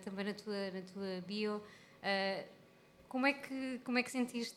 também 0.03 0.25
na 0.25 0.33
tua, 0.33 0.71
na 0.71 0.81
tua 0.81 1.21
bio. 1.25 1.61
Uh, 2.07 2.47
como 3.09 3.25
é 3.25 3.33
que 3.33 3.81
como 3.83 3.97
é 3.97 4.03
que 4.03 4.11
sentiste 4.11 4.55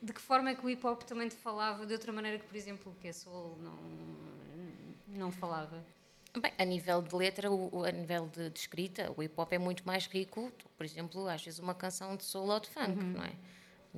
de 0.00 0.12
que 0.12 0.20
forma 0.20 0.50
é 0.50 0.54
que 0.54 0.64
o 0.64 0.70
hip 0.70 0.86
hop 0.86 1.02
também 1.02 1.28
te 1.28 1.36
falava 1.36 1.84
de 1.84 1.92
outra 1.92 2.12
maneira 2.12 2.38
que 2.38 2.46
por 2.46 2.56
exemplo 2.56 2.96
que 3.00 3.08
a 3.08 3.12
soul 3.12 3.58
não 3.58 3.76
não 5.08 5.30
falava 5.30 5.84
Bem, 6.40 6.50
a 6.56 6.64
nível 6.64 7.02
de 7.02 7.14
letra, 7.14 7.50
o, 7.50 7.84
a 7.84 7.92
nível 7.92 8.26
de, 8.26 8.48
de, 8.48 8.58
escrita, 8.58 9.12
o 9.14 9.22
hip 9.22 9.34
hop 9.36 9.52
é 9.52 9.58
muito 9.58 9.86
mais 9.86 10.06
rico. 10.06 10.50
Por 10.78 10.86
exemplo, 10.86 11.28
às 11.28 11.44
vezes 11.44 11.58
uma 11.58 11.74
canção 11.74 12.16
de 12.16 12.24
soul 12.24 12.48
ou 12.48 12.58
de 12.58 12.70
funk, 12.70 12.88
uhum. 12.88 13.12
não 13.12 13.22
é? 13.22 13.32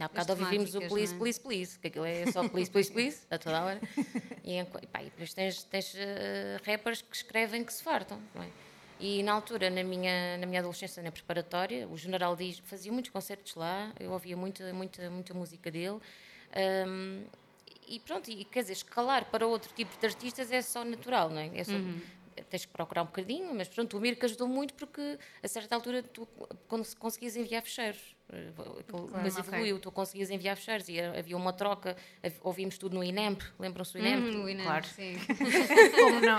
Há 0.00 0.08
bocado 0.08 0.32
ouvimos 0.32 0.74
o 0.74 0.80
Please, 0.80 1.14
é? 1.14 1.18
Please, 1.18 1.40
Please, 1.40 1.78
que 1.78 1.87
aquilo 1.87 2.04
é 2.04 2.26
só 2.32 2.48
Please, 2.48 2.68
Please, 2.68 2.90
Please, 2.90 3.20
a 3.30 3.38
toda 3.38 3.62
hora. 3.62 3.80
E, 4.46 4.58
e, 4.58 4.64
pá, 4.64 5.00
e 5.00 5.04
depois 5.06 5.32
tens, 5.32 5.62
tens 5.64 5.94
uh, 5.94 5.98
rappers 6.66 7.00
que 7.00 7.16
escrevem 7.16 7.64
que 7.64 7.72
se 7.72 7.82
fartam, 7.82 8.20
não 8.34 8.42
é? 8.42 8.50
E 9.00 9.22
na 9.22 9.33
altura, 9.33 9.70
na 9.70 9.83
minha, 9.83 10.38
na 10.38 10.46
minha 10.46 10.61
adolescência, 10.61 11.02
na 11.02 11.11
preparatória, 11.11 11.88
o 11.88 11.96
General 11.96 12.35
diz 12.37 12.59
fazia 12.61 12.92
muitos 12.92 13.11
concertos 13.11 13.54
lá, 13.54 13.92
eu 13.98 14.12
ouvia 14.12 14.37
muita, 14.37 14.72
muita, 14.72 15.11
muita 15.11 15.35
música 15.35 15.70
dele. 15.70 15.98
Um, 16.87 17.24
e 17.87 18.00
pronto, 18.00 18.30
e 18.30 18.44
quer 18.44 18.61
dizer, 18.61 18.72
escalar 18.74 19.26
para 19.26 19.46
outro 19.46 19.72
tipo 19.74 19.98
de 19.98 20.07
artistas 20.07 20.50
é 20.50 20.62
só 20.62 20.85
natural, 20.85 21.28
não 21.28 21.38
é? 21.38 21.50
é 21.54 21.64
só, 21.64 21.72
uhum 21.72 22.00
tens 22.42 22.64
que 22.64 22.72
procurar 22.72 23.02
um 23.02 23.07
bocadinho, 23.07 23.54
mas 23.54 23.68
pronto, 23.68 23.96
o 23.96 24.00
Mirka 24.00 24.26
ajudou 24.26 24.48
muito 24.48 24.74
porque 24.74 25.18
a 25.42 25.48
certa 25.48 25.74
altura 25.74 26.02
tu 26.02 26.26
conseguias 26.98 27.37
enviar 27.37 27.62
fecheiros. 27.62 28.13
Claro, 28.26 28.76
depois 28.78 29.38
evoluiu, 29.38 29.78
tu 29.78 29.92
conseguias 29.92 30.30
enviar 30.30 30.56
fecheiros 30.56 30.88
e 30.88 30.98
havia 31.00 31.37
uma 31.37 31.52
troca, 31.52 31.96
ouvimos 32.40 32.78
tudo 32.78 32.94
no 32.94 33.04
INEMP, 33.04 33.42
lembram-se 33.58 33.92
do 33.92 33.98
INEMP? 33.98 34.37
Hum, 34.37 34.48
INEMP 34.48 34.64
claro. 34.64 34.87
sim. 34.87 35.14
Como 35.94 36.20
não? 36.20 36.38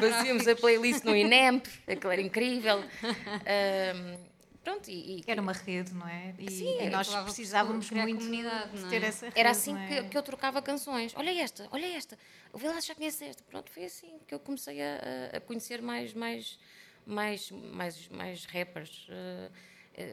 Fazíamos 0.00 0.48
a 0.48 0.56
playlist 0.56 1.04
no 1.04 1.14
INEMP, 1.14 1.66
aquilo 1.86 2.12
era 2.12 2.20
incrível. 2.20 2.78
Um, 2.80 4.32
Pronto, 4.62 4.88
e, 4.88 5.18
e, 5.18 5.24
era 5.26 5.42
uma 5.42 5.52
rede, 5.52 5.92
não 5.92 6.06
é? 6.06 6.34
E, 6.38 6.50
sim, 6.50 6.80
e 6.80 6.88
nós 6.88 7.08
precisávamos 7.08 7.90
muito 7.90 8.24
de 8.24 8.46
é? 8.46 8.88
ter 8.88 9.02
essa 9.02 9.26
rede. 9.26 9.40
Era 9.40 9.50
assim 9.50 9.76
é? 9.76 9.86
que, 9.88 10.08
que, 10.10 10.16
eu 10.16 10.22
trocava 10.22 10.62
canções. 10.62 11.12
Olha 11.16 11.30
esta, 11.42 11.66
olha 11.72 11.96
esta. 11.96 12.16
O 12.52 12.58
Vilas 12.58 12.86
já 12.86 12.94
conhece 12.94 13.24
esta. 13.24 13.42
Pronto, 13.42 13.70
foi 13.72 13.84
assim 13.84 14.20
que 14.26 14.32
eu 14.32 14.38
comecei 14.38 14.80
a, 14.80 15.36
a 15.36 15.40
conhecer 15.40 15.82
mais, 15.82 16.14
mais, 16.14 16.60
mais, 17.04 17.50
mais, 17.50 18.08
mais 18.08 18.44
rappers. 18.44 19.08
Uh, 19.08 19.52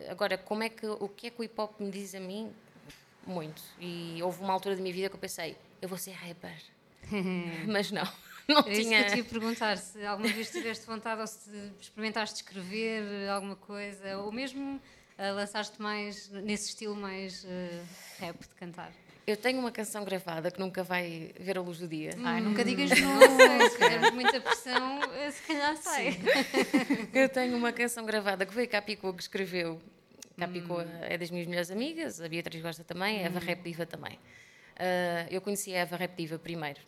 agora, 0.10 0.38
como 0.38 0.64
é 0.64 0.70
que, 0.70 0.86
o 0.86 1.08
que 1.08 1.28
é 1.28 1.30
que 1.30 1.40
o 1.40 1.44
hip 1.44 1.60
hop 1.60 1.80
me 1.80 1.90
diz 1.90 2.14
a 2.16 2.20
mim? 2.20 2.52
Muito. 3.26 3.62
E 3.80 4.20
houve 4.24 4.42
uma 4.42 4.54
altura 4.54 4.76
da 4.76 4.82
minha 4.82 4.94
vida 4.94 5.10
que 5.10 5.16
eu 5.16 5.20
pensei, 5.20 5.56
eu 5.82 5.88
vou 5.88 5.98
ser 5.98 6.12
rapper. 6.12 6.58
Mas 7.68 7.92
não. 7.92 8.08
não 8.48 8.60
Era 8.60 8.74
tinha. 8.74 8.80
Isso 8.80 8.90
que 8.90 8.96
eu 8.96 9.06
te 9.06 9.18
ia 9.18 9.24
perguntar 9.24 9.78
se 9.78 10.06
alguma 10.06 10.30
vez 10.30 10.52
tiveste 10.52 10.86
vontade 10.86 11.22
ou 11.22 11.28
se 11.28 11.50
experimentaste 11.80 12.38
escrever 12.38 13.30
alguma 13.30 13.56
coisa, 13.56 14.18
ou 14.18 14.32
mesmo 14.32 14.76
uh, 14.76 15.36
lançaste 15.36 15.82
mais 15.82 16.30
nesse 16.30 16.70
estilo 16.70 16.96
mais 16.96 17.44
uh, 17.44 17.48
rap 18.20 18.40
de 18.40 18.56
cantar. 18.56 18.92
Eu 19.30 19.38
tenho 19.38 19.60
uma 19.60 19.72
canção 19.72 20.04
gravada 20.04 20.50
que 20.50 20.60
nunca 20.60 20.84
vai 20.84 21.30
ver 21.40 21.56
a 21.56 21.62
luz 21.62 21.78
do 21.78 21.88
dia. 21.88 22.16
Hum. 22.18 22.24
Ai, 22.26 22.42
nunca 22.42 22.66
digas 22.66 22.90
não. 22.90 23.20
sei, 23.20 23.70
se 24.10 24.12
muita 24.12 24.42
pressão, 24.42 25.00
eh, 25.14 25.30
se 25.30 25.44
calhar 25.44 25.78
sai. 25.78 26.20
Eu 27.14 27.30
tenho 27.30 27.56
uma 27.56 27.72
canção 27.72 28.04
gravada 28.08 28.44
que 28.44 28.52
foi 28.52 28.64
a 28.64 28.68
Capicua 28.68 29.14
que 29.14 29.22
escreveu. 29.22 29.80
Capicua 30.36 30.84
hum. 30.84 31.04
é 31.04 31.16
das 31.16 31.30
minhas 31.30 31.46
melhores 31.46 31.70
amigas, 31.70 32.20
a 32.20 32.28
Beatriz 32.28 32.60
gosta 32.60 32.84
também, 32.84 33.20
a 33.20 33.28
Eva 33.28 33.38
hum. 33.38 33.46
Rap 33.46 33.62
Diva 33.62 33.86
também. 33.86 34.14
Uh, 34.14 35.30
eu 35.30 35.42
conheci 35.42 35.76
a 35.76 35.80
Eva 35.82 35.96
Rap 35.96 36.16
Diva 36.18 36.40
primeiro 36.40 36.80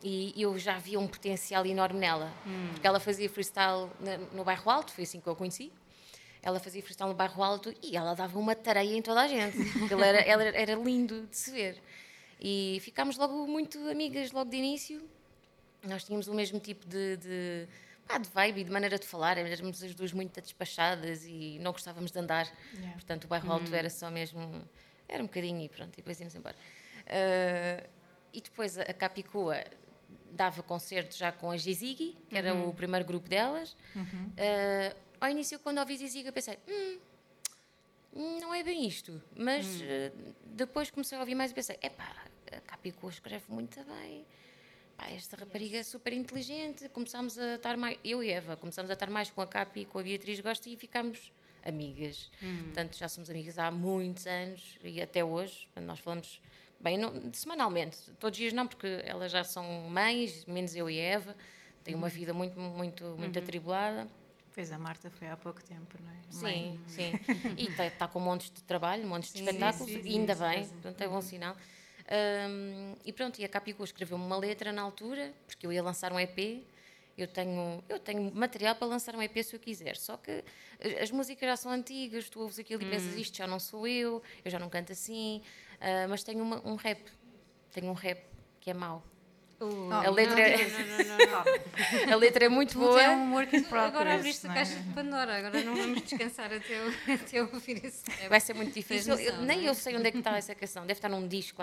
e 0.00 0.32
eu 0.36 0.56
já 0.58 0.78
via 0.78 1.00
um 1.00 1.08
potencial 1.08 1.66
enorme 1.66 1.98
nela, 1.98 2.32
hum. 2.46 2.68
porque 2.70 2.86
ela 2.86 3.00
fazia 3.00 3.28
freestyle 3.28 3.90
no 4.32 4.44
bairro 4.44 4.70
Alto, 4.70 4.92
foi 4.92 5.02
assim 5.02 5.20
que 5.20 5.26
eu 5.26 5.32
a 5.32 5.36
conheci. 5.36 5.72
Ela 6.42 6.58
fazia 6.58 6.82
freestyle 6.82 7.10
no 7.10 7.14
bairro 7.14 7.42
Alto 7.42 7.74
e 7.82 7.96
ela 7.96 8.14
dava 8.14 8.38
uma 8.38 8.54
tareia 8.54 8.96
em 8.96 9.02
toda 9.02 9.20
a 9.22 9.28
gente. 9.28 9.58
Ela 9.92 10.06
era, 10.06 10.18
ela 10.20 10.42
era 10.44 10.74
lindo 10.74 11.26
de 11.26 11.36
se 11.36 11.50
ver. 11.50 11.82
E 12.40 12.78
ficámos 12.80 13.18
logo 13.18 13.46
muito 13.46 13.78
amigas, 13.88 14.32
logo 14.32 14.50
de 14.50 14.56
início. 14.56 15.02
Nós 15.82 16.04
tínhamos 16.04 16.28
o 16.28 16.34
mesmo 16.34 16.58
tipo 16.58 16.86
de, 16.86 17.18
de, 17.18 17.68
pá, 18.08 18.16
de 18.16 18.28
vibe 18.30 18.62
e 18.62 18.64
de 18.64 18.70
maneira 18.70 18.98
de 18.98 19.06
falar. 19.06 19.36
Éramos 19.36 19.82
as 19.82 19.94
duas 19.94 20.12
muito 20.12 20.40
despachadas 20.40 21.24
e 21.26 21.58
não 21.60 21.72
gostávamos 21.72 22.10
de 22.10 22.18
andar. 22.18 22.50
Yeah. 22.72 22.92
Portanto, 22.92 23.24
o 23.24 23.28
bairro 23.28 23.52
Alto 23.52 23.70
hum. 23.70 23.74
era 23.74 23.90
só 23.90 24.10
mesmo. 24.10 24.62
Era 25.06 25.22
um 25.22 25.26
bocadinho 25.26 25.60
e 25.60 25.68
pronto, 25.68 25.92
e 25.92 25.96
depois 25.96 26.18
íamos 26.20 26.34
embora. 26.34 26.56
Uh, 27.06 27.86
e 28.32 28.40
depois 28.40 28.78
a 28.78 28.94
Capicua 28.94 29.64
dava 30.30 30.62
concertos 30.62 31.16
já 31.16 31.32
com 31.32 31.50
a 31.50 31.56
Gizigi, 31.56 32.16
que 32.28 32.36
era 32.36 32.54
uhum. 32.54 32.68
o 32.68 32.72
primeiro 32.72 33.04
grupo 33.04 33.28
delas. 33.28 33.76
Uhum. 33.94 34.04
Uh, 34.04 35.09
ao 35.20 35.28
início, 35.28 35.58
quando 35.60 35.78
ouvi 35.78 35.96
Gizigi, 35.96 36.26
eu 36.26 36.32
pensei, 36.32 36.58
hum, 36.68 36.98
não 38.40 38.54
é 38.54 38.62
bem 38.62 38.86
isto. 38.86 39.20
Mas 39.36 39.66
uh, 39.66 40.34
depois 40.46 40.90
comecei 40.90 41.16
a 41.16 41.20
ouvir 41.20 41.34
mais 41.34 41.50
e 41.50 41.54
pensei, 41.54 41.78
epá, 41.82 42.14
a 42.52 42.60
Capicô 42.60 43.08
escreve 43.08 43.44
muito 43.48 43.78
bem. 43.84 44.24
Pá, 44.96 45.08
esta 45.10 45.36
rapariga 45.36 45.78
é 45.78 45.82
super 45.82 46.12
inteligente. 46.12 46.88
Começámos 46.88 47.38
a 47.38 47.56
estar 47.56 47.76
mais, 47.76 47.98
eu 48.04 48.22
e 48.22 48.30
Eva, 48.30 48.56
começámos 48.56 48.90
a 48.90 48.94
estar 48.94 49.10
mais 49.10 49.30
com 49.30 49.40
a 49.40 49.46
Capi 49.46 49.80
e 49.80 49.84
com 49.84 49.98
a 49.98 50.02
Beatriz 50.02 50.40
Gosta 50.40 50.68
e 50.68 50.76
ficámos 50.76 51.32
amigas. 51.64 52.30
Uhum. 52.42 52.64
Portanto, 52.64 52.96
já 52.96 53.08
somos 53.08 53.28
amigas 53.28 53.58
há 53.58 53.70
muitos 53.70 54.26
anos 54.26 54.78
e 54.82 55.00
até 55.00 55.24
hoje. 55.24 55.68
Nós 55.76 55.98
falamos 55.98 56.40
Bem, 56.80 56.96
não, 56.96 57.12
semanalmente, 57.34 57.98
todos 58.18 58.38
os 58.38 58.38
dias 58.38 58.54
não, 58.54 58.66
porque 58.66 59.02
elas 59.04 59.30
já 59.30 59.44
são 59.44 59.62
mães, 59.90 60.46
menos 60.46 60.74
eu 60.74 60.88
e 60.88 60.98
Eva, 60.98 61.36
têm 61.84 61.94
uma 61.94 62.06
uhum. 62.06 62.12
vida 62.12 62.32
muito, 62.32 62.58
muito, 62.58 63.04
muito 63.18 63.36
uhum. 63.36 63.42
atribulada. 63.42 64.08
Pois 64.54 64.72
a 64.72 64.78
Marta 64.78 65.10
foi 65.10 65.28
há 65.28 65.36
pouco 65.36 65.62
tempo, 65.62 65.96
não 66.02 66.10
é? 66.10 66.16
Sim, 66.28 66.42
Mãe. 66.42 66.80
sim. 66.86 67.12
E 67.56 67.68
está 67.68 67.90
tá 67.90 68.08
com 68.08 68.18
montes 68.18 68.50
de 68.50 68.62
trabalho, 68.62 69.06
montes 69.06 69.32
de 69.32 69.38
sim, 69.38 69.44
espetáculos, 69.44 69.90
sim, 69.90 70.02
sim, 70.02 70.18
ainda 70.18 70.34
bem, 70.34 70.66
portanto 70.66 71.00
é 71.00 71.08
bom 71.08 71.20
sinal. 71.20 71.56
Um, 72.48 72.96
e 73.04 73.12
pronto, 73.12 73.40
e 73.40 73.44
a 73.44 73.48
Capicô 73.48 73.84
escreveu-me 73.84 74.24
uma 74.24 74.36
letra 74.36 74.72
na 74.72 74.82
altura, 74.82 75.32
porque 75.46 75.66
eu 75.66 75.72
ia 75.72 75.82
lançar 75.82 76.12
um 76.12 76.18
EP. 76.18 76.64
Eu 77.16 77.28
tenho, 77.28 77.84
eu 77.88 77.98
tenho 77.98 78.32
material 78.34 78.74
para 78.74 78.86
lançar 78.86 79.14
um 79.14 79.20
EP 79.20 79.42
se 79.42 79.54
eu 79.54 79.60
quiser, 79.60 79.96
só 79.96 80.16
que 80.16 80.42
as 81.02 81.10
músicas 81.10 81.46
já 81.50 81.56
são 81.56 81.70
antigas, 81.70 82.30
tu 82.30 82.40
ouves 82.40 82.58
aquilo 82.58 82.82
e 82.82 82.86
pensas 82.86 83.14
hum. 83.14 83.18
isto 83.18 83.36
já 83.36 83.46
não 83.46 83.60
sou 83.60 83.86
eu, 83.86 84.22
eu 84.42 84.50
já 84.50 84.58
não 84.58 84.70
canto 84.70 84.92
assim, 84.92 85.42
Uh, 85.80 86.06
mas 86.08 86.22
tenho 86.22 86.42
uma, 86.42 86.60
um 86.66 86.74
rap. 86.76 87.00
Tenho 87.72 87.88
um 87.88 87.94
rap 87.94 88.22
que 88.60 88.70
é 88.70 88.74
mau. 88.74 89.02
Uh, 89.60 89.92
a, 89.92 90.08
letra 90.08 90.36
não, 90.36 90.42
é... 90.42 90.56
não, 91.04 91.18
não, 92.06 92.08
a 92.14 92.16
letra 92.16 92.46
é 92.46 92.48
muito 92.48 92.72
Tudo 92.72 92.86
boa. 92.86 93.02
é 93.02 93.10
um 93.10 93.34
work 93.34 93.54
in 93.54 93.62
progress. 93.64 93.94
Agora 93.94 94.14
abriste 94.14 94.46
a 94.46 94.54
caixa 94.54 94.74
de 94.74 94.94
Pandora, 94.94 95.36
agora 95.36 95.62
não 95.62 95.76
vamos 95.76 96.00
descansar 96.00 96.50
até 96.50 96.78
eu, 96.78 96.88
até 97.14 97.40
eu 97.40 97.50
ouvir 97.52 97.74
rap. 97.74 98.28
Vai 98.30 98.40
ser 98.40 98.54
muito 98.54 98.72
difícil. 98.72 99.14
Noção, 99.14 99.34
eu, 99.34 99.42
nem 99.42 99.66
eu 99.66 99.74
sei 99.74 99.96
onde 99.98 100.08
é 100.08 100.10
que 100.10 100.16
está 100.16 100.34
essa 100.34 100.54
canção. 100.54 100.86
Deve 100.86 100.94
estar 100.94 101.10
num 101.10 101.28
disco 101.28 101.62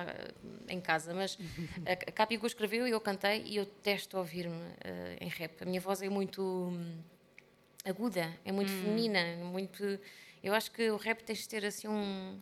em 0.70 0.80
casa, 0.80 1.12
mas 1.12 1.39
a 1.88 1.95
Capigo 2.12 2.45
escreveu 2.45 2.88
e 2.88 2.91
eu 2.91 3.02
cantei 3.02 3.41
e 3.43 3.56
eu 3.56 3.66
testo 3.66 4.16
ouvir-me 4.16 4.54
uh, 4.54 5.18
em 5.20 5.30
rap. 5.30 5.64
A 5.64 5.66
minha 5.66 5.82
voz 5.82 6.00
é 6.04 6.10
muito 6.10 6.43
hum, 6.43 7.00
aguda, 7.84 8.32
é 8.45 8.52
muito 8.52 8.72
hum. 8.72 8.82
feminina, 8.84 9.38
muito. 9.43 10.00
Eu 10.43 10.54
acho 10.54 10.70
que 10.70 10.88
o 10.91 10.98
rap 10.98 11.24
tem 11.24 11.36
de 11.36 11.50
ter 11.50 11.66
assim 11.66 11.88
um. 11.88 12.39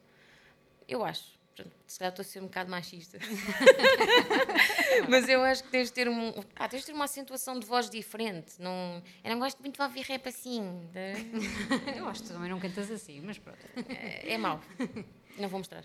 Eu 0.85 1.05
acho 1.05 1.35
se 1.87 1.99
calhar 1.99 2.11
estou 2.11 2.23
a 2.23 2.25
ser 2.25 2.39
um 2.39 2.45
bocado 2.45 2.69
machista. 2.69 3.17
Mas 5.09 5.29
eu 5.29 5.41
acho 5.43 5.63
que 5.63 5.69
tens 5.69 5.87
de 5.87 5.93
ter, 5.93 6.09
um, 6.09 6.33
ah, 6.55 6.67
tens 6.67 6.81
de 6.81 6.87
ter 6.87 6.93
uma 6.93 7.05
acentuação 7.05 7.59
de 7.59 7.65
voz 7.65 7.89
diferente. 7.89 8.53
Não, 8.59 9.01
eu 9.23 9.31
não 9.31 9.39
gosto 9.39 9.59
muito 9.59 9.75
de 9.75 9.81
ouvir 9.81 10.01
rap 10.01 10.27
assim. 10.27 10.87
De... 10.91 11.97
eu 11.97 12.07
acho 12.07 12.21
que 12.21 12.27
tu 12.27 12.33
também 12.33 12.49
não 12.49 12.59
cantas 12.59 12.89
assim, 12.91 13.21
mas 13.21 13.37
pronto. 13.37 13.59
É, 13.89 14.33
é 14.33 14.37
mau. 14.37 14.59
Não 15.37 15.49
vou 15.49 15.59
mostrar. 15.59 15.83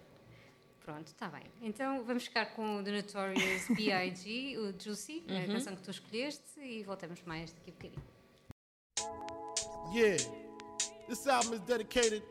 Pronto, 0.84 1.06
está 1.06 1.28
bem. 1.28 1.44
Então 1.62 2.02
vamos 2.04 2.24
ficar 2.24 2.46
com 2.46 2.78
o 2.78 2.82
The 2.82 2.90
Notorious 2.90 3.68
B.I.G., 3.68 4.58
o 4.58 4.74
Juicy, 4.80 5.22
uhum. 5.28 5.38
a 5.38 5.46
canção 5.46 5.76
que 5.76 5.82
tu 5.82 5.90
escolheste, 5.90 6.60
e 6.60 6.82
voltamos 6.82 7.22
mais 7.22 7.52
daqui 7.52 7.70
a 7.70 7.72
bocadinho. 7.72 8.02
Yeah, 9.92 10.18
this 11.08 11.26
album 11.26 11.54
is 11.54 11.60
dedicated 11.60 12.22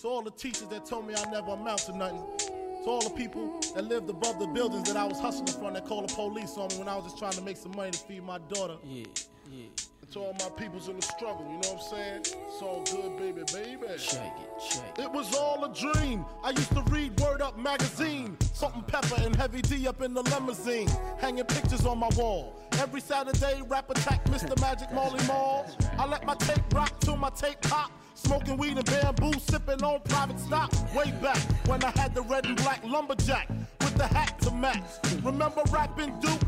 to 0.00 0.08
all 0.08 0.22
the 0.22 0.30
teachers 0.30 0.68
that 0.68 0.86
told 0.86 1.06
me 1.06 1.14
I 1.14 1.30
never 1.30 1.52
amount 1.52 1.80
to 1.86 1.96
nothing. 1.96 2.24
To 2.84 2.90
all 2.90 3.02
the 3.02 3.10
people 3.10 3.60
that 3.74 3.84
lived 3.84 4.08
above 4.08 4.38
the 4.38 4.46
buildings 4.46 4.88
that 4.88 4.96
I 4.96 5.04
was 5.04 5.18
hustling 5.18 5.46
from 5.48 5.74
that 5.74 5.86
called 5.86 6.08
the 6.08 6.14
police 6.14 6.56
on 6.56 6.68
me 6.68 6.78
when 6.78 6.88
I 6.88 6.96
was 6.96 7.04
just 7.04 7.18
trying 7.18 7.32
to 7.32 7.42
make 7.42 7.56
some 7.56 7.74
money 7.74 7.90
to 7.90 7.98
feed 7.98 8.22
my 8.22 8.38
daughter. 8.38 8.76
Yeah, 8.84 9.04
yeah. 9.50 9.66
And 10.00 10.10
to 10.12 10.20
all 10.20 10.34
my 10.34 10.48
peoples 10.56 10.88
in 10.88 10.96
the 10.96 11.02
struggle, 11.02 11.44
you 11.44 11.52
know 11.52 11.56
what 11.56 11.72
I'm 11.72 11.90
saying? 11.90 12.20
It's 12.20 12.62
all 12.62 12.84
good, 12.84 13.18
baby, 13.18 13.42
baby. 13.52 13.98
Check 13.98 14.32
it, 14.40 14.62
check 14.70 14.98
it. 14.98 15.02
It 15.02 15.12
was 15.12 15.34
all 15.34 15.64
a 15.64 15.74
dream. 15.74 16.24
I 16.42 16.50
used 16.50 16.72
to 16.72 16.82
read 16.90 17.18
Word 17.20 17.42
Up 17.42 17.58
magazine. 17.58 18.36
Salt-N-Pepa 18.54 19.24
and 19.26 19.36
Heavy 19.36 19.62
D 19.62 19.86
up 19.86 20.02
in 20.02 20.14
the 20.14 20.22
limousine. 20.22 20.88
Hanging 21.18 21.44
pictures 21.44 21.86
on 21.86 21.98
my 21.98 22.08
wall. 22.16 22.54
Every 22.72 23.00
Saturday, 23.00 23.62
rap 23.68 23.90
attack 23.90 24.24
Mr. 24.26 24.58
Magic 24.60 24.92
Molly 24.92 25.24
Mall. 25.26 25.66
I 25.98 26.06
let 26.06 26.24
my 26.24 26.34
tape 26.34 26.62
rock 26.74 26.98
till 27.00 27.16
my 27.16 27.30
tape 27.30 27.60
pop. 27.62 27.90
Smoking 28.14 28.56
weed 28.56 28.76
and 28.76 28.84
bamboo, 28.84 29.32
sipping 29.38 29.82
on 29.82 30.00
private 30.02 30.40
stock. 30.40 30.72
Way 30.94 31.12
back 31.22 31.38
when 31.66 31.82
I 31.84 31.90
had 31.90 32.14
the 32.14 32.22
red 32.22 32.46
and 32.46 32.56
black 32.56 32.84
lumberjack 32.84 33.48
with 33.80 33.96
the 33.96 34.06
hat 34.06 34.40
to 34.40 34.50
match. 34.50 34.82
Remember 35.22 35.62
rapping 35.70 36.18
Duke? 36.20 36.47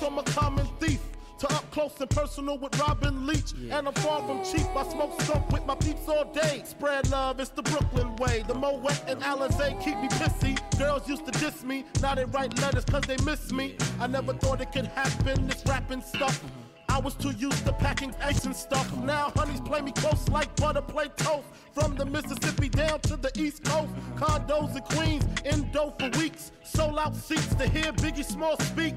From 0.00 0.18
a 0.18 0.22
common 0.22 0.66
thief 0.80 0.98
to 1.38 1.46
up 1.54 1.70
close 1.70 1.92
and 2.00 2.08
personal 2.08 2.56
with 2.56 2.76
Robin 2.80 3.26
Leach. 3.26 3.52
And 3.70 3.86
I'm 3.86 3.92
far 3.94 4.22
from 4.26 4.42
cheap. 4.42 4.66
I 4.74 4.82
smoke 4.88 5.20
skunk 5.20 5.52
with 5.52 5.66
my 5.66 5.74
peeps 5.74 6.08
all 6.08 6.24
day. 6.32 6.62
Spread 6.64 7.10
love, 7.10 7.38
it's 7.38 7.50
the 7.50 7.62
Brooklyn 7.62 8.16
way. 8.16 8.42
The 8.48 8.54
Moet 8.54 9.02
and 9.06 9.20
Alizé 9.20 9.78
keep 9.84 9.98
me 9.98 10.08
pissy. 10.08 10.58
Girls 10.78 11.06
used 11.06 11.26
to 11.26 11.32
diss 11.38 11.62
me. 11.64 11.84
Now 12.00 12.14
they 12.14 12.24
write 12.24 12.58
letters 12.62 12.86
cause 12.86 13.02
they 13.02 13.18
miss 13.24 13.52
me. 13.52 13.76
I 14.00 14.06
never 14.06 14.32
thought 14.32 14.62
it 14.62 14.72
could 14.72 14.86
happen, 14.86 15.46
this 15.46 15.62
rapping 15.66 16.00
stuff. 16.02 16.42
I 16.88 16.98
was 16.98 17.14
too 17.14 17.32
used 17.32 17.64
to 17.66 17.72
packing 17.74 18.14
ice 18.22 18.46
and 18.46 18.56
stuff. 18.56 18.88
Now 19.04 19.32
honeys 19.36 19.60
play 19.60 19.82
me 19.82 19.92
close 19.92 20.28
like 20.30 20.54
butter 20.56 20.82
play 20.82 21.08
toast. 21.16 21.46
From 21.72 21.94
the 21.94 22.06
Mississippi 22.06 22.70
down 22.70 23.00
to 23.00 23.16
the 23.16 23.30
East 23.38 23.64
Coast. 23.64 23.92
Condos 24.16 24.76
in 24.76 24.82
Queens, 24.96 25.24
in 25.44 25.64
indo 25.64 25.94
for 25.98 26.08
weeks. 26.18 26.52
Sold 26.64 26.98
out 26.98 27.14
seats 27.14 27.54
to 27.56 27.68
hear 27.68 27.92
Biggie 27.92 28.24
Small 28.24 28.58
speak. 28.60 28.94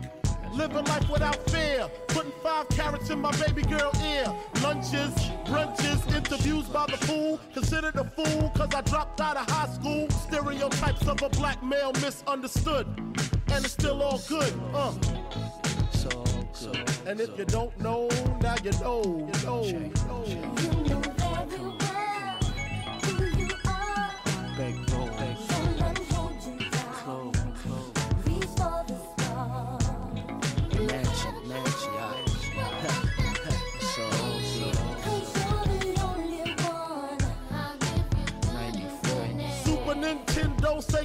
Living 0.53 0.85
life 0.85 1.09
without 1.09 1.37
fear. 1.49 1.89
Putting 2.09 2.31
five 2.43 2.69
carrots 2.69 3.09
in 3.09 3.19
my 3.19 3.31
baby 3.37 3.63
girl 3.63 3.91
ear. 4.03 4.25
Lunches, 4.61 5.13
brunches, 5.45 6.15
interviews 6.15 6.65
by 6.65 6.85
the 6.85 6.97
pool. 7.07 7.39
Considered 7.53 7.95
a 7.95 8.03
fool 8.03 8.51
cause 8.55 8.73
I 8.75 8.81
dropped 8.81 9.19
out 9.19 9.35
of 9.35 9.49
high 9.49 9.73
school. 9.73 10.09
Stereotypes 10.11 11.07
of 11.07 11.21
a 11.23 11.29
black 11.29 11.63
male 11.63 11.91
misunderstood. 11.93 12.85
And 13.51 13.65
it's 13.65 13.73
still 13.73 14.01
all 14.03 14.21
good. 14.29 14.53
Uh. 14.73 14.93
So, 15.91 16.23
so, 16.53 16.71
and 17.07 17.19
if 17.19 17.37
you 17.37 17.45
don't 17.45 17.77
know, 17.79 18.07
now 18.41 18.55
you 18.63 18.71
know, 18.79 19.01
you 19.33 19.45
know, 19.45 19.63
you 19.63 19.91
know. 20.07 20.23
You 20.25 21.01
know 21.01 21.92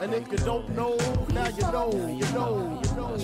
And 0.00 0.14
if 0.14 0.30
you 0.30 0.38
don't 0.38 0.68
know, 0.76 0.96
now 1.32 1.48
you 1.48 1.62
know, 1.62 1.90
you 1.92 2.32
know, 2.32 2.80
you 2.82 2.90
know. 2.94 3.16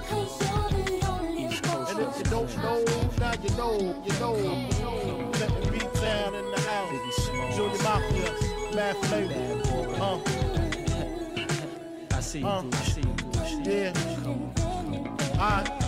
Cause 0.00 0.40
you're 0.40 0.80
the 0.80 1.06
only 1.10 1.44
And 1.90 1.98
if 2.00 2.18
you 2.18 2.24
don't 2.24 2.56
know, 2.58 2.84
now 3.18 3.34
you 3.42 3.50
know, 3.56 4.02
you 4.04 4.12
know. 4.18 4.34
Let 5.40 5.50
me 5.60 5.70
beat 5.78 5.92
down 5.94 6.34
in 6.34 6.50
the 6.50 6.60
house. 6.60 7.28
Junior 7.56 7.82
Mafia, 7.82 8.30
Mad 8.74 8.96
Flavor. 8.96 9.60
Uh, 10.00 10.18
I 12.16 12.20
see 12.20 12.38
you, 12.40 12.46
Uh. 12.46 12.70
I 12.72 12.76
see 12.84 13.00
you, 13.02 13.06
boo. 13.08 13.40
I 13.40 13.46
see 13.46 13.56
you. 13.58 13.72
yeah. 13.72 13.92
Alright. 15.38 15.66
Junior 15.68 15.79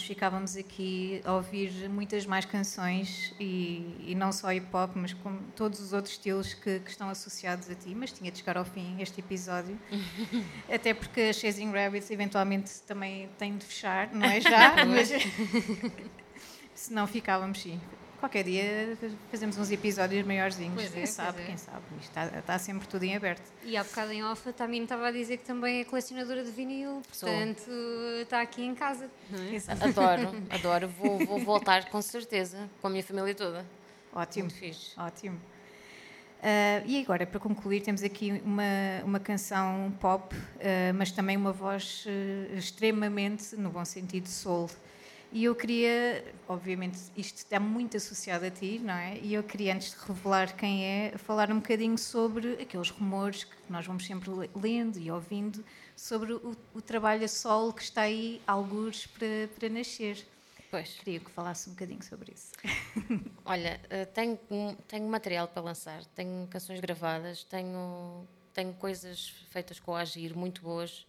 nós 0.00 0.06
ficávamos 0.06 0.56
aqui 0.56 1.20
a 1.24 1.34
ouvir 1.34 1.70
muitas 1.90 2.24
mais 2.24 2.46
canções 2.46 3.34
e, 3.38 3.94
e 4.06 4.14
não 4.14 4.32
só 4.32 4.50
hip 4.50 4.66
hop, 4.74 4.92
mas 4.94 5.12
com 5.12 5.36
todos 5.54 5.78
os 5.78 5.92
outros 5.92 6.14
estilos 6.14 6.54
que, 6.54 6.80
que 6.80 6.90
estão 6.90 7.10
associados 7.10 7.68
a 7.68 7.74
ti. 7.74 7.94
Mas 7.94 8.10
tinha 8.10 8.30
de 8.30 8.38
chegar 8.38 8.56
ao 8.56 8.64
fim 8.64 8.96
este 9.00 9.20
episódio, 9.20 9.78
até 10.72 10.94
porque 10.94 11.20
a 11.20 11.32
Chasing 11.34 11.70
Rabbits 11.70 12.10
eventualmente 12.10 12.80
também 12.86 13.28
tem 13.36 13.58
de 13.58 13.64
fechar, 13.66 14.10
não 14.14 14.26
é 14.26 14.40
já, 14.40 14.86
mas 14.86 15.10
se 16.74 16.92
não 16.94 17.06
ficávamos 17.06 17.60
sim. 17.60 17.78
Qualquer 18.20 18.44
dia 18.44 18.98
fazemos 19.30 19.56
uns 19.56 19.70
episódios 19.70 20.26
maiorzinhos. 20.26 20.74
Pois 20.74 20.92
é, 20.92 20.94
quem 20.94 21.06
sabe, 21.06 21.40
é. 21.42 21.46
quem 21.46 21.56
sabe. 21.56 21.82
Isto 21.98 22.08
está, 22.08 22.38
está 22.38 22.58
sempre 22.58 22.86
tudo 22.86 23.02
em 23.02 23.16
aberto. 23.16 23.50
E 23.64 23.78
há 23.78 23.82
bocado 23.82 24.12
em 24.12 24.22
off 24.22 24.46
a 24.46 24.52
Tamina 24.52 24.84
estava 24.84 25.08
a 25.08 25.10
dizer 25.10 25.38
que 25.38 25.44
também 25.44 25.80
é 25.80 25.84
colecionadora 25.84 26.44
de 26.44 26.50
vinil, 26.50 27.00
Sou. 27.10 27.28
portanto 27.28 27.70
está 28.20 28.42
aqui 28.42 28.62
em 28.62 28.74
casa. 28.74 29.10
Não 29.30 29.38
é? 29.38 29.88
Adoro, 29.88 30.36
adoro. 30.50 30.88
Vou, 30.88 31.18
vou 31.24 31.38
voltar 31.38 31.88
com 31.88 32.02
certeza, 32.02 32.68
com 32.82 32.88
a 32.88 32.90
minha 32.90 33.02
família 33.02 33.34
toda. 33.34 33.64
Ótimo. 34.12 34.44
Muito 34.44 34.58
fixe. 34.58 34.92
Ótimo. 35.00 35.40
Ah, 36.42 36.82
e 36.86 37.00
agora, 37.02 37.26
para 37.26 37.38
concluir, 37.38 37.80
temos 37.80 38.02
aqui 38.02 38.40
uma, 38.44 38.62
uma 39.04 39.20
canção 39.20 39.92
pop, 40.00 40.34
ah, 40.34 40.92
mas 40.94 41.10
também 41.12 41.36
uma 41.36 41.52
voz 41.52 42.04
eh, 42.06 42.56
extremamente, 42.56 43.56
no 43.56 43.70
bom 43.70 43.84
sentido, 43.84 44.26
soul. 44.26 44.70
E 45.32 45.44
eu 45.44 45.54
queria, 45.54 46.24
obviamente, 46.48 46.98
isto 47.16 47.36
está 47.36 47.60
muito 47.60 47.96
associado 47.96 48.44
a 48.44 48.50
ti, 48.50 48.80
não 48.80 48.94
é? 48.94 49.16
E 49.18 49.32
eu 49.32 49.44
queria, 49.44 49.74
antes 49.74 49.92
de 49.92 50.04
revelar 50.04 50.56
quem 50.56 50.84
é, 50.84 51.14
falar 51.18 51.52
um 51.52 51.56
bocadinho 51.60 51.96
sobre 51.96 52.54
aqueles 52.54 52.90
rumores 52.90 53.44
que 53.44 53.56
nós 53.68 53.86
vamos 53.86 54.04
sempre 54.04 54.28
le- 54.28 54.50
lendo 54.56 54.98
e 54.98 55.08
ouvindo 55.08 55.64
sobre 55.94 56.32
o, 56.32 56.56
o 56.74 56.82
trabalho 56.82 57.24
a 57.24 57.28
solo 57.28 57.72
que 57.72 57.82
está 57.82 58.02
aí, 58.02 58.42
algures, 58.44 59.06
para, 59.06 59.48
para 59.56 59.68
nascer. 59.68 60.26
Pois. 60.68 60.94
Queria 60.94 61.20
que 61.20 61.30
falasse 61.30 61.68
um 61.68 61.74
bocadinho 61.74 62.02
sobre 62.02 62.32
isso. 62.32 62.50
Olha, 63.44 63.80
eh, 63.88 64.04
tenho, 64.06 64.36
tenho 64.88 65.08
material 65.08 65.46
para 65.46 65.62
lançar, 65.62 66.04
tenho 66.06 66.46
canções 66.48 66.80
gravadas, 66.80 67.44
tenho, 67.44 68.26
tenho 68.52 68.72
coisas 68.74 69.28
feitas 69.50 69.78
com 69.78 69.94
a 69.94 70.00
Agir 70.00 70.34
muito 70.36 70.62
boas. 70.62 71.06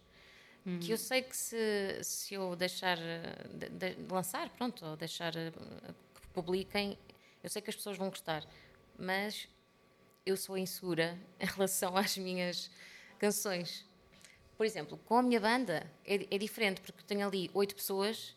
Que 0.80 0.92
eu 0.92 0.98
sei 0.98 1.22
que 1.22 1.36
se, 1.36 1.98
se 2.02 2.34
eu 2.34 2.54
deixar 2.54 2.96
de, 2.96 3.68
de 3.68 4.12
lançar, 4.12 4.48
pronto, 4.50 4.84
ou 4.84 4.96
deixar 4.96 5.34
eh, 5.36 5.50
que 6.20 6.28
publiquem, 6.28 6.96
eu 7.42 7.50
sei 7.50 7.60
que 7.60 7.68
as 7.68 7.76
pessoas 7.76 7.96
vão 7.98 8.08
gostar, 8.08 8.46
mas 8.96 9.48
eu 10.24 10.36
sou 10.36 10.56
insegura 10.56 11.18
em 11.40 11.46
relação 11.46 11.96
às 11.96 12.16
minhas 12.16 12.70
canções. 13.18 13.84
Por 14.56 14.64
exemplo, 14.64 14.96
com 15.04 15.16
a 15.16 15.22
minha 15.22 15.40
banda 15.40 15.90
é, 16.04 16.34
é 16.34 16.38
diferente, 16.38 16.80
porque 16.80 17.02
tenho 17.02 17.26
ali 17.26 17.50
oito 17.54 17.74
pessoas 17.74 18.36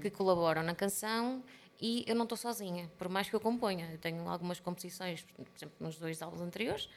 que 0.00 0.10
colaboram 0.10 0.62
na 0.62 0.74
canção 0.74 1.42
e 1.80 2.04
eu 2.06 2.14
não 2.14 2.24
estou 2.24 2.36
sozinha, 2.36 2.90
por 2.98 3.08
mais 3.08 3.28
que 3.28 3.34
eu 3.34 3.40
componha. 3.40 3.88
Eu 3.92 3.98
tenho 3.98 4.28
algumas 4.28 4.58
composições, 4.58 5.22
por 5.22 5.46
exemplo, 5.56 5.76
nos 5.78 5.98
dois 5.98 6.20
álbuns 6.20 6.40
anteriores, 6.40 6.88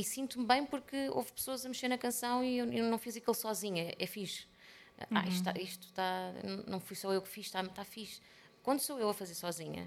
e 0.00 0.04
sinto-me 0.04 0.44
bem 0.46 0.64
porque 0.66 1.08
houve 1.10 1.32
pessoas 1.32 1.64
a 1.64 1.68
mexer 1.68 1.88
na 1.88 1.96
canção 1.98 2.44
e 2.44 2.58
eu, 2.58 2.70
eu 2.72 2.84
não 2.90 2.98
fiz 2.98 3.16
aquilo 3.16 3.34
sozinha. 3.34 3.94
É 3.98 4.06
fixe. 4.06 4.46
Ah, 5.10 5.20
isto, 5.26 5.36
está, 5.48 5.52
isto 5.60 5.86
está. 5.88 6.32
Não 6.66 6.80
fui 6.80 6.96
só 6.96 7.12
eu 7.12 7.20
que 7.22 7.28
fiz, 7.28 7.46
está, 7.46 7.60
está 7.62 7.84
fixe. 7.84 8.20
Quando 8.62 8.80
sou 8.80 8.98
eu 8.98 9.08
a 9.08 9.14
fazer 9.14 9.34
sozinha, 9.34 9.86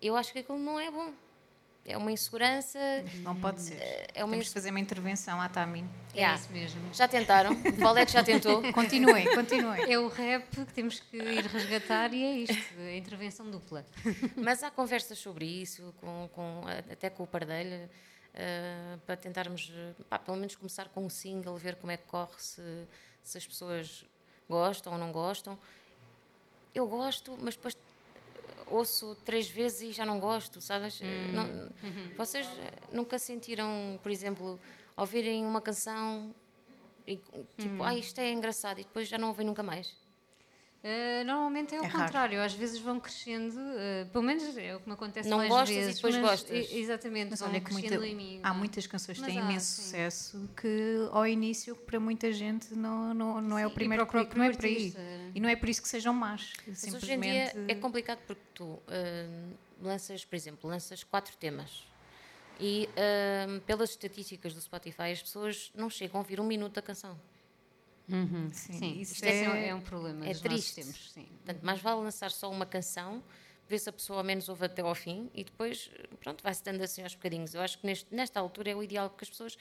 eu 0.00 0.16
acho 0.16 0.32
que 0.32 0.38
aquilo 0.40 0.58
não 0.58 0.78
é 0.80 0.90
bom. 0.90 1.12
É 1.84 1.96
uma 1.96 2.12
insegurança. 2.12 2.78
Não 3.22 3.34
pode 3.34 3.60
ser. 3.60 4.06
É 4.14 4.22
uma 4.24 4.30
Temos 4.32 4.46
de 4.46 4.52
fazer 4.54 4.70
uma 4.70 4.78
intervenção 4.78 5.40
à 5.40 5.48
Tamin. 5.48 5.88
É 6.14 6.18
Yeah. 6.18 6.38
isso 6.40 6.52
mesmo. 6.52 6.94
Já 6.94 7.08
tentaram? 7.08 7.50
O 7.52 7.72
Valete 7.82 8.12
já 8.12 8.22
tentou? 8.22 8.62
Continuem, 8.72 9.34
continuem. 9.34 9.92
É 9.92 9.98
o 9.98 10.06
rap 10.08 10.48
que 10.64 10.72
temos 10.72 11.00
que 11.00 11.16
ir 11.16 11.44
resgatar 11.46 12.14
e 12.14 12.22
é 12.22 12.32
isto, 12.38 12.78
a 12.78 12.96
intervenção 12.96 13.50
dupla. 13.50 13.84
Mas 14.36 14.62
há 14.62 14.70
conversas 14.70 15.18
sobre 15.18 15.44
isso, 15.44 15.92
com, 16.00 16.28
com- 16.32 16.62
até 16.90 17.10
com 17.10 17.24
o 17.24 17.26
Pardelho, 17.26 17.90
eh, 18.34 18.98
para 19.06 19.16
tentarmos, 19.16 19.70
eh, 19.74 19.94
pá, 20.08 20.18
pelo 20.18 20.36
menos 20.36 20.54
começar 20.56 20.88
com 20.88 21.04
um 21.04 21.10
single, 21.10 21.56
ver 21.56 21.76
como 21.76 21.92
é 21.92 21.96
que 21.96 22.04
corre, 22.06 22.34
se, 22.38 22.62
se 23.22 23.38
as 23.38 23.46
pessoas 23.46 24.04
gostam 24.48 24.92
ou 24.94 24.98
não 24.98 25.12
gostam. 25.12 25.58
Eu 26.74 26.86
gosto, 26.88 27.36
mas 27.40 27.54
depois 27.56 27.74
ouço 28.66 29.14
três 29.24 29.48
vezes 29.48 29.82
e 29.82 29.92
já 29.92 30.06
não 30.06 30.18
gosto, 30.18 30.60
sabes? 30.60 31.00
Eh, 31.02 31.32
não- 31.32 31.70
Vocês 32.16 32.46
eh, 32.46 32.72
nunca 32.92 33.18
sentiram, 33.18 33.98
por 34.02 34.10
exemplo, 34.10 34.58
ouvirem 34.96 35.44
uma 35.44 35.60
canção 35.60 36.34
e 37.06 37.16
tipo, 37.58 37.82
ah, 37.82 37.94
isto 37.94 38.18
é 38.20 38.30
engraçado 38.32 38.80
e 38.80 38.84
depois 38.84 39.08
já 39.08 39.18
não 39.18 39.28
ouvem 39.28 39.46
nunca 39.46 39.62
mais? 39.62 39.94
Uh, 40.84 41.24
normalmente 41.24 41.72
é 41.76 41.80
o 41.80 41.84
É 41.84 41.86
raro. 41.86 42.04
contrário, 42.06 42.42
às 42.42 42.52
vezes 42.54 42.80
vão 42.80 42.98
crescendo, 42.98 43.56
uh, 43.56 44.04
pelo 44.10 44.24
menos 44.24 44.56
é 44.56 44.74
o 44.74 44.80
que 44.80 44.88
me 44.88 44.94
acontece 44.94 45.28
Não 45.28 45.38
mais 45.38 45.48
gostas 45.48 45.70
e 45.70 45.78
vezes. 45.80 45.94
depois 45.94 46.14
mas, 46.16 46.22
gostas. 46.24 46.70
e- 46.72 46.78
Exatamente, 46.80 47.30
Mas 47.30 47.38
vão 47.38 47.48
olha 47.50 47.60
que 47.60 47.66
crescendo 47.66 48.00
muita- 48.00 48.06
em 48.08 48.16
mim. 48.16 48.40
há 48.42 48.48
não 48.48 48.56
é? 48.56 48.58
muitas 48.58 48.86
canções 48.88 49.16
que 49.20 49.24
têm 49.24 49.38
há, 49.38 49.42
imenso 49.44 49.66
sim. 49.66 49.82
sucesso 49.82 50.50
que 50.60 51.08
ao 51.12 51.24
início 51.24 51.76
para 51.76 52.00
muita 52.00 52.32
gente 52.32 52.74
não, 52.74 53.14
não, 53.14 53.40
não 53.40 53.56
é 53.58 53.64
o 53.64 53.68
Sim, 53.68 53.72
e 53.72 53.76
primeiro 53.76 54.04
para 54.06 54.18
o 54.18 54.24
clique, 54.24 54.36
não 54.36 54.44
é 54.44 54.48
próprio 54.50 54.70
aí. 54.70 54.76
artista. 54.76 55.00
E 55.36 55.40
não 55.40 55.48
é 55.48 55.54
por 55.54 55.68
isso 55.68 55.80
que 55.82 55.88
sejam 55.88 56.12
más. 56.12 56.52
Mas 56.66 56.82
hoje 56.82 57.12
em 57.12 57.20
dia 57.20 57.46
Simplesmente 57.46 57.56
é 57.70 57.74
complicado 57.76 58.18
porque 58.26 58.42
tu 58.52 58.64
hum, 58.88 59.52
lanças, 59.80 60.24
por 60.24 60.34
exemplo, 60.34 60.68
lanças 60.68 61.04
quatro 61.04 61.36
temas 61.36 61.86
e 62.58 62.88
hum, 63.48 63.60
pelas 63.60 63.90
estatísticas 63.90 64.52
do 64.52 64.60
Spotify 64.60 65.12
as 65.12 65.22
pessoas 65.22 65.70
não 65.76 65.88
chegam 65.88 66.16
a 66.18 66.22
ouvir 66.24 66.40
um 66.40 66.44
minuto 66.44 66.72
da 66.74 66.82
canção. 66.82 67.16
Sim, 68.08 68.72
Sim, 68.72 69.00
isso 69.00 69.12
isto 69.14 69.24
é, 69.24 69.44
é, 69.44 69.68
é 69.68 69.74
um 69.74 69.80
problema 69.80 70.26
é 70.26 70.34
triste. 70.34 70.74
tempos. 70.76 71.10
Sim. 71.12 71.26
Portanto, 71.44 71.62
mais 71.62 71.80
vale 71.80 72.00
lançar 72.02 72.30
só 72.30 72.50
uma 72.50 72.66
canção, 72.66 73.22
ver 73.68 73.78
se 73.78 73.88
a 73.88 73.92
pessoa 73.92 74.18
ao 74.18 74.24
menos 74.24 74.48
ouve 74.48 74.66
até 74.66 74.82
ao 74.82 74.94
fim 74.94 75.30
e 75.34 75.44
depois, 75.44 75.90
pronto, 76.20 76.42
vai-se 76.42 76.62
dando 76.62 76.82
assim 76.82 77.02
aos 77.02 77.14
bocadinhos. 77.14 77.54
Eu 77.54 77.60
acho 77.62 77.78
que 77.78 77.86
neste- 77.86 78.14
nesta 78.14 78.38
altura 78.40 78.70
é 78.70 78.76
o 78.76 78.82
ideal 78.82 79.08
porque 79.10 79.24
as 79.24 79.30
pessoas 79.30 79.56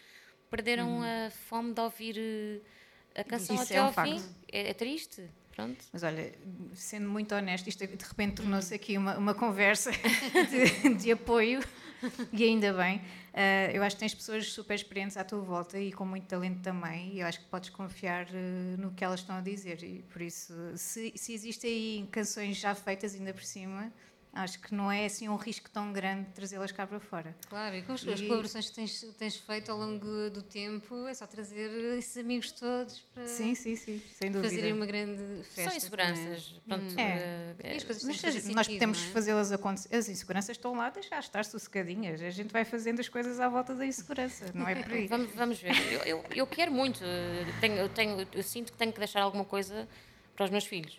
perderam 0.50 1.02
a 1.02 1.30
fome 1.32 1.74
de 1.74 1.80
ouvir 1.82 2.16
eh, 2.18 3.22
a 3.22 3.24
canção 3.24 3.56
Isso 3.56 3.64
até 3.66 3.76
é 3.76 3.82
um 3.82 3.86
ao 3.86 3.94
facto. 3.94 4.20
fim. 4.20 4.36
É, 4.52 4.70
é 4.70 4.74
triste, 4.74 5.24
pronto. 5.56 5.84
Mas 5.94 6.04
olha, 6.04 6.34
sendo 6.76 7.10
muito 7.10 7.34
honesto, 7.34 7.68
isto 7.68 7.86
de 7.88 8.06
repente 8.06 8.36
tornou-se 8.36 8.74
aqui 8.74 8.98
uma, 8.98 9.18
uma 9.18 9.34
conversa 9.34 9.92
de, 10.50 10.96
de 10.96 11.12
apoio, 11.12 11.62
e 12.34 12.44
ainda 12.44 12.74
bem. 12.74 13.02
Ah, 13.34 13.72
eu 13.74 13.84
acho 13.84 13.96
que 13.96 14.00
tens 14.00 14.14
pessoas 14.14 14.52
super 14.52 14.76
experientes 14.76 15.18
à 15.18 15.24
tua 15.24 15.40
volta 15.42 15.80
e 15.80 15.92
com 15.92 16.06
muito 16.06 16.28
talento 16.28 16.62
também, 16.62 17.14
e 17.14 17.20
eu 17.22 17.28
acho 17.28 17.40
que 17.40 17.46
podes 17.46 17.70
confiar 17.70 18.28
eh, 18.34 18.76
no 18.78 18.92
que 18.92 19.04
elas 19.04 19.20
estão 19.22 19.36
a 19.38 19.42
dizer. 19.42 19.84
E 19.84 20.04
por 20.04 20.22
isso, 20.22 20.54
se, 20.76 21.14
se 21.16 21.34
existem 21.34 21.72
aí 21.72 22.08
canções 22.12 22.58
já 22.58 22.76
feitas, 22.76 23.16
ainda 23.16 23.34
por 23.34 23.44
cima, 23.44 23.92
acho 24.34 24.60
que 24.60 24.74
não 24.74 24.92
é 24.92 25.06
assim 25.06 25.28
um 25.28 25.36
risco 25.36 25.70
tão 25.70 25.92
grande 25.92 26.30
trazê-las 26.34 26.72
cá 26.72 26.88
para 26.88 27.00
fora. 27.00 27.36
Claro, 27.50 27.76
e 27.76 27.82
com 27.82 27.92
as, 27.94 28.08
as 28.08 28.20
E- 28.20 28.24
colaborações 28.28 28.70
que 28.70 28.76
tens, 28.76 29.02
tens 29.18 29.36
feito 29.38 29.72
ao 29.72 29.78
longo 29.78 30.30
do 30.30 30.42
tempo, 30.42 31.06
é 31.08 31.14
só 31.14 31.28
trazer 31.28 31.70
esses 31.98 32.16
amigos 32.18 32.52
todos 32.52 33.00
para 33.14 33.28
Sim, 33.28 33.54
sim, 33.56 33.76
sim, 33.76 34.02
sem 34.14 34.32
dúvida. 34.32 34.50
fazerem 34.50 34.74
uma 34.74 34.86
grande 34.86 35.44
festa. 35.44 35.70
São 35.70 35.76
inseguranças. 35.78 36.62
Pronto, 36.68 37.00
É. 37.00 37.18
eh, 37.18 37.54
também. 37.58 37.74
E 37.74 37.78
as 37.78 37.84
coisas 37.84 38.04
Mas 38.04 38.18
fazer 38.22 38.54
nós 38.54 38.66
sentido, 38.68 38.80
podemos 38.80 38.98
é? 39.04 39.08
fazê-las 39.12 39.52
acontecer. 39.52 39.96
As 39.96 40.08
inseguranças 40.10 40.58
estão 40.58 40.74
lá, 40.76 40.90
deixar 40.90 41.20
estar 41.20 41.44
sossegadinhas. 41.44 42.22
A 42.22 42.30
gente 42.30 42.52
vai 42.52 42.64
fazendo 42.64 43.00
as 43.02 43.10
coisas 43.10 43.40
à 43.40 43.50
volta 43.50 43.76
da 43.76 43.86
insegurança, 43.86 44.52
não 44.54 44.68
é 44.68 44.76
por 44.82 44.94
aí. 44.94 45.08
Vamos, 45.12 45.32
vamos 45.36 45.60
ver. 45.60 45.74
Eu, 45.92 46.00
eu, 46.06 46.24
eu 46.36 46.48
quero 46.48 46.72
muito. 46.72 47.04
eh, 47.04 47.46
Tenho, 47.60 47.76
eu, 47.76 47.90
tenho, 47.90 48.28
eu 48.34 48.44
sinto 48.44 48.72
que 48.72 48.78
tenho 48.78 48.94
que 48.94 49.00
deixar 49.00 49.22
alguma 49.22 49.44
coisa 49.44 49.88
para 50.36 50.46
os 50.46 50.50
meus 50.52 50.66
filhos. 50.66 50.98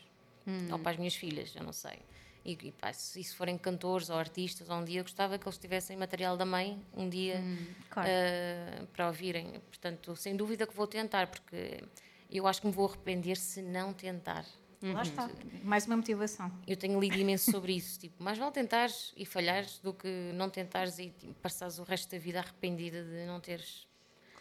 Ou 0.71 0.79
para 0.79 0.91
as 0.93 0.97
minhas 0.99 1.15
filhas, 1.15 1.55
eu 1.55 1.63
não 1.63 1.73
sei. 1.73 1.99
E, 2.45 2.59
e 2.61 2.73
pá, 2.73 2.93
se, 2.93 3.23
se 3.23 3.35
forem 3.35 3.57
cantores 3.57 4.11
ou 4.11 4.17
artistas, 4.17 4.69
ou 4.69 4.77
um 4.77 4.85
dia 4.85 5.01
eu 5.01 5.05
gostava 5.05 5.39
que 5.39 5.47
eles 5.47 5.59
tivessem 5.59 5.97
material 5.97 6.37
da 6.37 6.45
mãe, 6.45 6.81
um 6.95 7.09
dia, 7.09 7.43
claro. 7.89 8.09
eh, 8.11 8.83
para 8.93 9.07
ouvirem. 9.07 9.61
Portanto, 9.69 10.17
sem 10.17 10.37
dúvida 10.37 10.67
que 10.67 10.75
vou 10.75 10.87
tentar, 10.87 11.29
porque 11.29 11.85
eu 12.31 12.47
acho 12.47 12.61
que 12.61 12.67
me 12.67 12.73
vou 12.73 12.87
arrepender 12.87 13.37
se 13.37 13.63
não 13.63 13.93
tentar. 13.93 14.45
Lá 14.83 15.03
está. 15.03 15.31
Mais 15.63 15.87
uma 15.87 15.97
motivação. 15.97 16.51
Eu 16.67 16.77
tenho 16.77 16.99
lido 16.99 17.17
imenso 17.17 17.53
sobre 17.53 17.73
isso. 17.73 18.01
Tipo, 18.01 18.21
mais 18.21 18.37
vale 18.37 18.51
tentares 18.51 19.13
e 19.17 19.25
falhares 19.25 19.79
do 19.79 19.95
que 19.95 20.33
não 20.35 20.51
tentares 20.51 20.99
e 20.99 21.11
tipo, 21.11 21.35
passares 21.35 21.79
o 21.79 21.85
resto 21.85 22.11
da 22.11 22.19
vida 22.19 22.41
arrependida 22.41 23.05
de 23.05 23.25
não 23.25 23.39
teres 23.39 23.87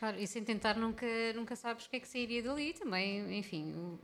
Claro, 0.02 0.20
e 0.20 0.26
sem 0.26 0.44
tentar 0.44 0.78
nunca, 0.78 1.06
nunca 1.36 1.56
sabes 1.56 1.86
o 1.86 1.90
que 1.92 1.98
é 1.98 2.00
que 2.00 2.08
sairia 2.08 2.42
dali 2.42 2.74
também, 2.74 3.38
enfim, 3.38 4.00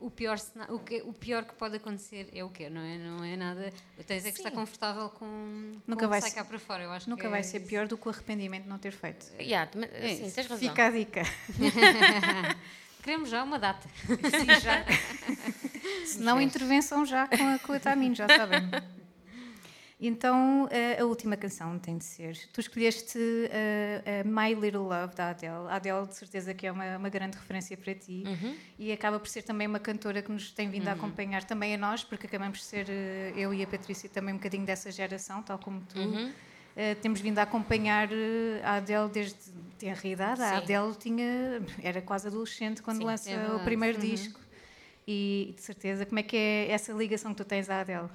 o, 0.00 0.10
pior, 0.10 0.38
o, 0.68 0.78
que, 0.78 1.02
o 1.02 1.12
pior 1.12 1.44
que 1.44 1.54
pode 1.54 1.76
acontecer 1.76 2.28
é 2.32 2.44
o 2.44 2.48
quê, 2.48 2.70
não 2.70 2.80
é? 2.80 2.96
Não 2.98 3.24
é 3.24 3.36
nada, 3.36 3.72
tens 4.06 4.24
é 4.24 4.30
que 4.30 4.38
estar 4.38 4.50
confortável 4.52 5.08
com, 5.10 5.72
Nunca 5.86 6.04
com 6.04 6.08
vai 6.10 6.20
sai 6.20 6.30
ser- 6.30 6.36
cá 6.36 6.44
para 6.44 6.58
fora, 6.58 6.84
eu 6.84 6.92
acho 6.92 7.10
Nunca 7.10 7.28
vai 7.28 7.40
é 7.40 7.42
ser 7.42 7.58
isso. 7.58 7.66
pior 7.68 7.88
do 7.88 7.98
que 7.98 8.06
o 8.06 8.10
arrependimento 8.10 8.62
de 8.64 8.68
não 8.68 8.78
ter 8.78 8.92
feito. 8.92 9.26
Yeah, 9.40 9.70
também- 9.70 9.90
sim, 10.16 10.30
tens 10.30 10.46
razão. 10.46 10.58
Fica 10.68 10.86
a 10.86 10.90
dica. 10.90 11.22
Queremos 13.02 13.28
já 13.28 13.42
uma 13.42 13.58
data. 13.58 13.86
Sim, 14.06 14.60
já. 14.62 14.84
Se 16.06 16.18
não, 16.20 16.40
intervenção 16.40 17.04
já 17.04 17.26
com 17.28 17.34
a, 17.54 17.58
com 17.58 17.72
a 17.72 17.80
Tamin, 17.80 18.14
já 18.14 18.26
sabem. 18.26 18.60
Então, 20.06 20.68
a 21.00 21.04
última 21.04 21.34
canção 21.36 21.78
tem 21.78 21.96
de 21.96 22.04
ser. 22.04 22.36
Tu 22.52 22.60
escolheste 22.60 23.18
eh, 23.50 24.20
a 24.20 24.24
My 24.24 24.54
Little 24.54 24.82
Love 24.82 25.14
da 25.14 25.30
Adele. 25.30 25.68
A 25.68 25.76
Adele, 25.76 26.06
de 26.06 26.14
certeza, 26.14 26.52
que 26.52 26.66
é 26.66 26.72
uma, 26.72 26.98
uma 26.98 27.08
grande 27.08 27.38
referência 27.38 27.74
para 27.76 27.94
ti. 27.94 28.22
E 28.78 28.92
acaba 28.92 29.18
por 29.18 29.28
ser 29.28 29.42
também 29.42 29.66
uma 29.66 29.80
cantora 29.80 30.20
que 30.20 30.30
nos 30.30 30.50
tem 30.50 30.68
vindo 30.68 30.88
a 30.88 30.92
acompanhar 30.92 31.42
também 31.44 31.74
a 31.74 31.78
nós, 31.78 32.04
porque 32.04 32.26
acabamos 32.26 32.58
de 32.58 32.64
ser, 32.64 32.86
eh, 32.90 33.32
eu 33.34 33.54
e 33.54 33.62
a 33.62 33.66
Patrícia, 33.66 34.08
também 34.10 34.34
um 34.34 34.36
bocadinho 34.36 34.66
dessa 34.66 34.90
geração, 34.90 35.42
tal 35.42 35.58
como 35.58 35.80
tu. 35.80 35.98
Eh, 36.76 36.96
temos 36.96 37.20
vindo 37.20 37.38
a 37.38 37.42
acompanhar 37.42 38.08
eh, 38.12 38.60
a 38.62 38.74
Adele 38.74 39.08
desde 39.08 40.08
idade. 40.08 40.42
A 40.42 40.48
Sim. 40.48 40.56
Adele 40.56 40.94
tinha, 40.96 41.62
era 41.82 42.02
quase 42.02 42.26
adolescente 42.26 42.82
quando 42.82 42.98
Sim, 42.98 43.04
lança 43.04 43.30
é 43.30 43.54
o 43.54 43.60
primeiro 43.60 43.98
disco. 43.98 44.40
E 45.06 45.54
de 45.56 45.62
certeza, 45.62 46.04
como 46.04 46.18
é 46.18 46.22
que 46.22 46.36
é 46.36 46.70
essa 46.70 46.92
ligação 46.92 47.32
que 47.32 47.42
tu 47.42 47.44
tens 47.44 47.70
à 47.70 47.80
Adele? 47.80 48.08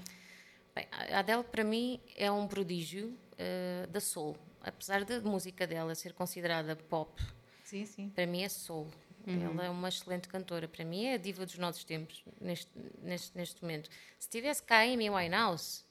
Bem, 0.80 0.88
a 0.92 1.20
Adele, 1.20 1.44
para 1.44 1.64
mim, 1.64 2.00
é 2.16 2.32
um 2.32 2.48
prodígio 2.48 3.18
eh, 3.38 3.86
da 3.92 4.00
soul. 4.00 4.38
Apesar 4.62 5.04
da 5.04 5.20
música 5.22 5.68
dela 5.68 5.94
ser 5.96 6.14
considerada 6.14 6.76
pop, 6.76 7.22
Sim, 7.64 7.86
sim. 7.86 8.10
para 8.10 8.26
mim 8.26 8.44
é 8.44 8.50
soul. 8.50 8.88
Ela 9.28 9.66
é 9.66 9.70
uma 9.70 9.90
excelente 9.90 10.28
cantora. 10.28 10.68
Para 10.68 10.84
mim 10.86 11.06
é 11.06 11.14
a 11.14 11.18
diva 11.18 11.46
dos 11.46 11.58
nossos 11.58 11.84
tempos, 11.84 12.24
neste, 12.42 12.72
neste, 13.02 13.38
neste 13.38 13.62
momento. 13.62 13.90
Se 14.18 14.28
tivesse 14.30 14.64
cá 14.64 14.78
a 14.78 14.82
Amy 14.84 15.10
Winehouse, 15.10 15.84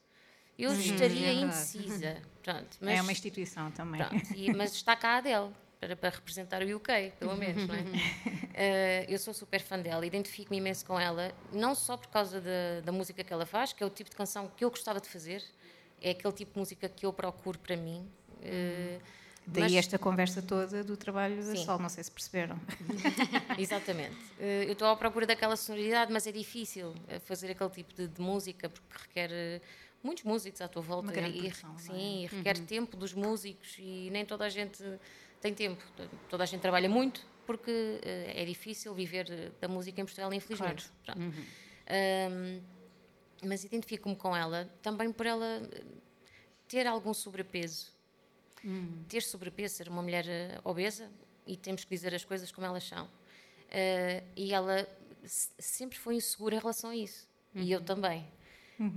eu 0.59 0.73
estaria 0.73 1.29
é 1.29 1.33
indecisa. 1.35 2.21
Pronto, 2.43 2.79
mas, 2.81 2.99
é 2.99 3.03
uma 3.03 3.13
instituição 3.13 3.71
também. 3.71 4.03
pronto, 4.03 4.35
e- 4.35 4.53
mas 4.55 4.73
está 4.75 4.97
cá 4.97 5.11
a 5.11 5.17
Adele. 5.19 5.53
Para, 5.81 5.97
para 5.97 6.11
representar 6.11 6.63
o 6.63 6.77
UK, 6.77 7.13
pelo 7.19 7.35
menos, 7.39 7.67
não 7.67 7.75
é? 7.75 7.85
Eh, 8.55 9.07
eu 9.09 9.19
sou 9.19 9.33
super 9.33 9.61
fã 9.61 9.79
dela, 9.79 10.05
identifico-me 10.05 10.59
imenso 10.59 10.85
com 10.85 10.99
ela, 10.99 11.33
não 11.53 11.75
só 11.75 11.97
por 11.97 12.09
causa 12.09 12.41
da, 12.41 12.81
da 12.85 12.93
música 12.93 13.23
que 13.23 13.33
ela 13.33 13.47
faz, 13.47 13.73
que 13.73 13.83
é 13.83 13.87
o 13.87 13.91
tipo 13.91 14.11
de 14.11 14.17
canção 14.17 14.49
que 14.57 14.65
eu 14.65 14.71
gostava 14.71 15.01
de 15.01 15.09
fazer, 15.09 15.43
é 16.01 16.11
aquele 16.11 16.33
tipo 16.33 16.53
de 16.55 16.59
música 16.59 16.89
que 16.89 17.07
eu 17.07 17.13
procuro 17.13 17.59
para 17.59 17.77
mim. 17.77 18.09
eh, 18.43 18.99
Daí 19.51 19.63
mas- 19.63 19.75
esta 19.77 19.99
conversa 19.99 20.43
toda 20.43 20.85
do 20.85 20.95
trabalho 20.97 21.37
da 21.37 21.43
Sim. 21.57 21.65
Sol, 21.65 21.79
não 21.79 21.89
sei 21.89 22.05
se 22.05 22.11
perceberam. 22.11 22.61
Exatamente. 23.57 24.17
Eh, 24.39 24.65
Eu 24.67 24.73
estou 24.73 24.89
à 24.89 24.97
procura 24.97 25.27
daquela 25.27 25.57
sonoridade, 25.57 26.13
mas 26.13 26.27
é 26.27 26.33
difícil 26.33 26.95
fazer 27.25 27.51
aquele 27.53 27.71
tipo 27.71 27.95
de, 27.95 28.09
de 28.09 28.21
música 28.21 28.69
porque 28.69 28.95
requer 29.01 29.63
muitos 30.03 30.25
músicos 30.25 30.61
à 30.61 30.69
tua 30.69 30.83
volta 30.83 31.07
Uma 31.09 31.13
grande 31.13 31.39
e, 31.39 31.41
produção, 31.41 31.71
não 31.71 31.77
é? 31.77 31.81
sim, 31.81 32.25
e 32.25 32.27
requer 32.27 32.59
tempo 32.59 32.97
dos 32.97 33.15
músicos 33.15 33.77
e 33.79 34.11
nem 34.13 34.25
toda 34.27 34.45
a 34.45 34.49
gente 34.49 34.83
tem 35.41 35.55
tempo. 35.55 35.83
Toda 36.29 36.43
a 36.45 36.47
gente 36.47 36.61
trabalha 36.61 36.89
muito 36.89 37.25
porque 37.47 37.99
eh, 38.03 38.33
é 38.43 38.45
difícil 38.45 38.93
viver 38.95 39.31
eh, 39.31 39.51
da 39.61 39.69
música 39.69 40.01
em 40.01 40.05
Portugal, 40.05 40.33
infelizmente. 40.33 40.91
Pronto. 41.05 41.21
Ahm, 41.89 42.61
mas 43.45 43.65
identifico-me 43.65 44.17
com 44.17 44.37
ela 44.37 44.69
também 44.83 45.11
por 45.13 45.25
ela 45.27 45.63
eh, 45.73 45.83
ter 46.69 46.87
algum 46.87 47.15
sobrepeso. 47.15 47.93
Ter 49.09 49.23
sobrepeso, 49.23 49.77
ser 49.77 49.89
uma 49.89 50.03
mulher 50.03 50.27
obesa, 50.65 51.11
e 51.47 51.57
temos 51.57 51.85
que 51.85 51.91
dizer 51.91 52.15
as 52.15 52.25
coisas 52.25 52.51
como 52.53 52.67
elas 52.67 52.85
são. 52.85 53.09
Eh, 53.71 54.23
e 54.37 54.53
ela 54.53 54.87
se- 55.25 55.51
sempre 55.59 55.97
foi 55.99 56.17
insegura 56.17 56.57
em 56.57 56.59
relação 56.59 56.91
a 56.91 56.97
isso. 56.97 57.27
E 57.55 57.73
eu 57.73 57.81
também. 57.81 58.27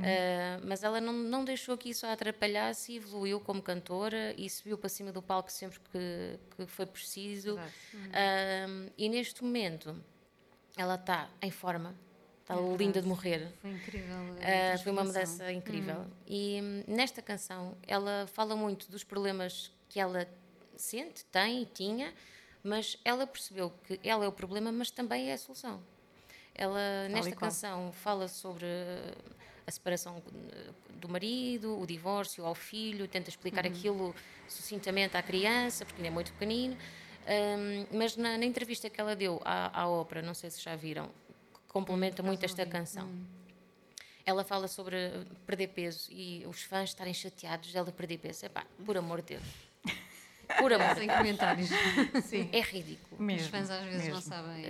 Eh, 0.03 0.59
mas 0.63 0.83
ela 0.83 1.01
não, 1.01 1.11
não 1.13 1.43
deixou 1.43 1.75
que 1.77 1.89
isso 1.89 2.05
a 2.05 2.13
atrapalhasse 2.13 2.93
e 2.93 2.95
evoluiu 2.97 3.39
como 3.39 3.61
cantora 3.61 4.33
e 4.37 4.49
subiu 4.49 4.77
para 4.77 4.89
cima 4.89 5.11
do 5.11 5.21
palco 5.21 5.51
sempre 5.51 5.79
que, 5.91 6.39
que 6.55 6.67
foi 6.67 6.85
preciso. 6.85 7.57
Ahm, 8.13 8.89
e 8.97 9.09
neste 9.09 9.43
momento 9.43 9.95
ela 10.77 10.95
está 10.95 11.29
em 11.41 11.49
forma, 11.49 11.95
está 12.41 12.55
linda 12.77 13.01
de 13.01 13.07
morrer. 13.07 13.51
Foi 13.59 13.71
incrível. 13.71 14.15
a 14.15 14.73
Ah, 14.73 14.77
foi 14.77 14.91
uma 14.91 15.03
mudança 15.03 15.51
incrível. 15.51 16.05
E 16.27 16.59
hum, 16.61 16.83
nesta 16.87 17.21
canção 17.21 17.75
ela 17.87 18.27
fala 18.27 18.55
muito 18.55 18.89
dos 18.91 19.03
problemas 19.03 19.71
que 19.89 19.99
ela 19.99 20.27
sente, 20.75 21.25
tem 21.25 21.63
e 21.63 21.65
tinha, 21.65 22.13
mas 22.63 22.97
ela 23.03 23.25
percebeu 23.25 23.71
que 23.87 23.99
ela 24.03 24.25
é 24.25 24.27
o 24.27 24.31
problema, 24.31 24.71
mas 24.71 24.91
também 24.91 25.29
é 25.31 25.33
a 25.33 25.37
solução. 25.37 25.81
Ela, 26.53 27.07
nesta 27.09 27.35
canção, 27.35 27.91
fala 27.93 28.27
sobre 28.27 28.65
uh, 28.65 29.40
a 29.65 29.71
separação 29.71 30.21
do 30.95 31.09
marido, 31.09 31.79
o 31.79 31.85
divórcio 31.85 32.45
ao 32.45 32.55
filho, 32.55 33.07
tenta 33.07 33.29
explicar 33.29 33.65
aquilo 33.65 34.15
sucintamente 34.47 35.17
à 35.17 35.23
criança, 35.23 35.85
porque 35.85 36.01
ele 36.01 36.07
é 36.07 36.11
muito 36.11 36.31
pequenino. 36.33 36.77
Um, 37.21 37.97
mas 37.97 38.17
na, 38.17 38.37
na 38.37 38.45
entrevista 38.45 38.89
que 38.89 38.99
ela 38.99 39.15
deu 39.15 39.41
à, 39.45 39.81
à 39.81 39.87
ópera, 39.87 40.21
não 40.21 40.33
sei 40.33 40.49
se 40.49 40.61
já 40.61 40.75
viram, 40.75 41.09
complementa 41.67 42.23
muito 42.23 42.43
esta 42.43 42.65
canção. 42.65 43.09
Ela 44.25 44.43
fala 44.43 44.67
sobre 44.67 44.95
perder 45.45 45.67
peso 45.67 46.11
e 46.11 46.45
os 46.45 46.63
fãs 46.63 46.89
estarem 46.89 47.13
chateados 47.13 47.71
dela 47.71 47.91
perder 47.91 48.17
peso. 48.17 48.45
Epá, 48.45 48.65
por 48.85 48.97
amor 48.97 49.21
de 49.21 49.35
Deus. 49.35 49.70
Por 50.59 50.73
amor 50.73 50.95
Sem 50.95 51.07
comentários. 51.07 51.69
Sim, 52.23 52.49
É 52.51 52.61
ridículo. 52.61 53.21
mesmo. 53.21 53.45
Os 53.45 53.49
fãs 53.49 53.69
às 53.69 53.83
vezes 53.85 54.07
não 54.07 54.15
mesmo. 54.15 54.21
sabem. 54.21 54.63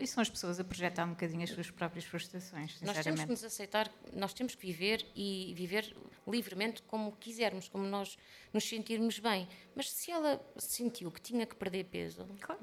E 0.00 0.06
são 0.06 0.20
as 0.22 0.28
pessoas 0.30 0.58
a 0.60 0.64
projetar 0.64 1.04
um 1.04 1.10
bocadinho 1.10 1.42
as 1.42 1.50
suas 1.50 1.70
próprias 1.70 2.04
frustrações, 2.04 2.80
Nós 2.82 2.98
temos 3.02 3.22
que 3.22 3.30
nos 3.30 3.44
aceitar, 3.44 3.90
nós 4.12 4.32
temos 4.34 4.54
que 4.54 4.66
viver 4.66 5.04
e 5.14 5.52
viver 5.56 5.94
livremente 6.26 6.82
como 6.82 7.12
quisermos, 7.12 7.68
como 7.68 7.84
nós 7.86 8.16
nos 8.52 8.64
sentirmos 8.68 9.18
bem. 9.18 9.48
Mas 9.74 9.90
se 9.90 10.10
ela 10.10 10.40
sentiu 10.56 11.10
que 11.10 11.20
tinha 11.20 11.44
que 11.46 11.54
perder 11.54 11.84
peso, 11.84 12.26
Claro. 12.40 12.60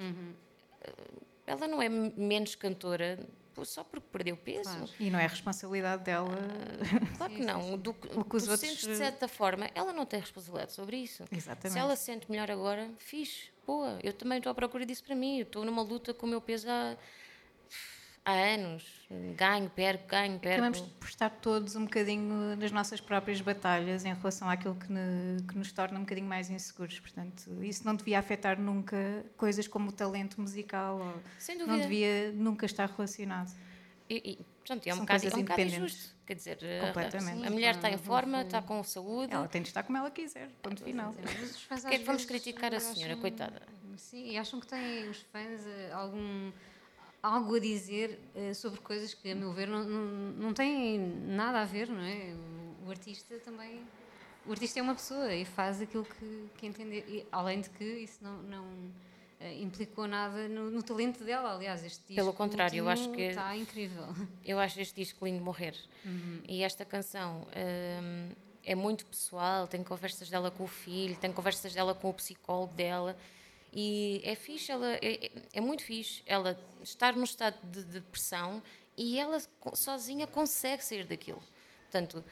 ela 1.45 1.67
não 1.67 1.81
é 1.81 1.89
menos 1.89 2.55
cantora 2.55 3.19
só 3.63 3.83
porque 3.83 4.07
perdeu 4.11 4.35
peso. 4.37 4.63
Claro. 4.63 4.89
E 4.99 5.09
não 5.09 5.19
é 5.19 5.27
responsabilidade 5.27 6.03
dela. 6.03 6.35
Claro 7.17 7.33
que 7.33 7.41
não. 7.45 7.77
Do, 7.77 7.91
O 8.15 8.23
que 8.23 8.35
os 8.37 8.47
outros- 8.47 8.59
sentes 8.59 8.87
de 8.87 8.95
certa 8.97 9.27
forma, 9.27 9.69
ela 9.75 9.91
não 9.93 10.05
tem 10.05 10.19
responsabilidade 10.19 10.73
sobre 10.73 10.97
isso. 10.97 11.23
Exatamente. 11.31 11.73
Se 11.73 11.79
ela 11.79 11.95
se 11.95 12.03
sente 12.05 12.29
melhor 12.31 12.49
agora, 12.49 12.89
fixe, 12.97 13.49
boa. 13.65 13.99
Eu 14.03 14.13
também 14.13 14.37
estou 14.37 14.51
à 14.51 14.55
procura 14.55 14.85
disso 14.85 15.03
para 15.03 15.15
mim. 15.15 15.37
Eu 15.39 15.43
estou 15.43 15.63
numa 15.65 15.81
luta 15.81 16.13
com 16.13 16.25
o 16.25 16.29
meu 16.29 16.41
peso 16.41 16.67
há, 16.69 16.95
há 18.23 18.31
anos. 18.31 18.83
Ganho, 19.35 19.69
perco, 19.69 20.07
ganho, 20.07 20.39
perco. 20.39 20.63
Acabamos 20.65 20.79
por 20.99 21.07
estar 21.09 21.29
todos 21.29 21.75
um 21.75 21.83
bocadinho 21.85 22.55
nas 22.55 22.71
nossas 22.71 23.01
próprias 23.01 23.41
batalhas 23.41 24.05
em 24.05 24.13
relação 24.13 24.49
àquilo 24.49 24.75
que, 24.75 24.91
ne- 24.91 25.41
que 25.47 25.57
nos 25.57 25.71
torna 25.71 25.97
um 25.97 26.01
bocadinho 26.01 26.27
mais 26.27 26.49
inseguros. 26.49 26.99
Portanto, 26.99 27.49
isso 27.63 27.85
não 27.85 27.95
devia 27.95 28.19
afetar 28.19 28.59
nunca 28.59 29.25
coisas 29.37 29.67
como 29.67 29.89
o 29.89 29.91
talento 29.91 30.39
musical. 30.39 30.99
Ou 30.99 31.21
Sem 31.39 31.57
não 31.57 31.65
dúvida. 31.65 31.83
devia 31.83 32.31
nunca 32.33 32.65
estar 32.65 32.89
relacionado. 32.89 33.51
E, 34.09 34.31
e, 34.39 34.45
pronto, 34.67 34.85
é 34.87 34.91
um 34.91 34.95
São 34.97 35.05
bocado, 35.05 35.21
coisas 35.21 35.37
é 35.37 35.41
um 35.41 35.45
bocado 35.45 35.61
injusto. 35.61 36.15
Quer 36.25 36.35
dizer, 36.35 36.57
a- 36.83 36.87
Completamente. 36.87 37.47
a, 37.47 37.49
mulher 37.49 37.75
está 37.75 37.89
em 37.89 37.97
forma, 37.97 38.41
está 38.43 38.61
com 38.61 38.83
saúde. 38.83 39.33
Ela 39.33 39.47
tem 39.47 39.61
de 39.61 39.69
estar 39.69 39.83
como 39.83 39.97
ela 39.97 40.11
quiser. 40.11 40.49
Ponto 40.61 40.83
final. 40.83 41.13
Mas 41.23 41.51
os 41.55 41.61
fãs 41.63 41.81
Porquê 41.81 41.95
é 41.95 41.99
que 41.99 42.05
vamos 42.05 42.25
criticar 42.25 42.73
a 42.73 42.77
acham- 42.77 42.93
senhora, 42.95 43.15
coitada? 43.17 43.61
Sim, 43.97 44.25
e 44.31 44.37
acham 44.37 44.59
que 44.59 44.67
têm 44.67 45.09
os 45.09 45.17
fãs 45.31 45.65
eh, 45.67 45.91
algum 45.91 46.51
algo 47.21 47.55
a 47.55 47.59
dizer 47.59 48.19
eh, 48.35 48.53
sobre 48.53 48.79
coisas 48.79 49.13
que, 49.13 49.31
a 49.31 49.35
meu 49.35 49.51
ver, 49.53 49.67
não, 49.67 49.83
não, 49.83 50.05
não 50.33 50.53
têm 50.53 50.97
nada 50.99 51.61
a 51.61 51.65
ver, 51.65 51.87
não 51.89 52.01
é? 52.01 52.33
O, 52.83 52.87
o 52.87 52.89
artista 52.89 53.37
também. 53.39 53.81
O 54.45 54.51
artista 54.51 54.79
é 54.79 54.81
uma 54.81 54.95
pessoa 54.95 55.33
e 55.33 55.45
faz 55.45 55.81
aquilo 55.81 56.03
que, 56.05 56.49
que 56.57 56.65
entender. 56.65 57.05
E, 57.07 57.25
além 57.31 57.61
de 57.61 57.69
que 57.69 57.83
isso 57.83 58.23
não, 58.23 58.41
não 58.43 58.65
eh, 59.39 59.61
implicou 59.61 60.07
nada 60.07 60.47
no, 60.49 60.71
no 60.71 60.81
talento 60.81 61.23
dela. 61.23 61.53
Aliás, 61.53 61.83
este 61.85 61.99
disco 61.99 62.15
Pelo 62.15 62.33
contrário, 62.33 62.75
eu 62.77 62.89
acho 62.89 63.11
que- 63.11 63.21
está 63.21 63.55
incrível. 63.55 64.05
Eu 64.43 64.59
acho 64.59 64.79
este 64.79 64.95
disco 64.95 65.23
lindo 65.25 65.43
morrer. 65.43 65.75
E 66.47 66.63
esta 66.63 66.83
canção 66.83 67.45
hum, 68.01 68.29
é 68.63 68.73
muito 68.73 69.05
pessoal, 69.05 69.67
tem 69.67 69.83
conversas 69.83 70.27
dela 70.29 70.49
com 70.49 70.63
o 70.63 70.67
filho, 70.67 71.15
tem 71.17 71.31
conversas 71.31 71.73
dela 71.73 71.93
com 71.93 72.09
o 72.09 72.13
psicólogo 72.13 72.73
dela. 72.73 73.15
E 73.73 74.21
é 74.23 74.35
fixe, 74.35 74.71
ela, 74.71 74.93
é, 74.95 74.99
é- 75.27 75.31
é 75.53 75.61
muito 75.61 75.83
fixe 75.83 76.21
ela 76.25 76.59
estar 76.83 77.15
num 77.15 77.23
estado 77.23 77.57
de 77.63 77.83
depressão 77.83 78.61
e 78.97 79.17
ela 79.17 79.41
sozinha 79.73 80.27
consegue 80.27 80.83
sair 80.83 81.05
daquilo. 81.05 81.41
Portanto, 81.83 82.23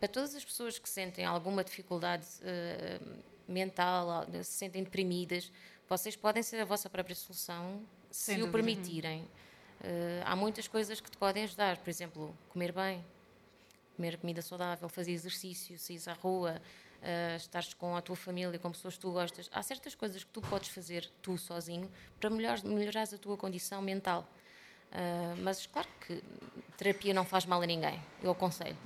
para 0.00 0.08
todas 0.08 0.34
as 0.34 0.44
pessoas 0.44 0.78
que 0.78 0.88
sentem 0.88 1.24
alguma 1.24 1.62
dificuldade 1.62 2.26
eh, 2.42 3.00
mental, 3.46 4.10
al- 4.10 4.26
se 4.42 4.44
sentem 4.52 4.82
deprimidas, 4.82 5.52
vocês 5.88 6.16
podem 6.16 6.42
ser 6.42 6.60
a 6.60 6.64
vossa 6.64 6.90
própria 6.90 7.14
solução 7.14 7.80
Sem 8.10 8.36
se 8.36 8.42
o 8.42 8.46
dúvida. 8.46 8.58
permitirem. 8.58 9.28
Eh, 9.84 10.22
há 10.24 10.34
muitas 10.34 10.66
coisas 10.66 11.00
que 11.00 11.08
te 11.10 11.16
podem 11.16 11.44
ajudar, 11.44 11.76
por 11.78 11.90
exemplo, 11.90 12.36
comer 12.48 12.72
bem, 12.72 13.04
comer 13.96 14.16
comida 14.16 14.42
saudável, 14.42 14.88
fazer 14.88 15.12
exercício, 15.12 15.78
sair 15.78 16.00
à 16.08 16.12
rua, 16.14 16.60
uh, 17.02 17.36
estares 17.36 17.74
com 17.74 17.96
a 17.96 18.00
tua 18.02 18.16
família, 18.16 18.58
com 18.58 18.70
pessoas 18.70 18.94
que 18.94 19.00
tu 19.00 19.12
gostas. 19.12 19.50
Há 19.52 19.62
certas 19.62 19.94
coisas 19.94 20.24
que 20.24 20.30
tu 20.30 20.40
podes 20.40 20.68
fazer 20.68 21.08
tu 21.20 21.36
sozinho 21.36 21.90
para 22.18 22.30
melhor, 22.30 22.62
melhorares 22.64 23.12
a 23.12 23.18
tua 23.18 23.36
condição 23.36 23.82
mental. 23.82 24.28
Uh, 24.92 25.40
mas 25.42 25.66
claro 25.66 25.88
que 26.06 26.22
terapia 26.76 27.14
não 27.14 27.24
faz 27.24 27.46
mal 27.46 27.62
a 27.62 27.66
ninguém, 27.66 28.00
eu 28.22 28.30
aconselho. 28.30 28.76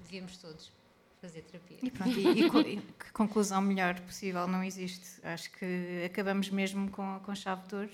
Devíamos 0.00 0.36
todos 0.38 0.70
fazer 1.20 1.42
terapia. 1.42 1.78
E 1.82 1.90
pronto, 1.90 2.18
e, 2.18 2.42
e 2.42 2.74
e 2.74 2.76
que 2.80 3.12
conclusão 3.12 3.60
melhor 3.60 3.98
possível 4.00 4.46
não 4.46 4.62
existe. 4.62 5.20
Acho 5.24 5.50
que 5.50 6.04
acabamos 6.04 6.48
mesmo 6.50 6.90
com, 6.90 7.20
com 7.24 7.34
chave 7.34 7.66
de 7.68 7.74
ouro. 7.74 7.90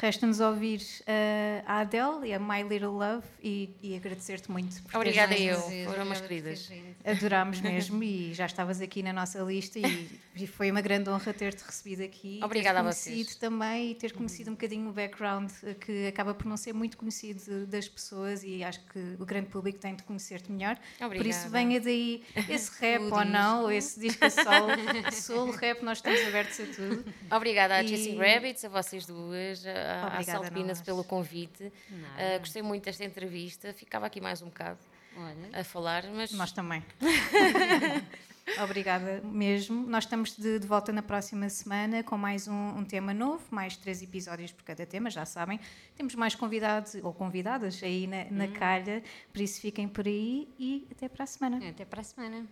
Resta-nos 0.00 0.38
ouvir 0.38 0.80
eh, 1.08 1.60
a 1.66 1.80
Adele 1.80 2.28
e 2.28 2.32
a 2.32 2.38
My 2.38 2.62
Little 2.62 2.90
Love 2.92 3.26
e, 3.42 3.68
e 3.82 3.96
agradecer-te 3.96 4.48
muito. 4.48 4.76
Obrigada 4.94 5.36
eu, 5.36 5.60
foram 5.60 6.04
umas 6.04 6.20
obrigada 6.20 6.28
queridas. 6.28 6.70
Adorámos 7.04 7.60
mesmo 7.62 8.00
e 8.04 8.32
já 8.32 8.46
estavas 8.46 8.80
aqui 8.80 9.02
na 9.02 9.12
nossa 9.12 9.40
lista 9.40 9.76
e, 9.80 10.08
e 10.36 10.46
foi 10.46 10.70
uma 10.70 10.80
grande 10.80 11.10
honra 11.10 11.34
ter-te 11.34 11.64
recebido 11.64 12.04
aqui. 12.04 12.38
Obrigada 12.44 12.78
a 12.78 12.84
ter 12.84 12.92
vocês. 12.92 13.14
conhecido 13.16 13.40
também 13.40 13.90
e 13.90 13.94
ter 13.96 14.12
conhecido 14.12 14.50
um 14.50 14.54
bocadinho 14.54 14.88
o 14.88 14.92
background 14.92 15.50
eh, 15.64 15.74
que 15.74 16.06
acaba 16.06 16.32
por 16.32 16.46
não 16.46 16.56
ser 16.56 16.72
muito 16.72 16.96
conhecido 16.96 17.66
das 17.66 17.88
pessoas 17.88 18.44
e 18.44 18.62
acho 18.62 18.78
que 18.86 19.16
o 19.18 19.26
grande 19.26 19.48
público 19.48 19.80
tem 19.80 19.96
de 19.96 20.04
conhecer-te 20.04 20.52
melhor. 20.52 20.76
Por 20.98 21.26
isso 21.26 21.46
Obrigada. 21.46 21.48
venha 21.50 21.80
daí 21.80 22.22
esse 22.48 22.70
rap 22.80 23.02
ou 23.02 23.24
não, 23.24 23.62
ou 23.64 23.72
esse 23.72 23.98
disco 23.98 24.24
a 24.24 24.30
solo, 24.30 24.70
solo, 25.12 25.50
rap, 25.50 25.82
nós 25.82 25.98
estamos 25.98 26.20
abertos 26.24 26.60
a 26.60 26.66
tudo. 26.66 27.04
Obrigada 27.32 27.74
a 27.74 27.82
E- 27.82 27.88
Chasing 27.88 28.16
Rabbits, 28.16 28.64
a 28.64 28.68
vocês 28.68 29.04
duas, 29.04 29.64
à 29.88 30.22
Salpinas 30.22 30.80
pelo 30.80 31.04
convite. 31.04 31.64
Uh, 31.64 32.38
gostei 32.40 32.62
muito 32.62 32.84
desta 32.84 33.04
entrevista, 33.04 33.72
ficava 33.72 34.06
aqui 34.06 34.20
mais 34.20 34.42
um 34.42 34.46
bocado 34.46 34.78
Olha, 35.16 35.60
a 35.60 35.64
falar, 35.64 36.04
mas 36.14 36.32
Nós 36.32 36.52
também. 36.52 36.82
Obrigada 38.62 39.20
mesmo. 39.24 39.86
Nós 39.86 40.04
estamos 40.04 40.34
de, 40.36 40.58
de 40.58 40.66
volta 40.66 40.92
na 40.92 41.02
próxima 41.02 41.48
semana 41.48 42.02
com 42.02 42.16
mais 42.16 42.48
um, 42.48 42.78
um 42.78 42.84
tema 42.84 43.12
novo, 43.12 43.44
mais 43.50 43.76
três 43.76 44.02
episódios 44.02 44.52
por 44.52 44.64
cada 44.64 44.86
tema, 44.86 45.10
já 45.10 45.26
sabem. 45.26 45.60
Temos 45.96 46.14
mais 46.14 46.34
convidados 46.34 46.94
ou 47.02 47.12
convidadas 47.12 47.82
aí 47.82 48.06
na, 48.06 48.24
na 48.30 48.48
calha, 48.48 49.02
por 49.32 49.42
isso 49.42 49.60
fiquem 49.60 49.86
por 49.86 50.06
aí 50.06 50.48
e 50.58 50.86
até 50.90 51.08
para 51.08 51.24
a 51.24 51.26
semana. 51.26 51.68
até 51.68 51.84
para 51.84 52.00
a 52.00 52.04
semana. 52.04 52.46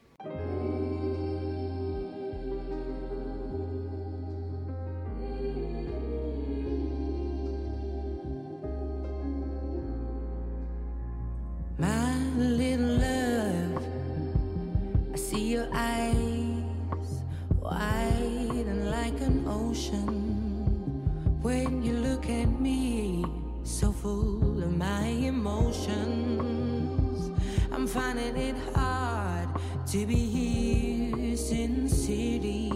Emotions 25.85 27.31
i'm 27.73 27.87
finding 27.87 28.37
it 28.37 28.57
hard 28.75 29.49
to 29.87 30.07
be 30.07 30.15
here 30.15 31.37
sin 31.37 31.89
city 31.89 32.71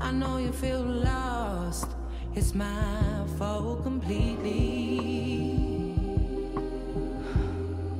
i 0.00 0.10
know 0.10 0.38
you 0.38 0.52
feel 0.52 0.82
lost 0.82 1.88
it's 2.34 2.54
my 2.54 3.24
fault 3.38 3.82
completely 3.82 4.98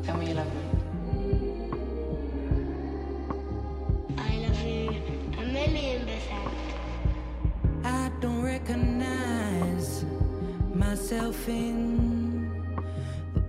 Tell 0.04 0.16
me 0.16 0.28
you 0.30 0.34
love 0.34 0.52
me. 0.52 0.60
I 4.18 4.36
love 4.38 4.62
you 4.64 4.90
a 5.38 5.42
million 5.46 6.04
percent. 6.04 6.50
I 7.84 8.10
don't 8.20 8.42
recognize 8.42 10.04
myself 10.74 11.48
in 11.48 11.76
the 12.10 12.11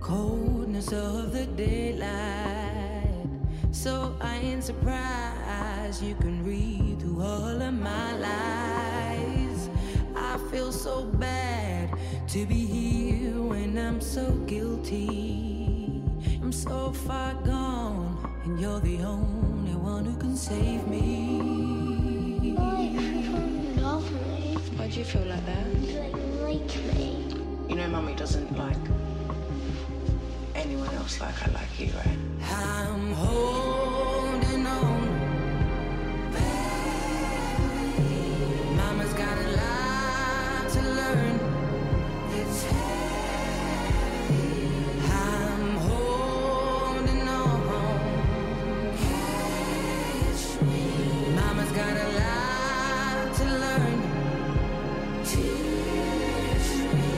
coldness 0.04 0.92
of 0.92 1.32
the 1.32 1.46
daylight. 1.56 3.26
So 3.72 4.14
I 4.20 4.36
ain't 4.36 4.62
surprised 4.62 6.02
you 6.02 6.14
can 6.16 6.44
read 6.44 7.00
through 7.00 7.22
all 7.22 7.62
of 7.62 7.72
my 7.72 8.12
lies. 8.18 9.70
I 10.14 10.36
feel 10.50 10.72
so 10.72 11.04
bad 11.04 11.88
to 12.28 12.44
be 12.44 12.66
here 12.66 13.40
when 13.40 13.78
I'm 13.78 13.98
so 14.02 14.30
guilty. 14.46 16.02
I'm 16.42 16.52
so 16.52 16.92
far 16.92 17.32
gone, 17.42 18.30
and 18.44 18.60
you're 18.60 18.80
the 18.80 19.00
only 19.04 19.74
one 19.74 20.04
who 20.04 20.16
can 20.18 20.36
save 20.36 20.86
me. 20.86 21.40
Love 23.80 24.12
me. 24.12 24.58
Why 24.76 24.88
do 24.88 24.98
you 24.98 25.04
feel 25.06 25.24
like 25.24 25.46
that? 25.46 25.66
You 25.80 25.98
like, 25.98 26.12
like 26.42 26.76
me. 26.92 27.26
You 27.70 27.76
know, 27.76 27.88
mummy 27.88 28.14
doesn't 28.14 28.54
like 28.58 28.84
anyone 31.04 31.10
else 31.10 31.20
like 31.20 31.42
I 31.42 31.50
like 31.52 31.78
you, 31.78 31.90
right? 31.96 32.18
I'm 32.50 33.12
holding 33.12 34.66
on. 34.66 35.08
Mama's 38.76 39.12
got 39.14 39.38
a 39.38 39.48
lot 39.56 40.68
to 40.70 40.80
learn. 40.80 41.40
It's 42.40 42.64
heavy. 42.64 43.94
I'm 45.12 45.76
holding 45.76 47.28
on. 47.28 47.60
Catch 48.96 50.44
me. 50.62 50.82
Mama's 51.34 51.72
got 51.72 51.96
a 51.96 52.08
lot 52.20 53.34
to 53.36 53.44
learn. 53.64 53.98
Teach 55.24 56.70
me. 56.94 57.12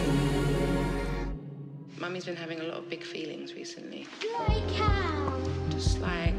Mummy's 2.00 2.24
been 2.24 2.36
having 2.36 2.60
a 2.60 2.64
big 2.88 3.02
feelings 3.02 3.54
recently. 3.54 4.06
Like 4.48 4.70
how? 4.72 5.32
Just 5.70 6.00
like, 6.00 6.34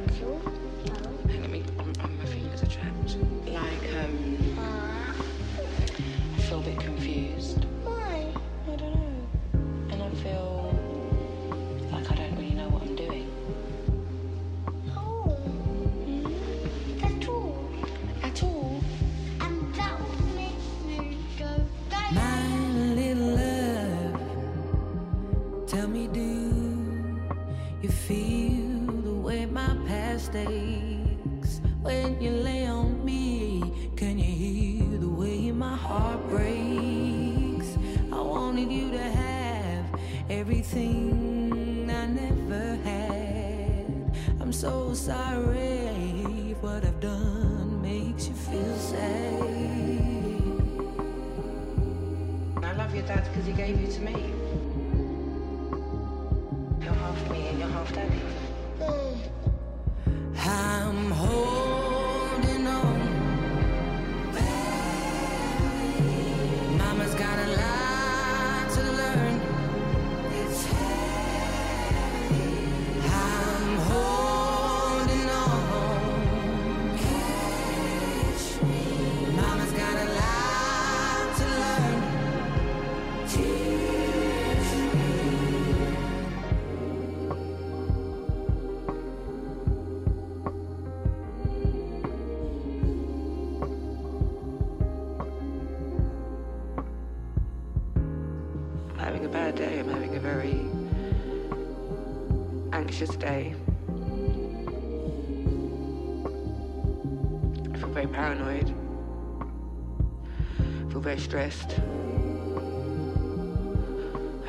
very 111.18 111.49
stressed. 111.49 111.80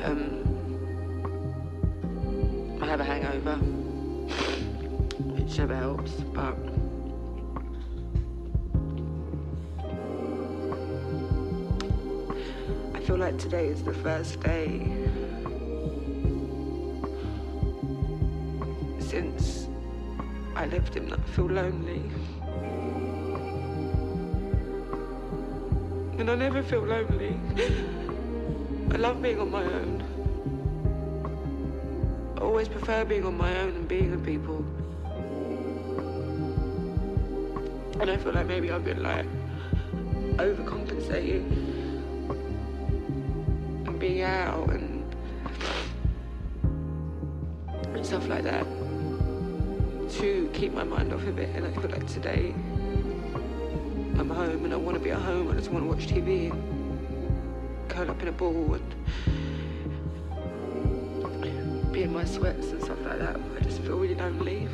Um, 0.03 0.43
I 2.81 2.85
have 2.85 2.99
a 2.99 3.03
hangover, 3.03 3.55
which 5.35 5.57
never 5.57 5.75
helps, 5.75 6.11
but 6.33 6.55
I 12.93 12.99
feel 13.01 13.17
like 13.17 13.37
today 13.37 13.67
is 13.67 13.83
the 13.83 13.93
first 13.93 14.39
day 14.41 14.85
since 18.99 19.67
I 20.55 20.65
left 20.67 20.95
him 20.95 21.09
that 21.09 21.19
I 21.19 21.23
feel 21.31 21.47
lonely. 21.47 22.01
And 26.29 26.43
I 26.43 26.45
never 26.45 26.61
feel 26.61 26.83
lonely. 26.83 27.35
I 28.91 28.97
love 28.97 29.19
being 29.19 29.39
on 29.39 29.49
my 29.49 29.63
own. 29.63 30.03
I 32.37 32.41
always 32.41 32.67
prefer 32.67 33.03
being 33.03 33.25
on 33.25 33.35
my 33.35 33.57
own 33.61 33.69
and 33.69 33.87
being 33.87 34.11
with 34.11 34.23
people. 34.23 34.63
And 37.99 38.11
I 38.11 38.17
feel 38.17 38.33
like 38.33 38.45
maybe 38.45 38.69
I've 38.69 38.85
been 38.85 39.01
like 39.01 39.25
overcompensating 40.37 41.49
and 43.87 43.99
being 43.99 44.21
out 44.21 44.69
and, 44.69 45.15
and 47.95 48.05
stuff 48.05 48.27
like 48.27 48.43
that 48.43 48.67
to 50.19 50.47
keep 50.53 50.73
my 50.73 50.83
mind 50.83 51.11
off 51.11 51.23
of 51.23 51.39
it. 51.39 51.55
And 51.55 51.65
I 51.65 51.71
feel 51.81 51.89
like 51.89 52.05
today 52.05 52.53
I'm 54.19 54.29
home 54.29 54.65
and 54.65 54.73
I 54.73 54.75
want 54.75 54.97
to 54.97 55.03
be 55.03 55.11
at 55.11 55.21
home. 55.21 55.49
I 55.49 55.53
just 55.53 55.71
want 55.71 55.85
to 55.85 55.89
watch 55.89 56.05
TV 56.07 56.49
curl 57.87 58.11
up 58.11 58.21
in 58.21 58.27
a 58.27 58.33
ball 58.33 58.73
and 58.73 58.83
be 61.93 62.03
in 62.03 62.11
my 62.11 62.25
sweats 62.25 62.67
and 62.67 62.83
stuff 62.83 62.99
like 63.05 63.19
that. 63.19 63.37
I 63.55 63.59
just 63.61 63.79
feel 63.79 63.97
really 63.97 64.15
lonely. 64.15 64.67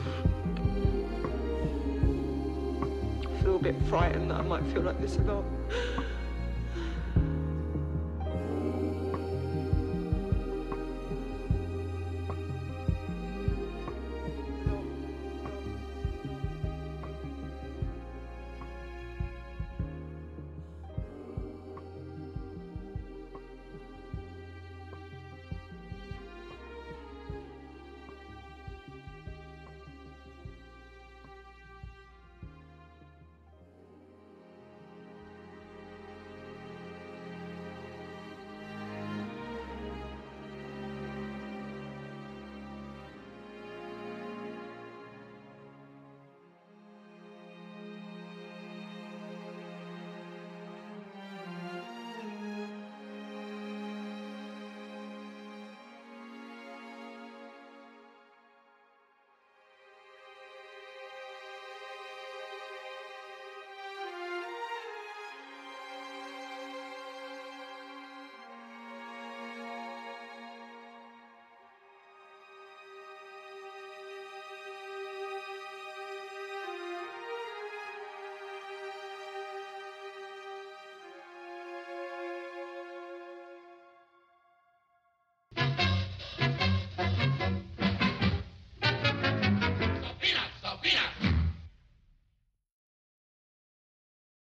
I 3.21 3.43
feel 3.43 3.57
a 3.57 3.59
bit 3.59 3.75
frightened 3.83 4.31
that 4.31 4.39
I 4.39 4.41
might 4.41 4.63
feel 4.73 4.81
like 4.81 4.99
this 4.99 5.17
a 5.17 5.21
lot. 5.21 5.45